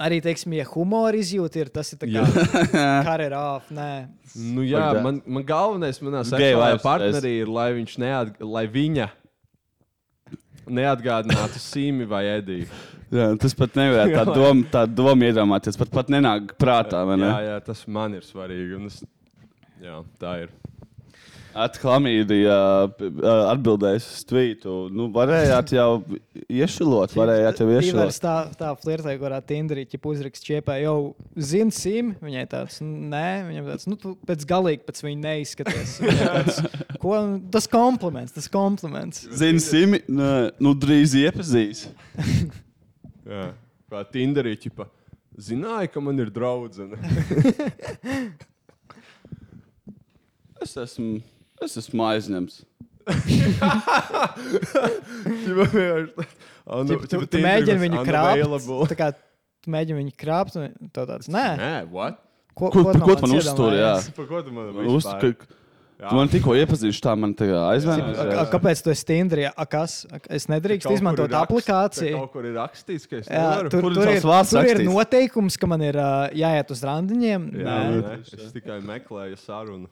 [0.03, 2.23] arī, teiksim, ja humora izjūta ir, tas ir tā kā
[3.09, 3.43] karjerā.
[3.71, 3.91] Nē,
[4.35, 5.03] Nu, jā, Like that.
[5.05, 9.09] man, man galvenais manā Gay seksuālajā lives, partnerī ir, lai viņš neat, lai viņa
[10.73, 12.67] neatgādinātu Sīmi vai Ediju.
[13.13, 15.77] jā, tas pat nevarētu tā doma, tā doma iedomāties.
[15.81, 17.29] Pat, pat nenāk prātā, vai ne?
[17.29, 18.79] Jā, jā, tas man ir svarīgi.
[18.79, 19.03] un Es,
[19.83, 20.53] jā, tā ir.
[21.53, 22.55] Atklamīdija
[23.51, 24.75] atbildēs uz tvītu.
[24.95, 25.89] Nu, varējāt jau
[26.47, 28.17] iešilot, varējāt jau iešilot.
[28.23, 30.97] tā, tā flirtē, kurā Tinderī ķip uzrakst čiepē, jau
[31.37, 35.99] zini sim, viņai tāds, nē, viņam tāds, nu, tu pēc galīgi pēc viņa neizskaties.
[36.05, 36.63] Viņai Tāds,
[37.03, 37.19] ko,
[37.53, 39.27] tas kompliments, tas kompliments.
[39.37, 40.33] Zini, Simi, nē,
[40.63, 41.85] nu drīz iepazīs.
[43.33, 43.51] Jā,
[43.93, 44.89] kā Tinderī, ķipa,
[45.37, 46.97] zināja, ka man ir draudzene.
[50.63, 51.19] Es esmu,
[51.67, 52.63] es esmu aizņemts.
[54.23, 56.27] Ķipa, vienkārši,
[56.67, 58.69] ah, nu, Ķip, tu, tu Tinderī mēģini viņu krāpt.
[58.93, 61.47] Tā kā tu mēģini viņu krāpt, un tu tāds, nē.
[61.61, 62.21] Nē, what?
[62.55, 63.81] Ko, ko, no ko tu man manis uzsturi?
[63.81, 64.15] Jā, iedomājies?
[64.19, 65.59] Par ko tu man Uz, ka, vispār?
[66.03, 69.47] tu man tikko iepazīsti, tā man tā A- a- Kāpēc tu esi Tinderī?
[69.49, 70.03] A, kas?
[70.13, 72.17] A, Es nedrīkstu Kaut kur izmantot ir rakst- aplikāciju.
[72.19, 73.71] Kaut kur ir rakstīts, ka es Jā, nevaru.
[73.73, 74.93] tur, Kur ir tur, ir, tavs vārds tur ir rakstīts?
[74.93, 77.49] noteikums, ka man ir uh, jāiet uz randiņiem.
[77.63, 78.03] Jā, Nē.
[78.03, 79.89] nē, es tikai meklēju sarunu.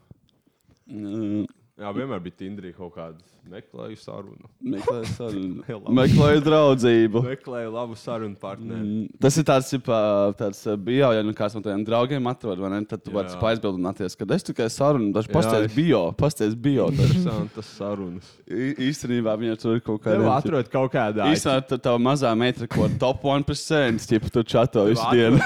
[0.91, 1.47] Mm,
[1.81, 3.16] Jā, vienmēr bija Tinderī kaut kāda
[3.51, 4.49] meklēju sarunu.
[4.62, 5.62] Meklēju sarunu.
[5.99, 7.22] Meklēju draudzību.
[7.24, 8.81] Meklēju labu sarunu partneri.
[8.85, 10.01] Mm, Tas ir tāds, ģipā,
[10.39, 12.83] tāds uh, bio, ja nu kāds no tādiem draugiem atrod, vai ne?
[12.91, 13.39] Tad tu vari Jā.
[13.55, 16.91] aizbildināties, ka es tikai sarunu, dažs Jā, pasties es- bio, pasties bio.
[16.93, 18.28] Interesantas sarunas.
[18.45, 20.28] Ī- Īstenībā viņa tur ir kaut kāda.
[20.37, 21.31] atrod kaut kādā.
[21.33, 25.41] Īstenībā tā tā mazā meitra, ko top 1%, tipa tur čato visu dienu.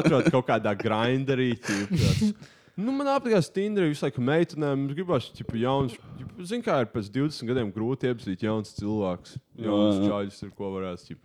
[0.00, 1.52] atrod kaut kādā grinderī.
[1.60, 2.32] tāds,
[2.80, 4.86] Nu, man apgādās Tinderī visu laiku meitenēm.
[4.88, 5.96] Es gribētu, ķipa, jauns.
[6.40, 9.34] Zinu, kā ir pēc 20 gadiem grūti iepazīt jauns cilvēks.
[9.60, 10.06] Jauns Jā.
[10.08, 11.18] čaļus ir ko varētu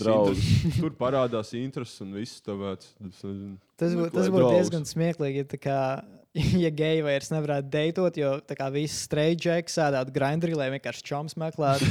[0.00, 0.48] draugus.
[0.80, 2.40] Tur parādās intereses un viss.
[2.42, 2.88] Tāpēc.
[2.98, 4.56] Tas būtu tas Meklē būt draugus.
[4.56, 5.78] diezgan smieklīgi, ja, tā kā,
[6.64, 11.38] ja geji vairs nevarētu deitot, jo tā kā visi streidžeki sēdētu grindrī, lai vienkārši čoms
[11.38, 11.86] meklētu.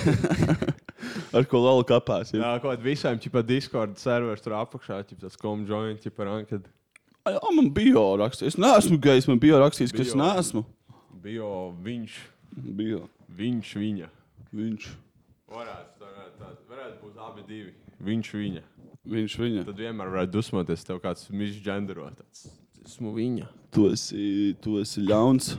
[1.38, 2.36] Ar ko lalu kapās.
[2.36, 6.68] Jā, kaut kādā visām ķipa Discord serveris tur apakšā, ķipa tas comjoint, ķipa ranked.
[7.30, 8.56] Jā, man bio rakstīts.
[8.56, 10.64] Es neesmu gejs, man bio rakstīts, ka es neesmu.
[11.22, 12.16] Bio viņš,
[12.78, 13.04] Bio.
[13.38, 14.08] viņš viņa.
[14.58, 14.88] Viņš.
[15.52, 17.74] Varētu, varētu, tā, varētu būt abi divi.
[18.02, 18.64] Viņš viņa.
[19.12, 19.66] Viņš viņa.
[19.70, 22.48] Tad vienmēr varētu dusmoties, tev kāds misgenderots.
[22.86, 23.48] Esmu viņa.
[23.72, 24.26] Tu esi,
[24.64, 25.54] tu esi ļauns.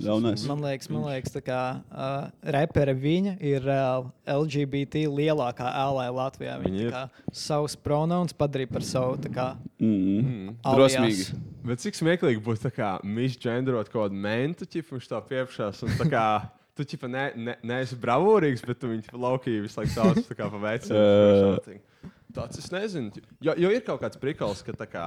[0.00, 0.44] Ļaunais.
[0.48, 1.60] Man liekas, man liekas kā
[1.92, 6.56] uh, repere viņa ir reāli LGBT lielākā ēlē Latvijā.
[6.62, 7.02] Viņa Viņa
[7.36, 9.48] savus pronouns padarīja par savu tā kā
[9.82, 10.56] Mm.
[10.64, 10.94] alias.
[10.96, 11.38] Drosmīgi.
[11.66, 12.70] Bet cik smieklīgi būtu
[13.04, 15.82] misgenderot kaut kādu mentu, ķip, viņš tā piepšās.
[15.82, 16.26] Un tā kā
[16.76, 20.48] tu ķipa ne, ne, neesi bravūrīgs, bet tu viņu laukī visu laiku sauc tā kā
[20.48, 20.64] pa Jā.
[20.68, 21.80] vecinu.
[22.36, 23.12] Tāds es nezinu.
[23.44, 25.06] Jo, jo ir kaut kāds prikals, ka tā kā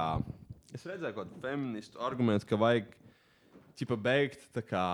[0.76, 2.92] es redzēju kaut kādu feministu argumentu, ka vajag
[3.76, 4.84] ķipa beigt tā kā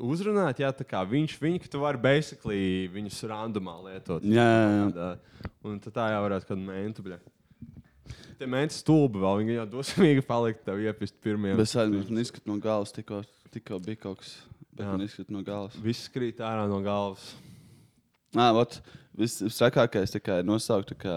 [0.00, 4.24] uzrunāt, jā, tā kā viņš, viņa, ka tu vari basically viņus randomā lietot.
[4.24, 4.86] Jā, jā, jā.
[4.96, 7.20] Tā, un tad tā jau varētu kādu mentu, bļa.
[8.40, 11.52] Tie menti stulbi vēl, viņi jau dosmīgi palikt tev iepist pirmie.
[11.58, 13.20] Bet es aizmirsu, man izskata no galvas, tikko,
[13.52, 14.32] tikko bija kaut kas.
[14.70, 14.94] Bet Jā.
[14.94, 15.76] man izskata no galvas.
[15.84, 17.26] Viss krīt ārā no galvas.
[18.38, 18.78] Nē, ot,
[19.18, 21.16] viss visrakākais tikai nosaukt, tā kā,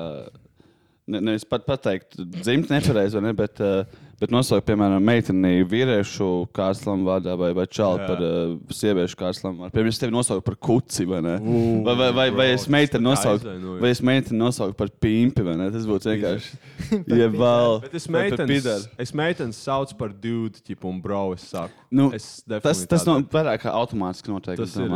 [1.07, 3.83] nevis pat pateikt, dzimt nepareizi, vai ne, bet, uh,
[4.21, 8.05] bet nosaukt, piemēram, meiteni vīriešu kārslam vārdā vai, vai čalu Jā.
[8.07, 9.73] par uh, sieviešu kārslam vārdā.
[9.75, 11.35] Piemēram, es tevi nosaucu par kuci, vai ne?
[11.43, 15.57] Ū, Vai, vai, vai, vai es meiteni nosaucu, vai es meiteni nosaucu par pimpi, vai
[15.59, 15.67] ne?
[15.75, 16.61] Tas būtu vienkārši.
[17.23, 17.79] Ja vēl.
[17.83, 21.73] Bet es meitenes, es meitenes saucu par dude, tipu, un bro, es saku.
[21.91, 24.59] Nu, es Tas, definitely tas no, vairāk kā automātiski notiek.
[24.59, 24.93] tas ir.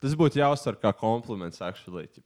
[0.00, 2.06] Tas būtu jāuztver kā kompliments, actually.
[2.08, 2.24] Ķip.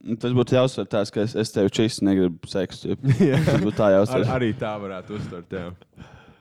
[0.00, 2.94] Nu, Tas būtu jāuzsver tāds, ka es, es tevi čīsti negribu seksu.
[3.46, 4.24] Tas būtu tā Ar, jāuzsver.
[4.32, 5.56] arī tā varētu uztvert.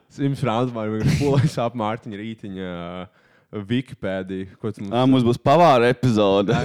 [0.10, 0.88] Sims Frāns vai
[1.20, 3.26] polais ap Mārtiņa rītiņa uh,
[3.70, 4.56] Wikipēdiju.
[4.62, 6.56] Ko tu mums Ā, mums būs pavāra epizode.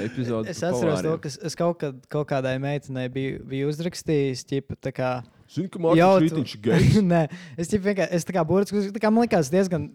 [0.00, 4.76] epizode Es atceros to, ka es- kaut, kad, kaut kādai meitenei biju, biju uzrakstījis, ķipa,
[4.80, 5.10] tā kā.
[5.50, 5.78] Zini, ka
[6.18, 6.98] tu- Rītiņš ir gejs?
[7.12, 7.22] Nē,
[7.58, 9.88] es vienkārši, es tā kā burtiski, tā kā man likās diezgan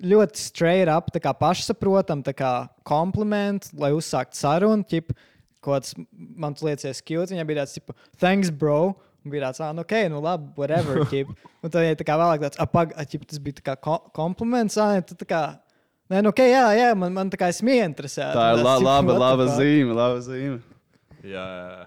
[0.00, 2.52] ļoti straight up, tā kā pašsaprotam, tā kā
[2.88, 4.86] komplimentu, lai uzsāktu sarunu,
[5.60, 8.94] kaut kāds man tu liecies cute, viņai bija tāds, ķipa, thanks, bro.
[9.20, 11.02] Un bija tāds, ah, nu, ok, nu, labi, whatever.
[11.12, 11.28] ķip.
[11.60, 14.78] Un tad viņa tā kā vēlāk tāds, apag, ķip, tas bija tā kā ko- kompliments,
[14.80, 15.42] ah, tu tā kā,
[16.08, 18.32] nē, nu, ok, jā, jā, man, man tā kā esmu ieinteresēta.
[18.32, 20.62] Tā ir la, ķip, laba, laba zīme, laba zīme.
[21.20, 21.80] Jā, jā.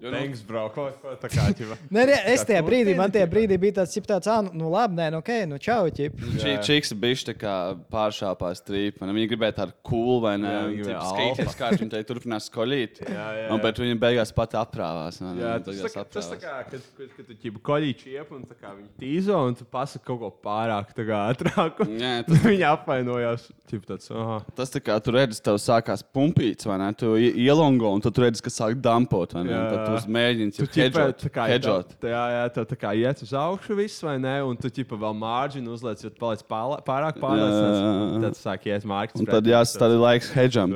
[0.00, 0.68] Jo, nu- Thanks, bro.
[0.74, 1.46] Ko, ko tā kā?
[1.90, 4.94] Nē, nē, es tajā brīdī, man tajā brīdī bija tāds, tāds, ah, nu, nu labi,
[4.98, 6.18] nē, nu, ok, nu, čau, ķip.
[6.38, 7.54] Čī, čiks bija tā kā
[7.92, 9.08] pāršāpās trīpa.
[9.08, 10.52] Viņa gribēja tādu cool vai ne?
[10.52, 13.00] Jā, viņa Skaties, kā viņa te turpinās skolīt.
[13.08, 13.58] Jā, jā, jā.
[13.64, 15.18] bet viņa beigās pat aprāvās.
[15.24, 15.32] ne?
[15.40, 16.44] Jā, Viņa tas, tā, kā- tas tā aprāvās.
[16.44, 19.66] kā, kad, kad, kad tu ķipa koļīči iep un tā kā viņi tīzo un tu
[19.68, 21.82] pasaki kaut ko pārāk tā kā ātrāk.
[21.98, 23.48] Jā, Tad viņi apvainojās.
[23.68, 24.38] Ķip tāds, aha.
[24.56, 26.92] Tas tā kā tu redzi, tev sākās pumpīts, vai ne?
[26.96, 27.10] Tu
[27.44, 29.52] ielongo, un tad tu redzi, ka sāk dampot, vai ne?
[29.52, 31.22] Jā, Un tu mēģini Tu ķipa, hedžot.
[31.22, 31.94] tā kā hedžot.
[32.02, 34.34] Tā, jā, jā, tā, tā kā iet uz augšu viss, vai ne?
[34.46, 38.18] Un tu ķipa vēl mārģinu uzliec, jo tu paliec pārāk pārliecināts.
[38.26, 39.22] Tad sāk iet mārķis.
[39.24, 40.74] Un tad jāstāda laiks hedžam.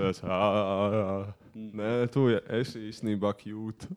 [1.53, 3.89] Nē, tu esi īstenībā kļūt.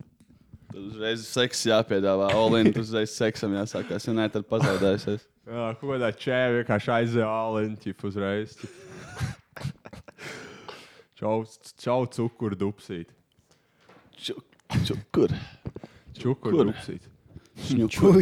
[0.73, 2.33] Tad uzreiz seks jāpiedāvā.
[2.35, 4.09] Olin, tad uzreiz seksam jāsākās.
[4.09, 5.23] Ja nē, tad pazaudēsies.
[5.45, 8.57] Jā, ko kādā čēvē vienkārši āliņķi uzreiz.
[8.59, 8.81] ķip.
[11.15, 11.45] Čau,
[11.79, 13.13] čau cukuru dupsīt.
[14.85, 15.33] Čukur.
[16.15, 16.71] Čukuru Kur?
[16.71, 17.11] dupsīt.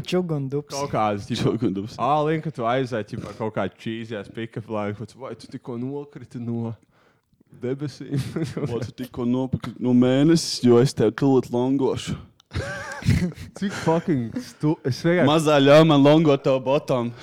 [0.04, 0.76] Čugu un dups.
[0.76, 2.00] Kaut kādas Čukur dupsīt.
[2.04, 6.42] Āliņ, ka tu aizēji ķip, ar kaut kādu čīzijas pick-up kaut vai tu tikko nokriti
[6.42, 6.76] no
[7.62, 8.20] debesīm.
[8.70, 12.16] Ko tu tikko nopirki no mēnesis, jo es tev tūlīt longošu.
[13.58, 14.76] Cik fucking stu...
[14.86, 15.28] Es vienkārši...
[15.28, 17.12] Mazā ļauj man longot tev bottom.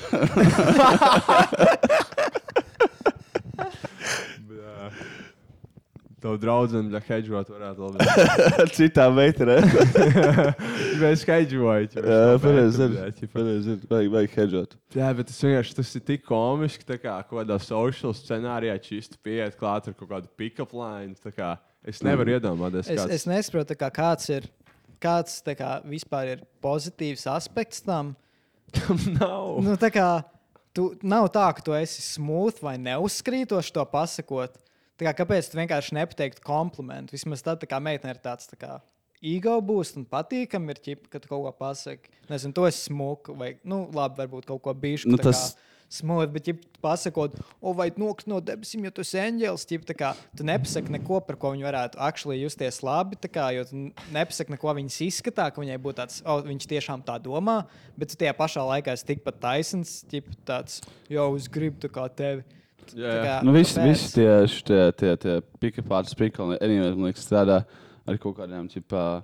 [4.51, 4.91] Jā.
[6.21, 8.07] Tev draudzene, ja hedžot, varētu labi.
[8.77, 9.57] Citā veidā.
[11.01, 11.87] Mēs hedžojam.
[11.97, 12.89] Jā, pareizi.
[13.33, 13.77] Pareizi.
[13.89, 14.77] Vajag, vajag hedžot.
[14.97, 19.21] Jā, bet tas vienkārši tas ir tik komiski, tā kā kaut kādā social scenārijā čīsti
[19.25, 21.17] pieiet klāt ar kaut kādu pick-up line.
[21.33, 24.49] kā Es nevaru iedomāties, Es, kāds es nesaprotu, tā kā, kāds ir.
[25.01, 28.13] Kāds kā, vispār ir pozitīvs aspekts tam?
[29.17, 29.57] nav.
[29.65, 30.09] Nu, tā kā,
[30.77, 34.61] tu, nav tā, ka tu esi smooth vai neuzskrītoši to pasakot.
[35.01, 37.17] Kā, kāpēc tu vienkārši nepateiktu komplimentu?
[37.17, 38.79] Vismaz tad, kā meitene ir tāds tā kā
[39.21, 42.13] ego būs un patīkami ir ķip, ka tu kaut ko pasaki.
[42.31, 45.11] Nezinu, to es smuku vai, nu, labi, varbūt kaut ko bijuši.
[45.13, 45.53] Nu, tas-
[45.91, 50.45] Smūgi, bet, ja pasakot, o, vai nokrīt no debesīm, jo tu esi eņģēlis, tad tu
[50.47, 53.19] nepasaki neko, par ko viņi varētu actually justies labi.
[53.27, 53.81] Kā, jo tu
[54.15, 57.67] nepasaki neko viņas izskatā, ka viņai būtu tāds, o, viņš tiešām tā domā,
[57.99, 60.79] bet tu tajā pašā laikā esi tikpat taisns, ķip, tāds,
[61.11, 62.45] jo es gribu tevi.
[62.91, 64.31] Tā kā, Nu, visi, visi tie,
[64.65, 67.65] tie, tie, tie pick-up spīkli, anyway, man liekas, strādā
[68.09, 69.23] ar kaut kādiem, tipā,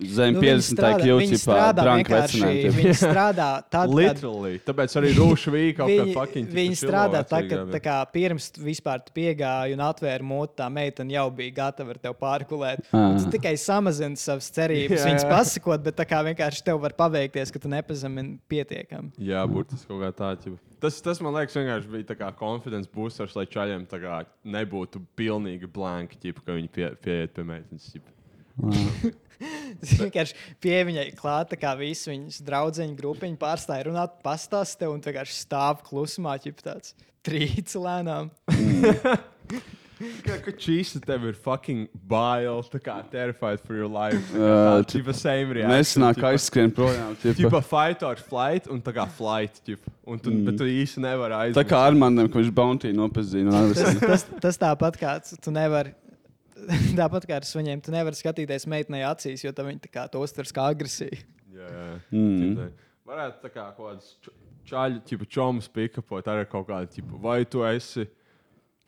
[0.00, 0.72] zem Nu, 50
[1.20, 4.58] viņi strādā- IQ, viņi strādā tad, kad Literally.
[4.64, 6.46] Tāpēc arī rūši vīja kaut kā Viņi, fucking.
[6.56, 11.12] viņi strādā tā, ka tā kā, pirms vispār tu piegāji un atvēri mutu, tā meitene
[11.12, 12.84] jau bija gatava ar tevi pārkulēt.
[12.92, 13.16] Ah.
[13.20, 15.30] Tu tikai samazini savas cerības, Jā, viņas jā.
[15.30, 19.12] pasakot, bet tā kā vienkārši tev var paveikties, ka tu nepazemini pietiekami.
[19.18, 20.56] Jā, burtiski kaut kā tāda.
[20.86, 23.88] Tas, tas man liekas, vienkārši bija tā kā confidence boosters, lai čaļiem
[24.54, 27.88] nebūtu pilnīgi blanki, ķipa, ka viņi pie, pieiet pie meitenes.
[29.80, 35.02] Tas vienkārši pie viņai klāta, kā visi viņas draugiņu grupiņu pārstāja runāt, pastāstīt tev un
[35.02, 36.94] vienkārši stāv klusumā, ķip tāds
[37.26, 38.30] trīci lēnām.
[39.96, 44.20] Kā ka čīsta tev ir fucking bail, tā kā terrified for your life.
[44.36, 45.72] Tā tipa same reaction.
[45.72, 47.14] Nesanāk ķipa- aizskrien projām.
[47.22, 49.94] Tipa fight or flight un tā kā flight, ķipa.
[50.04, 50.42] Un tu, mm.
[50.50, 51.60] bet tu īsti nevari aizmirst.
[51.62, 53.48] Tā kā Armandam, ka viņš bounty nopazīja.
[53.48, 55.94] No Tas, tas, tas tāpat kā tu nevari.
[57.00, 59.52] Tāpat kā ar suņiem, tu nevari skatīties meitenei acīs, jo
[59.92, 61.24] kā to uztvers kā agresiju.
[61.56, 61.90] Jā, jā.
[62.12, 62.70] Mm.
[63.06, 64.14] Varētu tā kā kaut kāds
[64.66, 68.06] čaļi, tipa čoms pikapot arī kaut kādu, tipa, vai tu esi.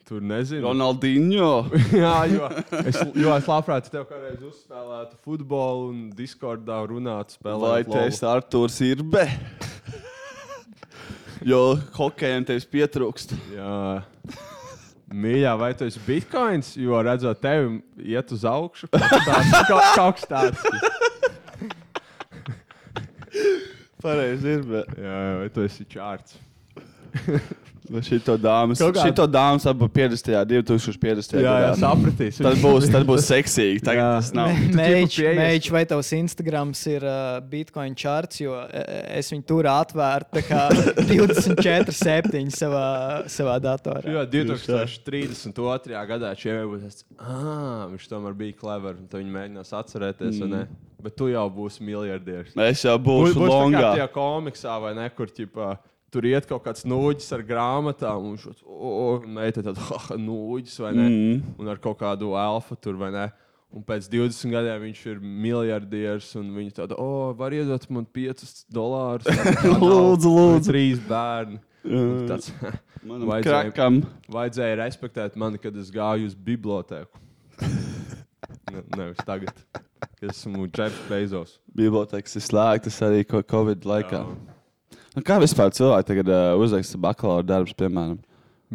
[0.06, 0.62] Tur nezinu.
[0.64, 1.66] Ronaldinho.
[2.02, 2.46] Jā, jo
[2.80, 7.90] es, jo es labprāt tev kādreiz uzspēlētu futbolu un Discordā runātu, Vai spēlētu.
[7.92, 9.26] tu esi Arthurs Irbe?
[11.50, 11.62] jo
[11.98, 13.36] hokejam tevis pietrūkst.
[13.56, 14.04] Jā.
[15.08, 17.78] Mīļā, vai tu esi bitkoins, jo redzot tevi
[18.12, 18.90] iet uz augšu?
[18.92, 20.64] Kaut kas tāds.
[24.02, 24.66] Pareizi ir.
[24.68, 24.92] Bet...
[25.00, 26.36] Jā, vai tu esi čārts?
[27.88, 30.44] Vai šito dāmas, Kaut kā- šito dāmas ap 50.
[30.48, 31.38] 2050.
[31.40, 31.76] Jā, jā, gadā.
[31.80, 32.40] sapratīs.
[32.44, 33.82] Tad būs, tad būs seksīgi.
[33.86, 34.32] Tagad tas.
[34.32, 38.66] Mēģinājums, vai tavs Instagrams ir uh, Bitcoin charts, jo uh,
[39.18, 40.64] es viņu tur atvērtu tā kā
[41.12, 42.88] 24, 7 savā,
[43.30, 44.04] savā datorā.
[44.08, 46.04] Jo 2032.
[46.12, 50.52] gadā šiem jau būs, ah, viņš tomēr bija clever, un viņi mēģinās atcerēties, mm.
[50.52, 50.66] ne?
[51.02, 52.56] Bet tu jau būsi miljardieris.
[52.58, 53.82] Es jau būšu būs tā kā longā.
[53.94, 55.76] tajā komiksā vai ne, kur ķipā,
[56.10, 60.94] tur iet kaut kāds nūģis ar grāmatām, un viņš to meita tad, ah, nūģis vai
[60.96, 61.54] ne, Mhm.
[61.60, 63.26] un ar kaut kādu alfa tur vai ne.
[63.68, 68.64] Un pēc 20 gadiem viņš ir miljardieris, un viņš tāda, oh, var iedot man 5
[68.72, 69.28] dolārus.
[69.82, 70.70] Lūdzu, lūdzu.
[70.70, 71.58] Trīs bērni.
[71.84, 72.04] Jā.
[72.30, 72.48] Tāds,
[73.08, 74.00] Manam vajadzēja, krakam.
[74.32, 77.20] vajadzēja respektēt mani, kad es gāju uz bibliotēku.
[78.72, 79.52] ne, nevis tagad,
[80.00, 81.52] kad esmu Džefs Bezos.
[81.76, 84.24] Bibliotēkas ir slēgtas arī Covid laikā.
[85.18, 88.18] Nu, kā vispār cilvēki tagad uh, uzraksta bakalaura darbus, piemēram?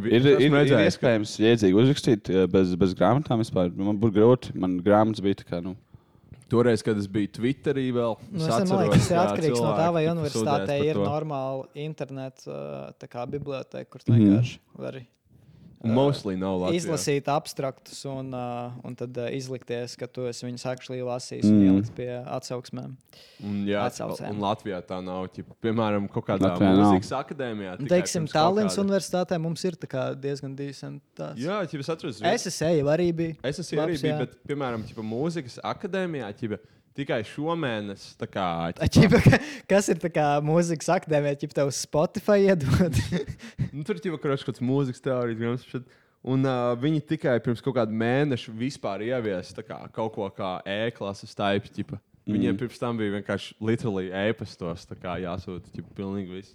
[0.04, 3.70] Ir, ir, ir ka- iespējams iedzīgi uzrakstīt uh, bez, bez grāmatām vispār.
[3.78, 4.54] Man būtu grūti.
[4.60, 5.76] Man grāmatas bija tā kā, nu,
[6.52, 9.86] Toreiz, kad es biju Twitterī, vēl Nu, es domāju, ka tas ir atkarīgs no tā,
[9.96, 14.20] vai universitātē ir normāla interneta kā biblioteka, kur Mhm.
[14.20, 15.02] vienkārši vari
[15.84, 16.80] Mostly nav Latvijā.
[16.80, 21.58] izlasīt abstraktus un, uh, un tad uh, izlikties, ka tu esi viņus actually lasījis un
[21.60, 21.66] Mm.
[21.68, 22.94] ielikt pie atsauksmēm.
[23.44, 24.30] Un, jā, Atsaucēm.
[24.32, 25.28] un Latvijā tā nav.
[25.36, 26.94] Ķip, piemēram, kaut kādā Latvijā nav.
[26.94, 27.72] mūzikas akadēmijā.
[27.80, 31.04] Un, tikai teiksim, Tallinas kāda- universitātē mums ir tā kā diezgan decents.
[31.36, 32.22] Jā, ķip, es atceros.
[32.24, 33.38] Es esmu arī bijis.
[33.44, 36.60] Es esmu arī bijis, bet, piemēram, ķipa, mūzikas akadēmijā ķipa,
[36.98, 38.06] tikai šomēnes.
[38.34, 38.48] Kā,
[38.94, 42.96] Čipa, ka- kas ir kā mūzikas akadēmija, ja tev Spotify iedod?
[43.76, 45.86] nu, tur jau kaut kāds mūzikas teorijas grāmatas.
[46.24, 51.34] Un uh, viņi tikai pirms kaut kāda mēneša vispār ieviesa kā kaut ko kā e-klases
[51.36, 51.68] taipu.
[51.76, 52.00] ķipa.
[52.24, 52.60] Viņiem Mm.
[52.62, 54.86] pirms tam bija vienkārši literally e-pastos
[55.20, 56.54] jāsūta ķipa, pilnīgi viss.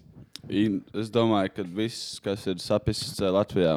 [0.48, 3.74] In- Es domāju, ka viss, kas ir sapists uh, Latvijā,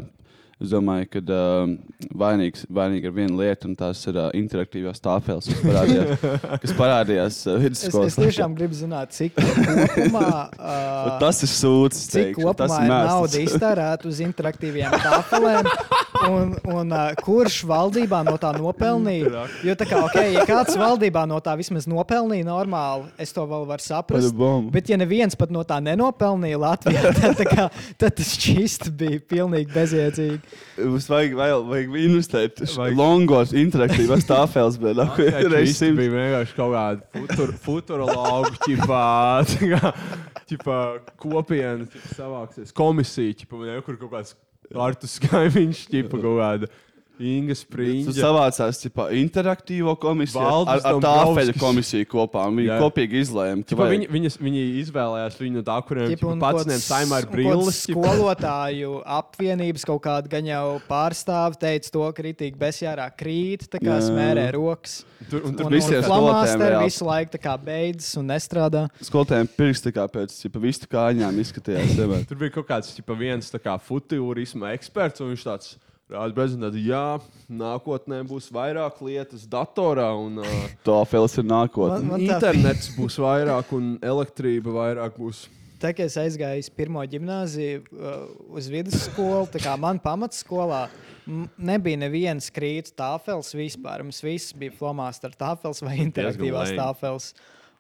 [0.61, 1.73] es domāju, ka uh,
[2.21, 6.25] vainīgs, vainīga ir viena lieta, un tās ir uh, interaktīvās tāfeles, kas parādījās,
[6.63, 12.05] kas parādījās uh, Es, vidusskolas es tiešām gribu zināt, cik kopumā, uh, Tas ir sūds.
[12.13, 15.71] cik kopumā ir nauda iztērēta uz interaktīviem tāfelēm.
[16.27, 19.45] Un, un uh, kurš valdībā no tā nopelnīja?
[19.65, 23.65] Jo, tā kā, okay, ja kāds valdībā no tā vismaz nopelnīja normāli, es to vēl
[23.69, 24.43] varu saprast.
[24.73, 27.67] Bet, ja neviens pat no tā nenopelnīja Latvijā, tad, tā kā,
[28.01, 30.39] tad tas šķist bija pilnīgi bezjēdzīgi.
[30.81, 32.61] Mums vajag, vajag, vajag investēt
[32.97, 39.03] longos, interaktīvās tāfeles, bet Tas reizēm bija vienkārši kaut kāda futur, futurologa ķipā,
[39.51, 39.91] tā kā,
[40.51, 40.79] ķipā,
[41.21, 42.73] kopiena ķipā, savāksies.
[42.77, 44.37] Komisija, ķipā, jau kur kaut kāds
[44.79, 46.71] Artus Kaimiņš, ķipā, kaut kāda
[47.21, 48.11] Inga Tu Springa.
[48.17, 51.59] savācās ķipa, interaktīvo komisiju ar, Valdis ar tāfelu Dombrovskis.
[51.61, 52.45] komisiju kopā.
[52.51, 52.79] Viņi Jā.
[52.81, 56.81] kopīgi izlēma, vajag- viņi, viņas, viņi izvēlējās viņu no tā, kuriem un pats kaut ņem
[56.81, 63.07] saimā ar kāds Skolotāju apvienības kaut kāda gan jau pārstāve teica to, ka rītīgi besjārā
[63.15, 64.09] krīt, tā kā Jā.
[64.09, 65.03] smērē rokas.
[65.29, 68.89] Tur, un tur un, visiem skolotājiem visu laiku tā kā beidzas un nestrādā.
[69.01, 71.95] Skolotājiem pirksti kā pēc ķipa, vistu kājām izskatījās.
[72.31, 75.75] Tur bija kaut kāds ķipa, viens tā kā futūrisma eksperts, un viņš tāds
[76.11, 80.51] prezentēt, jā, nākotnē būs vairāk lietas datorā, un uh,
[80.87, 82.03] Tāfeles ir Man- nākotne.
[82.11, 85.45] man tā- internets būs vairāk, un elektrība vairāk būs.
[85.81, 90.83] Tā kā es aizgāju uz pirmo gimnāziju, uh, uz vidusskolu, tā kā man pamatskolā
[91.57, 94.03] nebija nevienas krītas tāfeles vispār.
[94.05, 97.31] Mums viss bija flomās ar tāfeles vai interaktīvās tāfeles.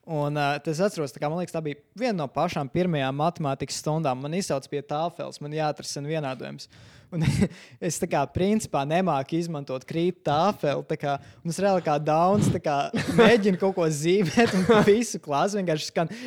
[0.01, 3.77] Un, uh, tas atceros, tā, kā, man liekas, tā bija viena no pašām pirmajām matemātikas
[3.83, 4.23] stundām.
[4.23, 6.65] Man izsauc pie tāfeles, man jāatrisina vienādojums.
[7.13, 7.25] Un
[7.87, 10.87] es tā kā principā nemāku izmantot krītu tāfeli.
[10.89, 12.77] Tā kā, un es reāli kā daudz kā,
[13.19, 16.11] mēģinu kaut ko zīmēt, un visu klāstu vienkārši skan.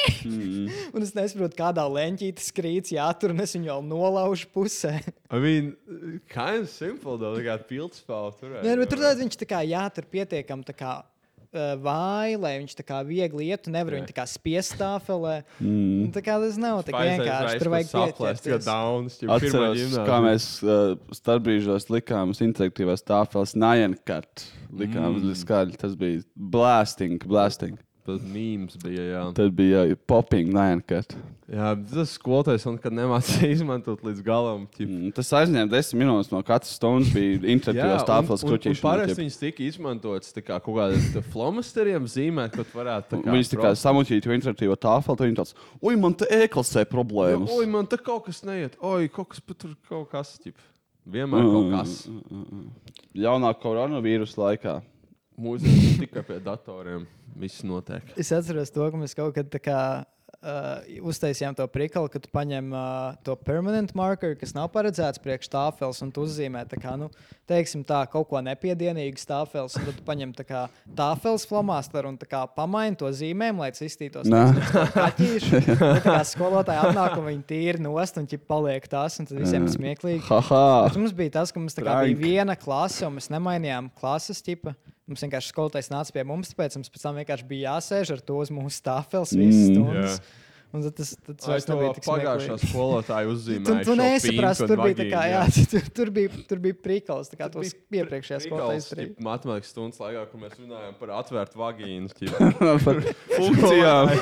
[0.00, 4.94] Un es nesaprotu, kādā leņķī tas krīts jātur, un es viņu vēl nolaužu pusē.
[5.28, 5.70] I mean,
[6.32, 8.64] kind of simple, though, tā kā pildspēle turēt.
[8.64, 10.94] Nē, nu, tur tad viņš tā kā jātur pietiekami tā kā.
[11.50, 15.40] Uh, vai, lai viņš tā kā viegli ietu, nevar viņu tā kā spiest tāfelē.
[15.58, 16.12] Mm.
[16.14, 17.56] Tā kā tas nav tik vienkārši.
[17.58, 18.68] Tur vajag saplēst, tikai pieķerties.
[18.68, 19.16] daudz.
[19.34, 24.46] Atceros, kā mēs uh, starpbrīžos likām uz interaktīvās tāfeles Najankat.
[24.70, 25.34] Likām mm.
[25.42, 25.74] skaļi.
[25.82, 27.82] Tas bija blasting, blasting.
[28.06, 29.22] Tas mīmīms bija, jā.
[29.36, 31.12] Tad bija uh, popping Najankat.
[31.50, 34.64] Jā, tas skolotājs man kad nemācīja izmantot līdz galam.
[34.80, 37.10] Mm, tas aizņēma desmit minūtes no katras stundas.
[37.12, 37.42] Bija
[38.46, 38.84] un, un kruķīšana.
[38.86, 43.20] parasti viņas tika izmantotas kā kaut kādiem flomasteriem zīmēt, tu varētu.
[43.20, 46.86] kā Viņas tā kā samuķīja to interaktīvo tāfeli, tad viņi tāds, ui, man te e-klasē
[46.86, 47.52] Jā, problēmas.
[47.52, 48.80] Oi, man te kaut kas neiet.
[48.80, 50.38] Oi, kaut kas pat tur kaut kas.
[50.40, 50.56] Ķip.
[51.10, 51.98] Vienmēr kaut kas.
[53.16, 54.78] Jaunā koronavīrusa laikā.
[55.40, 57.08] Mūzika tikai pie datoriem.
[57.40, 58.14] Viss notiek.
[58.20, 59.82] Es atceros to, ka mēs kaut kad tā kā.
[60.40, 60.78] Uh,
[61.10, 65.98] uztaisījām to prikali, ka tu paņem uh, to permanent markeru, kas nav paredzēts priekš tāfeles,
[66.00, 67.10] un tu uzzīmē tā kā, nu,
[67.50, 70.62] teiksim, tā kaut ko nepiedienīgu tāfeles, un tad tu paņem tā kā
[70.96, 74.46] tāfeles flomāsteru un tā kā pamaini to zīmēm, lai tas izstītos Nā.
[74.94, 75.60] kaķīši.
[75.76, 79.66] Tā kā skolotāji atnāk un viņi tīri nost un ķip paliek tas, un tad visiem
[79.66, 80.22] ir smieklīgi.
[80.30, 80.86] Haha.
[80.86, 82.16] Bet mums bija tas, ka mums tā kā Prank.
[82.16, 84.72] bija viena klase, un mēs nemainījām klases tipu.
[85.10, 88.36] Mums vienkārši skolotājs nāca pie mums, tāpēc mums pēc tam vienkārši bija jāsēž ar to
[88.38, 89.74] uz mūsu stāfeles visas Mm.
[89.74, 90.20] stundas.
[90.70, 93.80] Un tad tas, tad tas Ai, nebija tik pagājušā skolotāja Tu, uzzīmēja.
[93.82, 95.40] tu šo nesaprasti, tur bija tā kā, jā,
[95.72, 99.24] tur, tur bija, tur bija prikals, tā kā tos iepriekšējā Prikals, skolotājs ķip, darīja.
[99.26, 102.14] Matemātikas stundas laikā, kur mēs runājām par atvērtu vagīnu.
[102.86, 103.02] Par
[103.34, 104.14] funkcijām.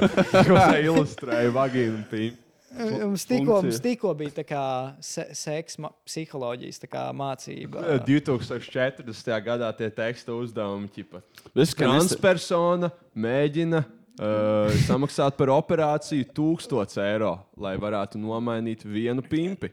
[0.49, 2.37] Ko ilustrēja vagīnu pīnu.
[2.77, 4.63] Mums tikko, mums tikko bija tā kā
[5.05, 7.81] se, seksa psiholoģijas tā kā mācība.
[8.05, 9.31] 2040.
[9.47, 11.23] gadā tie teksta uzdevumi, ķipa.
[11.55, 19.73] Transpersona mēģina uh, samaksāt par operāciju 1000 eiro, lai varētu nomainīt vienu pimpi.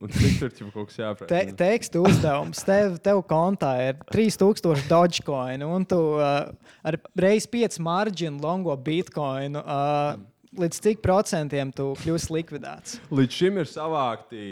[0.00, 1.28] Un tur ķipa, kaut kas jāprasa?
[1.28, 2.64] Te, teksta uzdevums.
[2.64, 6.48] Tev, tev kontā ir 3000 dogecoin, un tu uh,
[6.80, 10.14] ar reiz 5 marģinu longo bitcoinu uh,
[10.60, 12.98] līdz cik procentiem tu kļūsi likvidēts?
[13.10, 14.42] Līdz šim ir savākti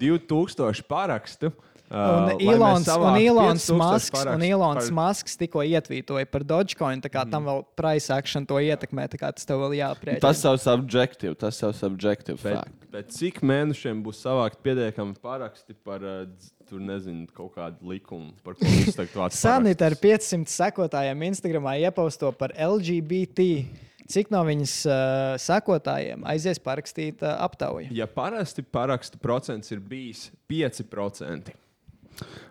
[0.00, 1.52] 2000 parakstu.
[1.54, 6.44] Un Uh, mēs Ilons, un Ilons 5000 Masks, un Ilons par- Masks tikko ietvītoja par
[6.44, 10.20] Dogecoin, tā kā tam vēl price action to ietekmē, tā kā tas tev vēl jāprēķina.
[10.20, 12.44] Tas savs objektīvs, tas savs objektīvs.
[12.44, 16.26] Bet, bet cik mēnešiem būs savākt pietiekami paraksti par, uh,
[16.68, 19.40] tur nezinu, kaut kādu likumu, par ko jūs tagad vācat?
[19.40, 23.64] Sanita ar 500 sekotājiem Instagramā iepausto par LGBT.
[24.08, 27.90] Cik no viņas uh, sekotājiem aizies parakstīt uh, aptauju?
[27.92, 31.54] Ja parasti parakstu procents ir bijis 5%,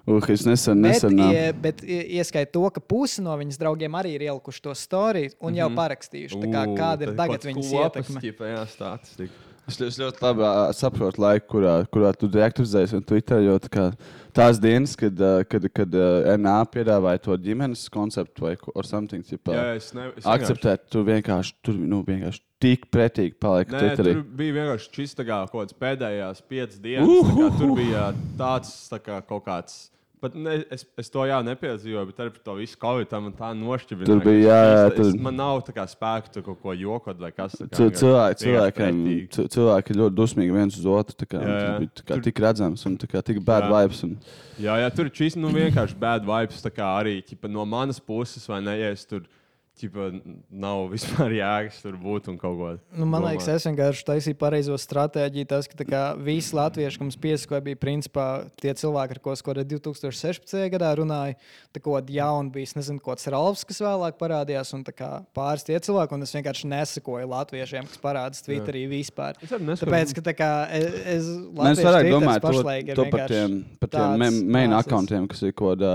[0.08, 3.58] Uh, es nesen, Bet, nesen ā, ie, bet ie- ieskait to, ka pusi no viņas
[3.60, 5.76] draugiem arī ir ielikuši to storiju un jau Mhm.
[5.76, 6.40] parakstījuši.
[6.40, 8.22] Tā kā, kāda ir tagad viņas ietekme?
[8.24, 9.34] ķipa, jā, statistika.
[9.68, 13.42] Es ļoti, ļoti labi ā, saprotu laiku, kurā, kurā tu deaktivizējies un Twitter.
[13.44, 13.86] Jo tā kā,
[14.38, 19.26] tās dienas, kad, ā, kad, kad ā, NA piedāvāja to ģimenes konceptu vai or something,
[19.28, 23.82] tipa, Jā, es ne- es akceptēt, tu vienkārši, tur, nu, vienkārši tik pretīgi paliek Nē,
[23.84, 24.14] Twitterī.
[24.16, 27.12] tur bija vienkārši šis tā kā kaut kāds pēdējās piecas dienas.
[27.28, 28.08] tā Kā, tur bija
[28.40, 29.90] tāds tā kā kaut kāds.
[30.20, 34.08] Pat ne, es, es to jau nepiedzīvoju, bet par to visu Covid man tā nošķirta.
[34.10, 37.30] Tur bija, jā, jā, tur- Man nav tā kā spēka tur kaut ko jokot vai
[37.32, 37.76] kas tāds.
[37.78, 38.98] Cil- Cilvēki, cilvēkiem,
[39.30, 41.14] cil- cilvēki ļoti dusmīgi viens uz otru.
[41.22, 41.78] tā Kā, Jā, jā.
[41.84, 43.70] bija tā kā, tik redzams un tā kā, tik bad Jā.
[43.76, 44.04] vibes.
[44.04, 44.18] Un,
[44.60, 46.62] Jā, jā, tur šis nu, vienkārši bad vibes.
[46.66, 48.74] tā kā Arī ķipa, no manas puses, vai ne?
[48.80, 49.22] Ja es tur
[49.82, 50.08] ķipa,
[50.50, 52.70] nav vispār jēgas tur būt un kaut ko.
[52.98, 53.38] Nu, man domāt.
[53.38, 55.48] liekas, es vienkārši taisīju pareizo stratēģiju.
[55.52, 58.28] Tas, ka tā kā visi latvieši, kas mums piesakoja, bija principā
[58.62, 60.58] tie cilvēki, ar ko es kaut kādā 2016.
[60.74, 61.38] gadā runāju.
[61.76, 65.66] Tā kā jauni bija, nezinu, kaut kāds Ralfs, kas vēlāk parādījās, un tā kā pāris
[65.68, 69.38] tie cilvēki, un es vienkārši nesakoju latviešiem, kas parādās Twitterī vispār.
[69.44, 69.92] Es arī nesakoju.
[69.92, 70.88] Tāpēc, ka tā kā es,
[71.18, 74.76] es Mēs latviešu varētu domāt pašlaik ir to, to par tiem, par tiem main- main
[74.78, 75.94] accountiem, kas ir kaut kādā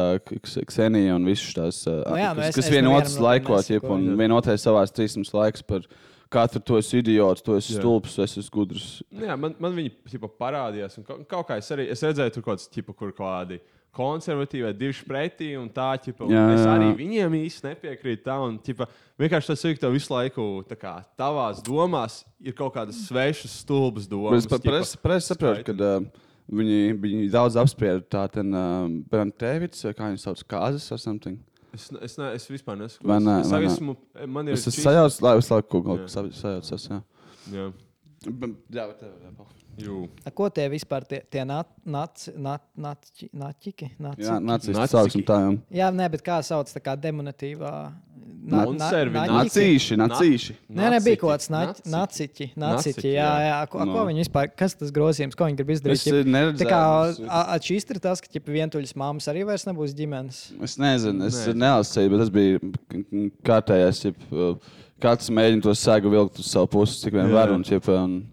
[0.70, 3.71] Ksenija un visas tās, uh, Nu jā, nu kas, es- kas es vienotrs no laikot,
[3.76, 4.18] jeb, un nesakoju.
[4.22, 5.86] vienotrais savās trīsdesmit laiks par
[6.32, 7.76] katru to esi idiots, to Jā.
[7.76, 9.02] stulbs, es esmu gudrs.
[9.12, 10.96] Nu Jā, man, man viņi ķipa, parādījās.
[10.98, 13.60] un Kaut, kaut kā es arī es redzēju, tur kaut kāds, ķipa, kur kādi
[13.92, 15.50] konservatīvi, divi pretī.
[15.60, 16.96] un Tā, ķipa, un Jā, es jā, arī jā.
[17.02, 18.24] viņiem īsti nepiekrītu.
[18.24, 18.88] Tā, un, ķipa,
[19.20, 23.58] vienkārši tas ir, ka tev visu laiku tā kā, tavās domās ir kaut kādas svešas,
[23.66, 24.46] stulbas domas.
[24.48, 26.08] Es saprotu, ka uh,
[26.48, 31.36] viņi, viņi daudz apsprieda tādu uh, Brantēvicu, vai kā viņi sauc, kāzas vai something.
[31.72, 33.06] Es, es, ne, es vispār nesaku.
[33.08, 33.94] Vai ne, es, vai es esmu,
[34.28, 36.08] man ir Es esmu sajauts, lai es laiku kaut Jā.
[36.08, 36.88] ko sajaucas.
[36.90, 36.98] Jā.
[37.56, 37.70] Jā.
[38.28, 39.30] B- Jā, bet tev, jā.
[39.32, 39.46] A,
[40.34, 42.32] Ko tie vispār tie, tie naci, naci,
[42.76, 43.72] naci, naci,
[44.22, 44.86] Jā, Naciki.
[44.88, 45.58] sauksim tā jau.
[45.72, 47.92] Jā, nē, bet kā sauc tā kā demonatīvā?
[48.44, 49.26] Na- na-?
[49.44, 50.54] Nacīši, nacīši.
[50.70, 52.48] Nē, nē, bija kaut kāds Naciķi.
[52.58, 53.12] naciķi.
[53.14, 53.68] Jā, jā.
[53.70, 53.92] Ko, No.
[53.94, 55.92] ko viņi vispār, kas tas grozījums, ko viņi grib izdarīt?
[55.92, 56.58] Es eh, neredzēju.
[56.58, 59.94] Tā kā es- a- a- šis ir tas, ka ķipa, vientuļas māmas arī vairs nebūs
[59.94, 60.52] ģimenes.
[60.62, 61.54] Es nezinu, es Nē.
[61.54, 62.58] nelasīju, bet tas bija
[63.44, 64.04] kārtējais.
[64.04, 64.54] Jeb, uh,
[65.00, 67.50] katrs mēģina to sēgu vilkt uz savu pusi, cik vien var.
[67.52, 68.26] Un, jeb, un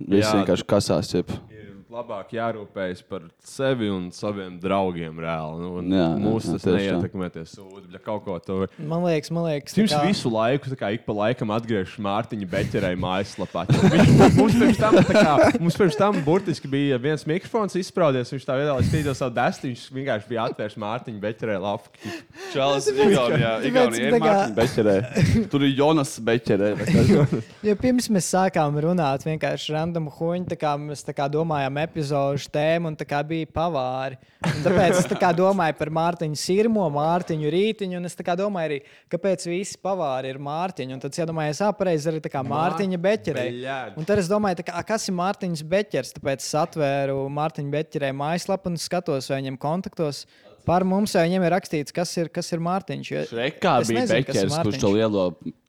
[0.00, 0.36] visi Jā.
[0.38, 1.12] vienkārši kasās.
[1.14, 1.30] Jeb.
[1.94, 5.60] Labāk jārūpējas par sevi un saviem draugiem reāli.
[5.62, 7.86] Nu, Jā, mūs jā, tas neietekmē, tie sūdi.
[7.94, 11.14] Ja kaut ko to Man liekas, man liekas, Viņš kā- visu laiku, kā ik pa
[11.14, 13.62] laikam, atgriežas Mārtiņa Beķerai mājaslapā.
[13.70, 14.10] Viņš,
[14.40, 18.82] mums pirms tam, kā, mums pirms tam burtiski bija viens mikrofons izsprādzies, viņš tā lai
[18.88, 21.94] stīdot savu desti, viņš vienkārši bija atvērts Mārtiņa Beķerai lapu.
[22.50, 24.96] Čalis, Igaunijā, Igaunijā ir Mārtiņa Beķerē.
[25.54, 26.74] Tur ir Jonas Beķerē.
[27.62, 32.48] Ja pirms mēs sākām runāt, vienkārši random huņi, tā kā mēs tā kā domājām epizodu
[32.54, 34.18] tēmu, un tā kā bija pavāri.
[34.44, 38.78] Un tāpēc es tā domāju par Mārtiņu Sirmo, Mārtiņu Rītiņu, un es domāju arī,
[39.12, 40.96] kāpēc visi pavāri ir Mārtiņu.
[40.96, 43.46] Un tad es iedomājos, apreiz arī Mārtiņa Beķerē.
[44.00, 48.72] Un tad es domāju, kā, kas ir Mārtiņš Beķers, tāpēc es atvēru Mārtiņu Beķerē mājaslapu
[48.72, 50.24] un skatos, vai viņam kontaktos.
[50.64, 53.10] Par mums jau viņiem ir rakstīts, kas ir, kas ir Mārtiņš.
[53.12, 55.24] jo Rekā es bija nezinu, Beķers, kurš to lielo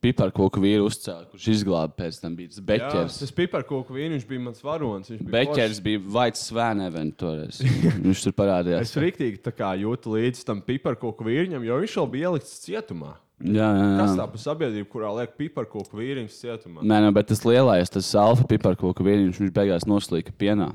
[0.06, 3.18] piparkoku vīru uzcēla, kurš izglāba pēc tam bija tas Jā, Beķers.
[3.24, 5.12] tas piparkūku vīns bija mans varonis.
[5.12, 7.60] viņš bija Beķers bija Vaits Svēnevens toreiz.
[8.06, 8.88] Viņš tur parādījās.
[8.88, 13.16] Es kā jūtu līdzi tam piparkūku vīriņam, jo viņš jau bija ielikts cietumā.
[13.44, 13.96] Jā, jā, jā.
[14.00, 16.86] Kas tā par sabiedrību, kurā liek piparkūku vīriņš cietumā?
[16.88, 20.70] Nē, nē, bet tas lielais, tas alfa piparkoka vīriņš, viņš beigās noslīka pienā.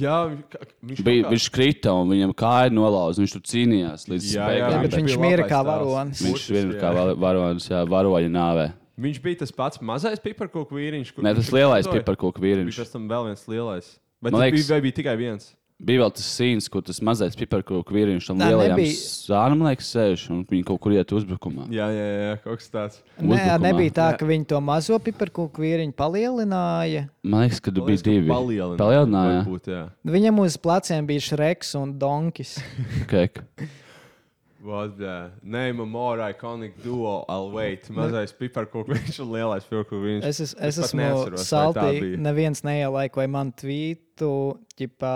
[0.00, 0.58] Jā, viņš,
[0.90, 3.20] viņš, Bija, viņš krita un viņam kāja nolauza.
[3.22, 4.76] Viņš tur cīnījās līdz beigām.
[4.84, 6.22] Viņš viņš bija mira kā varonis.
[6.24, 8.66] Viņš ir kā varonis, jā, varoja nāvē.
[9.00, 11.14] Viņš bija tas pats mazais piparkūku vīriņš.
[11.14, 12.04] kur Nē, tas viņš lielais Bija
[12.44, 12.76] vīriņš.
[12.82, 13.86] tas tam vēl viens lielais.
[14.20, 15.54] Bet Man tas liekas- bija, bija tikai viens.
[15.80, 18.96] Bija vēl tas sīns, kur tas mazais piparkoka vīriņš tam Nē, lielajam nebija.
[19.00, 21.70] sānam liekas sēž un viņi kaut kur iet uzbrukumā.
[21.72, 22.98] Jā, jā, jā, kaut kas tāds.
[23.16, 23.54] Nē, Uzbrukumā.
[23.64, 27.06] nebija tā, ka viņi to mazo piparkūku vīriņu palielināja.
[27.24, 28.28] Man liekas, ka tu biji divi.
[28.28, 28.76] Palielināja.
[28.82, 29.38] Palielināja.
[29.46, 29.82] Varbūt, jā.
[30.18, 32.58] Viņam uz pleciem bija šreks un donkis.
[33.10, 33.40] Kek.
[34.62, 37.24] What the name of more iconic duo?
[37.32, 37.88] I'll wait.
[37.88, 40.20] Mazais piparkūks un lielais piparkūks.
[40.28, 42.00] Es, es, es pat esmu neatceros, vai tā saltī.
[42.04, 42.20] bija.
[42.28, 44.34] Neviens neielaikoja man tvītu,
[44.76, 45.14] ģipā,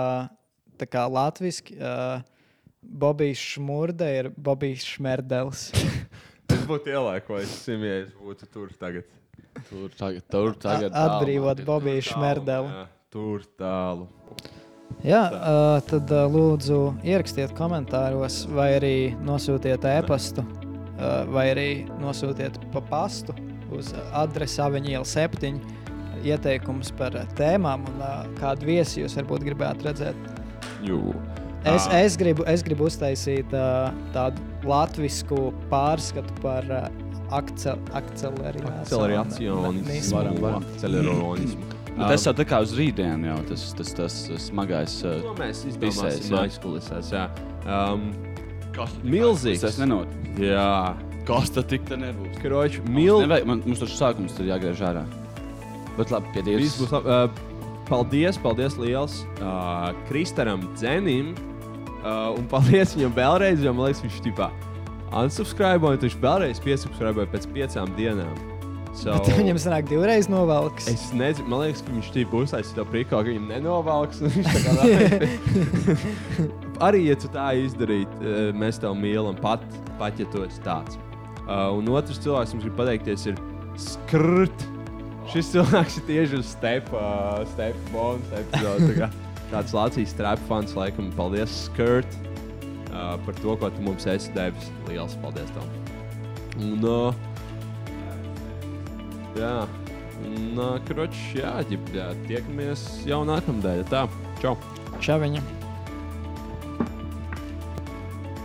[0.80, 1.76] tā kā latviski.
[1.78, 2.22] Uh,
[2.84, 5.70] Bobijs Šmurda ir Bobijs Šmerdels.
[6.54, 9.06] Es būtu ielaikojis simt, ja es būtu tur tagad.
[9.70, 10.92] Tur tagad, tur tagad.
[10.92, 11.62] A- Atbrīvot.
[11.64, 12.84] Bobiju Šmerdelu.
[13.12, 14.06] Tur tālu.
[15.04, 18.94] Jā, uh, tad uh, lūdzu ierakstiet komentāros, vai arī
[19.24, 21.66] nosūtiet e-pastu, uh, vai arī
[22.00, 23.34] nosūtiet pa pastu
[23.74, 25.58] uz adresi Aviņģēla 7.
[26.24, 30.28] Ieteikums par tēmām un uh, kādu viesi jūs varbūt gribētu redzēt.
[30.84, 31.00] Jū.
[31.64, 36.88] Es, es, gribu, es gribu uztaisīt uh, tādu latviešu pārskatu par uh,
[37.32, 37.78] akcel.
[37.96, 39.40] Akcelerācijas.
[41.94, 44.96] Bet tas jau tā kā uz rītdienu jau tas, tas, tas, tas smagais.
[45.06, 47.12] uh, To mēs izdomāsim aizkulisēs.
[47.64, 48.08] Um,
[48.74, 49.62] Kas milzīgs.
[49.62, 50.40] Tas nenotiek.
[50.42, 50.96] Jā.
[51.24, 52.34] Kas tad tik te nebūs?
[52.42, 53.20] Kroči, Mums mil...
[53.22, 55.04] nevajag- man- Mums taču sākums tur jāgriež ārā.
[55.96, 56.64] Bet labi, pie Dievas.
[56.66, 57.06] Viss būs labi.
[57.14, 57.53] Uh,
[57.88, 61.34] paldies, paldies liels uh, Kristaram Zenim.
[62.04, 64.50] Uh, un paldies viņam vēlreiz, jo man liekas, viņš tipā
[65.14, 68.34] unsubscribe, un viņš vēlreiz piesubscribe pēc piecām dienām.
[68.94, 70.86] So, Bet viņam sanāk divreiz novalks.
[70.90, 74.20] Es nezinu, man liekas, ka viņš tīpa uztaisīja to prikā, ka viņam vēlreiz-
[76.86, 79.64] Arī, ja tu tā izdarītu, mēs tev mīlam, pat,
[79.98, 80.98] pat ja tu esi tāds.
[81.44, 83.40] Uh, un otrs cilvēks, mums grib pateikties, ir
[83.80, 84.64] skrrt.
[85.32, 87.04] Šis cilvēks ir tieši uz stepa,
[87.54, 89.20] stepa bonus epizodes.
[89.52, 92.18] Tāds Latvijas trap fans, laikam, paldies, Skrt,
[92.90, 94.70] uh, par to, ko tu mums esi devis.
[94.88, 95.66] Lielas paldies tev.
[96.60, 97.14] Un, uh,
[99.38, 99.56] jā,
[100.28, 103.84] un, uh, kroč, jā, ģip, jā, tiekamies jau nākamdēļ.
[103.92, 104.06] Tā,
[104.42, 104.56] čau!
[105.02, 105.63] Čau viņam!